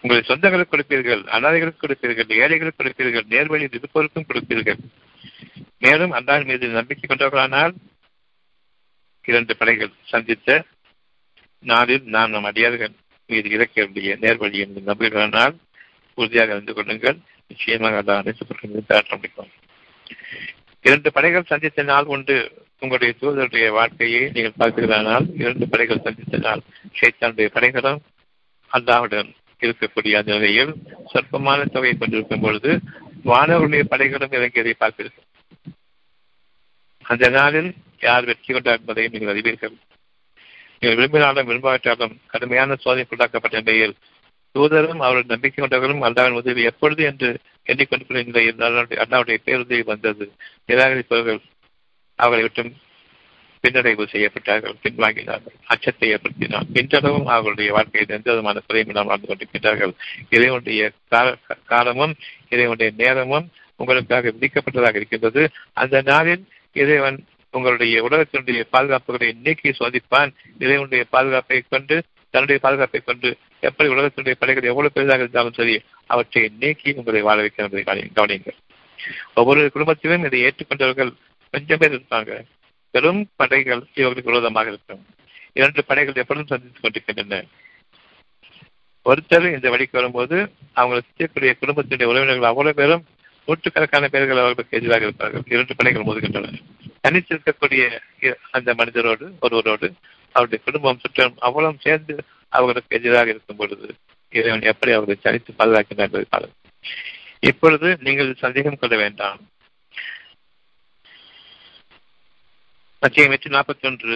[0.03, 4.80] உங்களை சொந்தங்களுக்கு கொடுப்பீர்கள் அனாதைகளுக்கு கொடுப்பீர்கள் ஏழைகளுக்கு கொடுப்பீர்கள் நேர்வழி இருப்பவருக்கும் கொடுப்பீர்கள்.
[5.80, 7.74] மேலும் அல்லாஹ் மீது நம்பிக்கை கொண்டவர்களானால்
[9.26, 10.65] இரண்டு படைகள் சந்தித்த
[11.59, 12.93] நாளில் நாம் நம் அடியார்கள்
[13.30, 15.55] மீது இறக்கக்கூடிய நேர்வழி என்று நம்புகிறானால்
[16.13, 17.18] உறுதியாக அறிந்து கொள்ளுங்கள்.
[17.47, 19.45] நிச்சயமாக அல்லாஹ் அனைத்து தாற்ற
[20.82, 22.36] இரண்டு படைகள் சந்தித்த நாள் உண்டு
[22.82, 26.61] உங்களுடைய தூதருடைய வாழ்க்கையை நீங்கள் பார்க்கிறதானால் இரண்டு படைகள் சந்தித்தனால்
[27.19, 28.01] நாள் படைகளும்
[28.71, 29.30] அல்லாவுடன்
[29.61, 30.73] இருக்கக்கூடிய அந்த நிலையில்
[31.13, 32.71] சொற்பமான தொகையை கொண்டிருக்கும் பொழுது
[33.25, 35.25] வானவருடைய படைகளும் இறங்கியதை பார்ப்பீர்கள்
[37.05, 37.69] அந்த நாளில்
[37.99, 39.75] யார் வெற்றி கொண்டார் என்பதையும் நீங்கள் அறிவீர்கள்.
[40.80, 43.95] நீங்கள் விரும்பினாலும் விரும்பாவிட்டாலும் கடுமையான சோதனைக்குள்ளாக்கப்பட்ட நிலையில்
[44.55, 47.30] தூதரும் அவருடைய நம்பிக்கை கொண்டவர்களும் அல்லாவின் உதவி எப்பொழுது என்று
[47.65, 48.61] எண்ணிக்கொண்டிருக்கிற நிலையில்
[49.03, 50.25] அண்ணாவுடைய பேருதவி வந்தது.
[50.67, 51.41] நிராகரிப்பவர்கள்
[52.22, 52.72] அவர்களை விட்டும்
[53.63, 56.68] பின்னடைவு செய்யப்பட்டார்கள் பின்வாங்கினார்கள் அச்சத்தை ஏற்படுத்தினார்.
[56.80, 59.93] இன்றளவும் அவர்களுடைய வாழ்க்கையில் எந்த விதமான குறையும் இல்லாமல் வாழ்ந்து கொண்டிருக்கின்றார்கள்.
[60.36, 60.91] இறைவனுடைய
[61.72, 62.13] காலமும்
[62.53, 63.47] இறைவனுடைய நேரமும்
[63.82, 65.41] உங்களுக்காக விதிக்கப்பட்டதாக இருக்கின்றது.
[65.82, 66.43] அந்த நாளில்
[66.84, 67.20] இறைவன்
[67.53, 70.32] உங்களுடைய உலகத்தினுடைய பாதுகாப்புகளை நீக்கி சோதிப்பான்.
[70.63, 71.97] இறைவனுடைய பாதுகாப்பை கொண்டு
[72.34, 73.30] தன்னுடைய பாதுகாப்பை கொண்டு
[73.68, 75.76] எப்படி உலகத்தினுடைய படைகள் எவ்வளவு பெரிதாக இருந்தாலும் சரி
[76.13, 77.84] அவற்றை நீக்கி உங்களை வாழ வைக்க என்பதை
[78.18, 78.57] கவனியுங்கள்.
[79.39, 81.11] ஒவ்வொரு குடும்பத்திலும் இதை ஏற்றுக்கொண்டவர்கள்
[81.51, 82.43] கொஞ்சம் பேர் இருப்பாங்க
[82.91, 85.05] பெரும் படைகள் இவர்களுக்கு விரோதமாக இருக்கும்.
[85.53, 87.43] இரண்டு படைகள் எப்பொழுதும் சந்தித்துக் கொண்டிருக்கின்றன.
[89.05, 90.35] ஒருத்தர் இந்த வழிக்கு வரும்போது
[90.75, 93.05] அவங்களை செய்யக்கூடிய குடும்பத்தினுடைய உறவினர்கள் அவ்வளவு பேரும்
[93.45, 95.41] நூற்றுக்கணக்கான பேர்கள் அவர்களுக்கு எதிராக இருப்பார்கள்.
[95.45, 96.61] இரண்டு படைகள் மோதுகின்றன.
[97.07, 97.99] தனித்திருக்கக்கூடிய
[98.51, 99.93] அந்த மனிதரோடு ஒருவரோடு
[100.31, 103.95] அவருடைய குடும்பம் சுற்றம் அவ்வளவு சேர்ந்து அவர்களுக்கு எதிராக இருக்கும் பொழுது
[104.29, 106.49] இறைவன் எப்படி அவர்களை சரித்து பாதுகாக்கின்றார் என்பதை
[107.39, 109.39] இப்பொழுது நீங்கள் சந்தேகம் கொள்ள வேண்டாம்.
[113.01, 114.15] மத்திய எட்டு நாற்பத்தி ஒன்று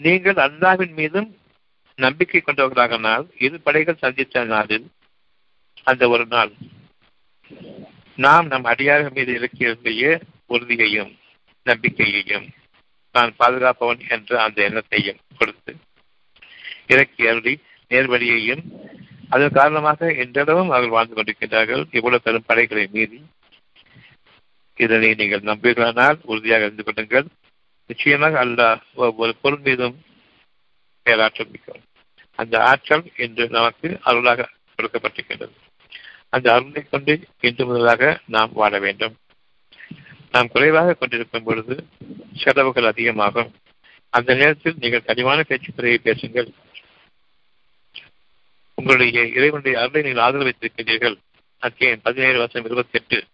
[0.00, 1.28] நீங்கள் அல்லாவின் மீதும்
[1.98, 4.86] நம்பிக்கை கொண்டவர்களாகனால் இரு படைகள் சந்தித்த நாளில்
[5.90, 6.52] அந்த ஒரு நாள்.
[8.24, 11.10] நாம் நம் அடியார்கள் மீது இலக்கிய உறுதியையும்
[11.66, 12.46] நம்பிக்கையையும்
[13.14, 15.72] நான் பாதுகாப்பவன் என்ற அந்த எண்ணத்தையும் கொடுத்து
[16.86, 17.54] இறக்கி அருளி
[17.90, 18.62] நேர்வழியையும்
[19.28, 21.82] அதன் காரணமாக இன்றளவும் அவர்கள் வாழ்ந்து கொண்டிருக்கின்றார்கள்.
[21.90, 23.20] இவ்வளவு பெரும் படைகளை மீறி
[24.78, 27.28] இதனை நீங்கள் நம்புகிறானால் உறுதியாக இருந்து கொள்ளுங்கள்.
[27.88, 30.04] நிச்சயமாக அல்லாஹ் ஒவ்வொரு பொருள் மீதும்
[31.02, 31.82] பேராற்றல் மிக்கும்
[32.34, 35.54] அந்த ஆற்றல் இன்று நமக்கு அருளாக கொடுக்கப்பட்டிருக்கின்றது.
[36.28, 39.16] அந்த அருளை கொண்டு இன்று முதலாக நாம் வாழ வேண்டும்.
[40.32, 41.86] நாம் குறைவாக கொண்டிருக்கும் பொழுது
[42.36, 43.54] செலவுகள் அதிகமாகும்.
[44.10, 46.52] அந்த நேரத்தில் நீங்கள் கனிவான பேச்சு பேசுங்கள்.
[48.74, 51.16] உங்களுடைய இறைவனுடைய அருளை நீங்கள் ஆதரவு வைத்திருக்கிறீர்கள்.
[51.58, 53.24] அத்தியம் பதினேழு வருஷம் இருபத்தி எட்டு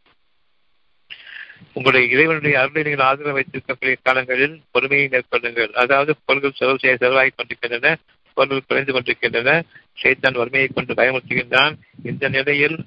[1.73, 5.71] உங்களுடைய இறைவனுடைய அருளை நீங்கள் ஆதரவு வைத்திருக்கக்கூடிய காலங்களில் பொறுமையை மேற்கொள்ளுங்கள்.
[5.71, 7.97] அதாவது பொருள்கள் செலவு செய்ய செலவாகி கொண்டிருக்கின்றன
[8.35, 9.65] பொருள்கள் குறைந்து கொண்டிருக்கின்றன.
[10.03, 11.75] சைத்தான் வறுமையை கொண்டு பயமுறுத்துகின்றான்.
[12.05, 12.85] இந்த நிலையில்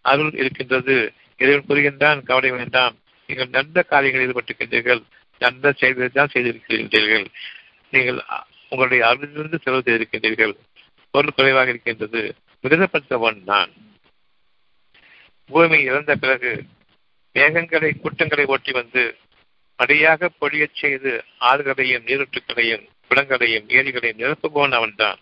[0.00, 1.12] அருள் இருக்கின்றது.
[1.36, 2.96] இறைவன் கூறுகின்றான் கவலை வேண்டாம்.
[3.26, 5.02] நீங்கள் நல்ல காரியங்களில் ஈடுபட்டிருக்கின்றீர்கள்.
[5.38, 7.26] நல்ல செயல்களை தான் செய்திருக்கின்றீர்கள்.
[7.90, 8.22] நீங்கள்
[8.68, 10.56] உங்களுடைய அருளிலிருந்து செலவு செய்திருக்கின்றீர்கள்.
[11.10, 12.34] பொருள் குறைவாக இருக்கின்றது.
[12.62, 13.70] விருதப்படுத்தவன் நான்.
[15.46, 16.64] பூமி இறந்த பிறகு
[17.38, 19.16] மேகங்களை கூட்டங்களை ஓட்டி வந்து
[19.76, 25.18] மழையாக பொழியச் செய்து ஆறுகளையும் நீரூற்றுகளையும் குளங்களையும் ஏரிகளையும் நிரப்புபவன் அவன்தான்.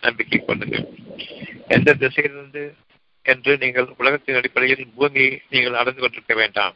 [0.00, 0.86] நம்பிக்கை கொள்ளுங்கள்.
[1.68, 2.74] எந்த திசையிலிருந்து
[3.22, 6.74] என்று நீங்கள் உலகத்தின் அடிப்படையில் பூமியை நீங்கள் அடைந்து கொண்டிருக்க வேண்டாம்.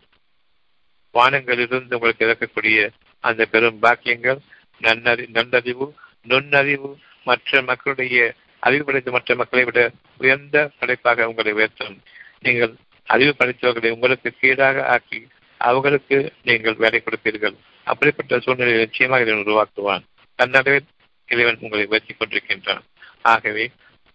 [1.15, 2.89] வானங்களிலிருந்து உங்களுக்கு இறக்கக்கூடிய
[3.21, 4.39] அந்த பெரும் பாக்கியங்கள்
[4.79, 12.03] நன்னறி நன்னறிவு நுண்ணறிவு மற்ற மக்களுடைய அறிவு படைத்த மற்ற மக்களை விட உயர்ந்த படைப்பாக உங்களை உயர்த்தும்.
[12.41, 12.75] நீங்கள்
[13.09, 15.21] அறிவு படைத்தவர்களை உங்களுக்கு கீழாக ஆக்கி
[15.61, 17.57] அவர்களுக்கு நீங்கள் வேலை கொடுப்பீர்கள்.
[17.85, 20.05] அப்படிப்பட்ட சூழ்நிலையை நிச்சயமாக இறைவன் உருவாக்குவான்.
[20.39, 20.79] தன்னடவே
[21.27, 22.85] இறைவன் உங்களை உயர்த்தி கொண்டிருக்கின்றான்.
[23.23, 23.65] ஆகவே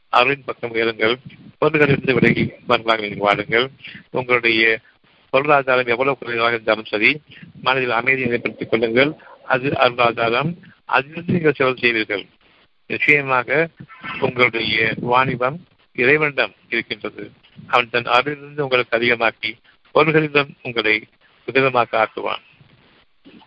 [0.09, 1.15] அருளின் பக்கம் உயருங்கள்
[1.61, 3.67] பொருள்களிலிருந்து விலகி வருவார்கள் நீங்கள் வாழுங்கள்.
[4.11, 4.79] உங்களுடைய
[5.29, 7.11] பொருளாதாரம் எவ்வளவு குறைவாக இருந்தாலும் சரி
[7.61, 9.11] மனதில் அமைதியை ஏற்படுத்திக் கொள்ளுங்கள்.
[9.53, 10.51] அது அருளாதாரம்.
[10.85, 12.25] அதிலிருந்து நீங்கள் செலவு செய்வீர்கள்.
[12.87, 13.69] நிச்சயமாக
[14.19, 15.57] உங்களுடைய வாணிபம்
[15.95, 17.31] இறைவனிடம் இருக்கின்றது.
[17.67, 19.51] அவன் தன் அருளிலிருந்து உங்களுக்கு அதிகமாக்கி
[19.93, 21.07] பொருள்களிடம் உங்களை
[21.45, 22.43] விதமாக ஆக்குவான்.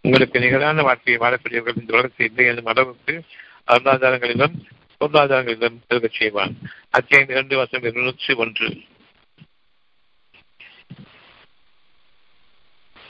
[0.00, 3.22] உங்களுக்கு நிகரான வாழ்க்கையை வாழக்கூடியவர்கள் இந்த உலகத்தில் இல்லை என்னும் அளவுக்கு
[3.66, 4.54] அருளாதாரங்களிலும்
[5.00, 6.54] பொருளாதாரங்களிலும் பெருகச் செய்வான்.
[6.90, 8.80] அத்தியாயம் இரண்டு வருஷம் இருநூற்றி ஒன்று.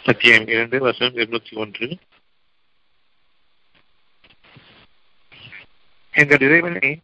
[0.04, 1.98] அத்தியாயம் இரண்டு வருஷம் இருநூத்தி ஒன்று.
[6.10, 7.00] எங்கள் இறைவனை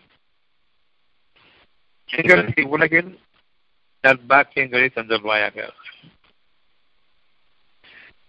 [2.06, 3.20] எங்களுக்கு உலகில்
[4.04, 5.66] நற்பாக்கியங்களை தந்தல்வாயாக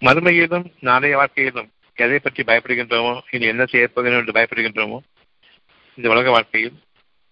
[0.02, 4.98] மறுமையிலும் நாளைய வாழ்க்கையிலும் எதை பற்றி பயப்படுகின்றோமோ இனி என்ன செய்யப்போகிறோம் என்று பயப்படுகின்றோமோ
[5.98, 6.78] இந்த உலக வாழ்க்கையில்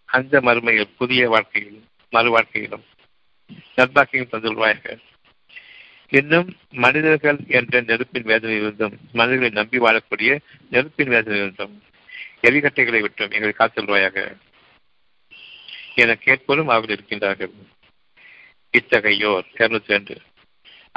[0.10, 1.80] அந்த மறுமையில் புதிய வாழ்க்கையில்
[2.14, 2.86] மறு வாழ்க்கையிலும்
[3.76, 4.98] நற்பாக்கியம் தந்துள்வாயாக
[6.10, 6.50] இன்னும்
[6.86, 10.32] மனிதர்கள் என்ற நெருப்பின் வேதனையிலிருந்தும் மனிதர்களை நம்பி வாழக்கூடிய
[10.70, 11.76] நெருப்பின் வேதனையிலிருந்தும்
[12.42, 14.18] எரிகட்டைகளை விட்டும் எங்களை காத்துள்வாயாக
[15.96, 17.54] என கேட்பதும் அவர்கள் இருக்கின்றார்கள்.
[18.78, 20.18] இத்தகையோர் இருநூத்தி ரெண்டு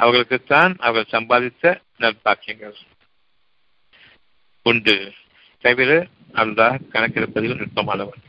[0.03, 2.75] அவர்களுக்குத்தான் அவர்கள் சம்பாதித்த நற்பாக்கியங்கள்.
[4.65, 5.13] உண்டு.
[5.59, 8.21] தவிர அல்லா கணக்கெடுப்பதில் நுட்பமானவர்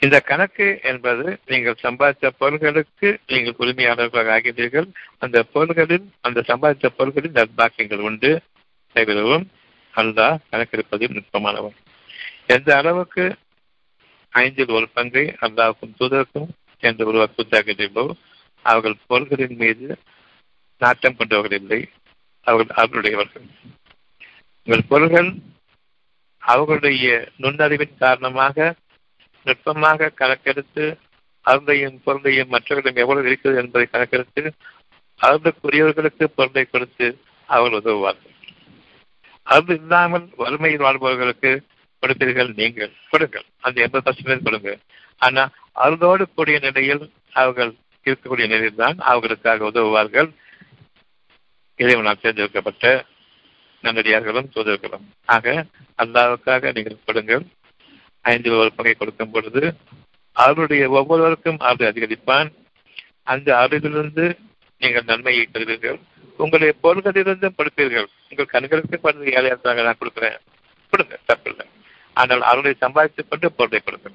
[0.00, 4.88] இந்த கணக்கு என்பது நீங்கள் சம்பாதித்த பொருள்களுக்கு நீங்கள் உரிமையாளர்களாக ஆகின்றீர்கள்.
[5.18, 8.42] அந்த பொருள்களில் அந்த சம்பாதித்த பொருள்களில் நற்பாக்கியங்கள் உண்டு.
[8.92, 9.46] தவிரவும்
[9.94, 11.76] அல்லா கணக்கெடுப்பதில் நுட்பமானவர்
[12.46, 13.24] எந்த அளவுக்கு
[14.30, 16.48] ஐந்தில் ஒரு பங்கை அல்லாவுக்கும் தூதருக்கும்
[16.86, 18.04] என்று ஒருவர் கூத்தாகின்றோ
[18.62, 19.98] அவர்கள் பொருள்களின் மீது
[20.78, 21.80] நாட்டம் கொண்டவர்கள் இல்லை.
[22.42, 23.46] அவர்கள் அவர்களுடையவர்கள்.
[24.64, 25.30] உங்கள் பொருள்கள்
[26.38, 27.06] அவர்களுடைய
[27.38, 28.74] நுண்ணறிவின் காரணமாக
[29.44, 30.84] நுட்பமாக கணக்கெடுத்து
[31.40, 34.52] அவர்களையும் பொருளையும் மற்றவர்களிடம் எவ்வளவு இருக்கிறது என்பதை கணக்கெடுத்து
[35.20, 37.06] அவர்களுக்குரியவர்களுக்கு பொருளை கொடுத்து
[37.46, 38.34] அவர்கள் உதவுவார்கள்.
[39.42, 41.52] அது இல்லாமல் வறுமையில் வாழ்பவர்களுக்கு
[42.02, 42.92] கொடுப்பீர்கள் நீங்கள்.
[43.10, 43.44] கொடுங்கள்.
[43.60, 44.78] அந்த எண்பது பர்சன்டேஜ் கொடுங்க.
[45.18, 45.42] ஆனா
[45.76, 47.74] அருளோடு கூடிய நிலையில் அவர்கள்
[48.04, 50.30] இருக்கக்கூடிய நிலையில் தான் அவர்களுக்காக உதவுவார்கள்.
[51.76, 53.04] இறைவனால் தேர்ந்தெடுக்கப்பட்ட
[53.82, 55.04] நல்லடியார்களும் தூதர்களும்.
[55.24, 55.64] ஆக
[55.98, 57.46] அல்லாவுக்காக நீங்கள் கொடுங்கள்.
[58.20, 59.74] ஐந்து ஒரு பங்கை கொடுக்கும் பொழுது
[60.32, 62.52] அவருடைய ஒவ்வொருவருக்கும் அவரை அதிகரிப்பான்.
[63.22, 64.38] அந்த அருளிலிருந்து
[64.78, 65.98] நீங்கள் நன்மையை பெறுவீர்கள்.
[66.36, 68.06] உங்களுடைய பொருள்களிலிருந்தும் கொடுப்பீர்கள்.
[68.28, 70.38] உங்கள் கண்களுக்கு படுறது ஏழையாக நான் கொடுக்குறேன்.
[70.90, 71.66] கொடுங்க தப்பில்லை.
[72.12, 74.12] ஆனால் அருளை சம்பாதித்துக் கொண்டு பொருளை கொடுங்கள்.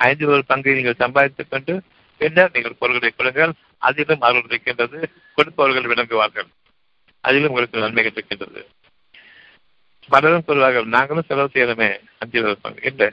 [0.00, 1.82] ஐந்து ஒரு பங்கை நீங்கள் சம்பாதித்துக் கொண்டு
[2.18, 3.52] பின்னர் நீங்கள் பொருள்களை கொடுங்கள்.
[3.78, 6.46] அதிலும் அருள் இருக்கின்றது கொடுப்பவர்கள் விளங்குவார்கள்.
[7.20, 8.68] அதிலும் உங்களுக்கு நன்மைகள் இருக்கின்றது
[10.08, 12.00] பலரும் சொல்வார்கள் நாங்களும் செலவு செய்யணுமே.
[12.18, 12.80] அஞ்சு பங்கு.
[12.82, 13.10] இல்லை.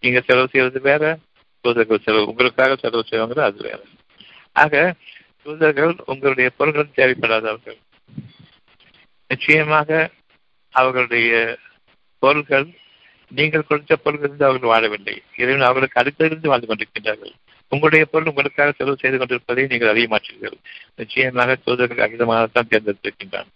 [0.00, 1.18] நீங்க செலவு செய்யறது வேற
[1.60, 3.80] தூதர்கள் செலவு உங்களுக்காக செலவு செய்வாங்க அது வேற.
[4.52, 4.94] ஆக
[5.42, 7.78] தூதர்கள் உங்களுடைய பொருள்கள் தேவைப்படாதவர்கள்.
[9.28, 10.10] நிச்சயமாக
[10.70, 11.58] அவர்களுடைய
[12.18, 12.68] பொருள்கள்
[13.28, 15.22] நீங்கள் கொடுத்த பொருள்களிலிருந்து அவர்கள் வாழவில்லை.
[15.36, 17.34] இறைவன் அவர்களுக்கு அடுத்திலிருந்து வாழ்ந்து கொண்டிருக்கின்றார்கள்.
[17.68, 20.56] உங்களுடைய பொருள் உங்களுக்காக செலவு செய்து கொண்டிருப்பதை நீங்கள் அறிய மாட்டீர்கள்.
[20.96, 23.50] நிச்சயமாக தூதர்கள் அகிதமாகத்தான் தேர்ந்தெடுத்திருக்கின்றான்.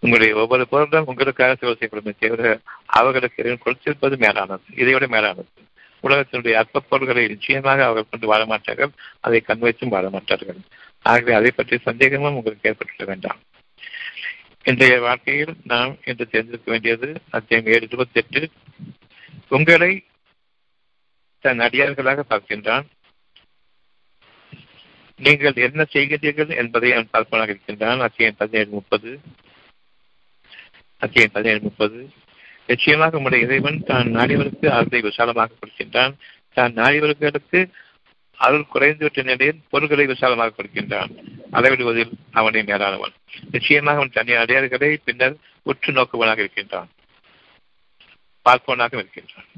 [0.00, 5.48] உங்களுடைய ஒவ்வொரு பொருளும் உங்களுக்காக செலவு செய்யப்படும் தவிர அவர்களுக்கு இறைவன் கொடுத்திருப்பது மேலானது இதைவிட மேலானது.
[6.02, 8.90] உலகத்தினுடைய அற்ப பொருள்களை நிச்சயமாக அவர்கள் கொண்டு வாழ மாட்டார்கள்
[9.20, 10.60] அதை கண் வைத்தும் வாழ மாட்டார்கள்.
[11.02, 13.38] ஆகவே அதை பற்றி சந்தேகமும் உங்களுக்கு ஏற்பட்டுவிட வேண்டாம்.
[14.70, 18.40] இன்றைய வாழ்க்கையில் நாம் இன்று தேர்ந்தெடுக்க வேண்டியது அத்தியம் ஏழு இருபத்தி எட்டு
[19.48, 20.06] உங்களை
[21.44, 22.86] தன் அடியார்களாக பார்க்கின்றான்.
[25.18, 28.00] நீங்கள் என்ன செய்கிறீர்கள் என்பதை அவன் பார்ப்பனாக இருக்கின்றான்.
[28.00, 29.20] அத்தியம் பதினேழு முப்பது.
[30.98, 32.10] அத்தியம் பதினேழு முப்பது.
[32.66, 36.14] நிச்சயமாக உங்களுடைய இறைவன் தான் நாடியவருக்கு அருளை விசாலமாக கொடுக்கின்றான்.
[36.52, 37.62] தான் நாடியவர்களுக்கு
[38.40, 41.10] அருள் குறைந்துவிட்ட நிலையில் பொருள்களை விசாலமாக கொடுக்கின்றான்.
[41.52, 43.14] அளவிடுவதில் அவனை மேலானவன்
[43.50, 46.88] நிச்சயமாக அவன் தனி அடையாளர்களை பின்னர் உற்று நோக்குவனாக இருக்கின்றான்.
[48.46, 49.48] பார்ப்பவனாக இருக்கின்றான்.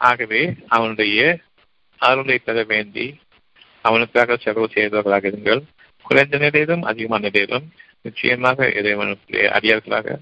[0.00, 1.20] ஆகவே அவனுடைய
[2.00, 3.06] அருளை பெற வேண்டி
[3.84, 5.62] அவனுக்காக செலவு செய்தவர்களாக இருங்கள்.
[6.04, 7.66] குறைந்த நிலையிலும் அதிகமான நிலையிலும்
[8.02, 10.16] நிச்சயமாக இறைவனுடைய அடியார்களாக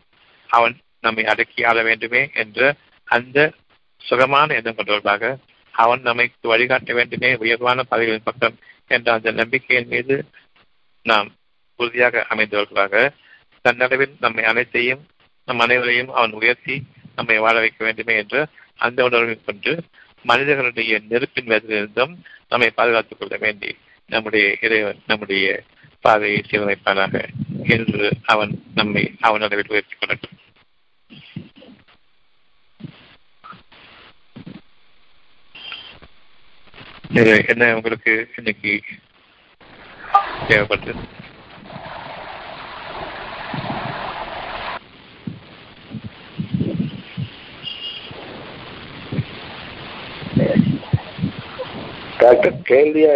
[0.51, 2.75] அவன் நம்மை அடக்கி ஆள வேண்டுமே என்ற
[3.09, 3.39] அந்த
[4.03, 5.25] சுகமான எண்ணம் கொண்டவர்களாக
[5.83, 8.57] அவன் நம்மை வழிகாட்ட வேண்டுமே உயர்வான பதவிகளின் பக்கம்
[8.89, 10.17] என்ற அந்த நம்பிக்கையின் மீது
[11.07, 11.29] நாம்
[11.81, 12.95] உறுதியாக அமைந்தவர்களாக
[13.65, 15.03] தன்னளவில் நம்மை அனைத்தையும்
[15.49, 16.77] நம் அனைவரையும் அவன் உயர்த்தி
[17.17, 18.37] நம்மை வாழ வைக்க வேண்டுமே என்ற
[18.77, 19.73] அந்த உணர்வை கொண்டு
[20.25, 22.15] மனிதர்களுடைய நெருப்பின் வேதிலிருந்தும்
[22.49, 23.71] நம்மை பாதுகாத்துக் கொள்ள வேண்டி
[24.09, 25.47] நம்முடைய இறைவன் நம்முடைய
[26.05, 27.15] பாதையை சீரமைப்பானாக
[27.67, 30.37] என்று அவன் நம்மை அவன் அளவில் உயர்த்திக் கொள்ளட்டும்.
[37.19, 38.73] இது என்ன உங்களுக்கு இன்னைக்கு
[40.49, 41.03] தேவைப்பட்டது
[52.19, 53.13] டாக்டர் கேள்வியா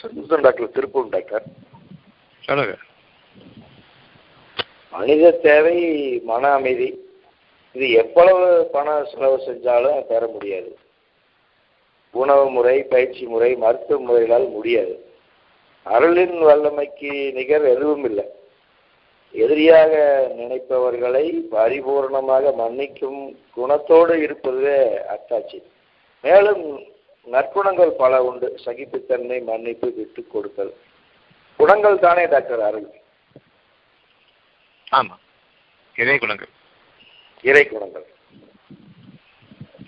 [0.00, 1.44] சந்தோஷம் டாக்டர் திருப்பூர் டாக்டர்.
[2.44, 2.76] சொல்லுங்க.
[4.92, 5.76] மனித தேவை
[6.24, 6.88] மன அமைதி.
[7.74, 10.70] இது எவ்வளவு பண செலவு செஞ்சாலும் பெற முடியாது.
[12.12, 15.12] உணவு முறை பயிற்சி முறை மருத்துவ முறைகளால் முடியாது.
[15.82, 18.24] அருளின் வல்லமைக்கு நிகர் எதுவும் இல்லை
[19.32, 19.92] எதிரியாக
[20.36, 25.62] நினைப்பவர்களை பரிபூர்ணமாக மன்னிக்கும் குணத்தோடு இருப்பதுவே அத்தாட்சி.
[26.22, 26.80] மேலும்
[27.32, 28.58] நற்குணங்கள் பல உண்டு.
[28.64, 30.74] சகிப்புத்தன்மை மன்னிப்பு விட்டு கொடுத்தல்.
[31.56, 32.88] குணங்கள் தானே டாக்டர் அருள்.
[34.90, 35.16] ஆமா.
[35.96, 36.48] இறை குணங்கள்.
[37.42, 38.06] இறை குணங்கள்.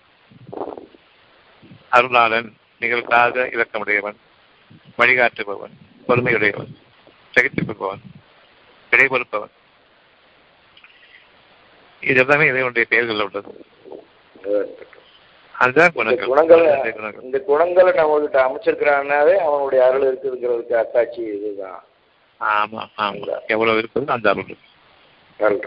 [1.93, 2.49] அருளாளன்
[2.81, 4.19] நிகழ்காக இலக்கமுடையவன்
[4.99, 5.75] வழிகாட்டுபவன்
[6.09, 6.73] பொறுமையுடையவன்
[7.35, 8.03] சகித்திருப்பவன்
[8.91, 9.55] விடை பொறுப்பவன்
[12.01, 13.65] இது எல்லாமே இறைவனுடைய பெயர்கள் உள்ளது.
[15.55, 16.29] அதுதான் குணங்கள்.
[17.23, 21.83] இந்த குணங்களை நம்ம கிட்ட அமைச்சிருக்கிறான்னாவே அவனுடைய அருள் இருக்குதுங்கிறதுக்கு அத்தாட்சி இதுதான்.
[22.41, 23.41] ஆமா ஆமா.
[23.47, 24.57] எவ்வளவு இருக்குது அந்த அருள்.
[25.39, 25.61] அருள்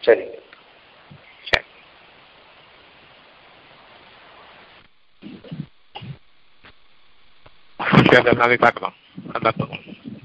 [0.00, 0.24] சரி.
[8.04, 8.92] 試合で投げたくなっ
[9.42, 10.21] たと思います。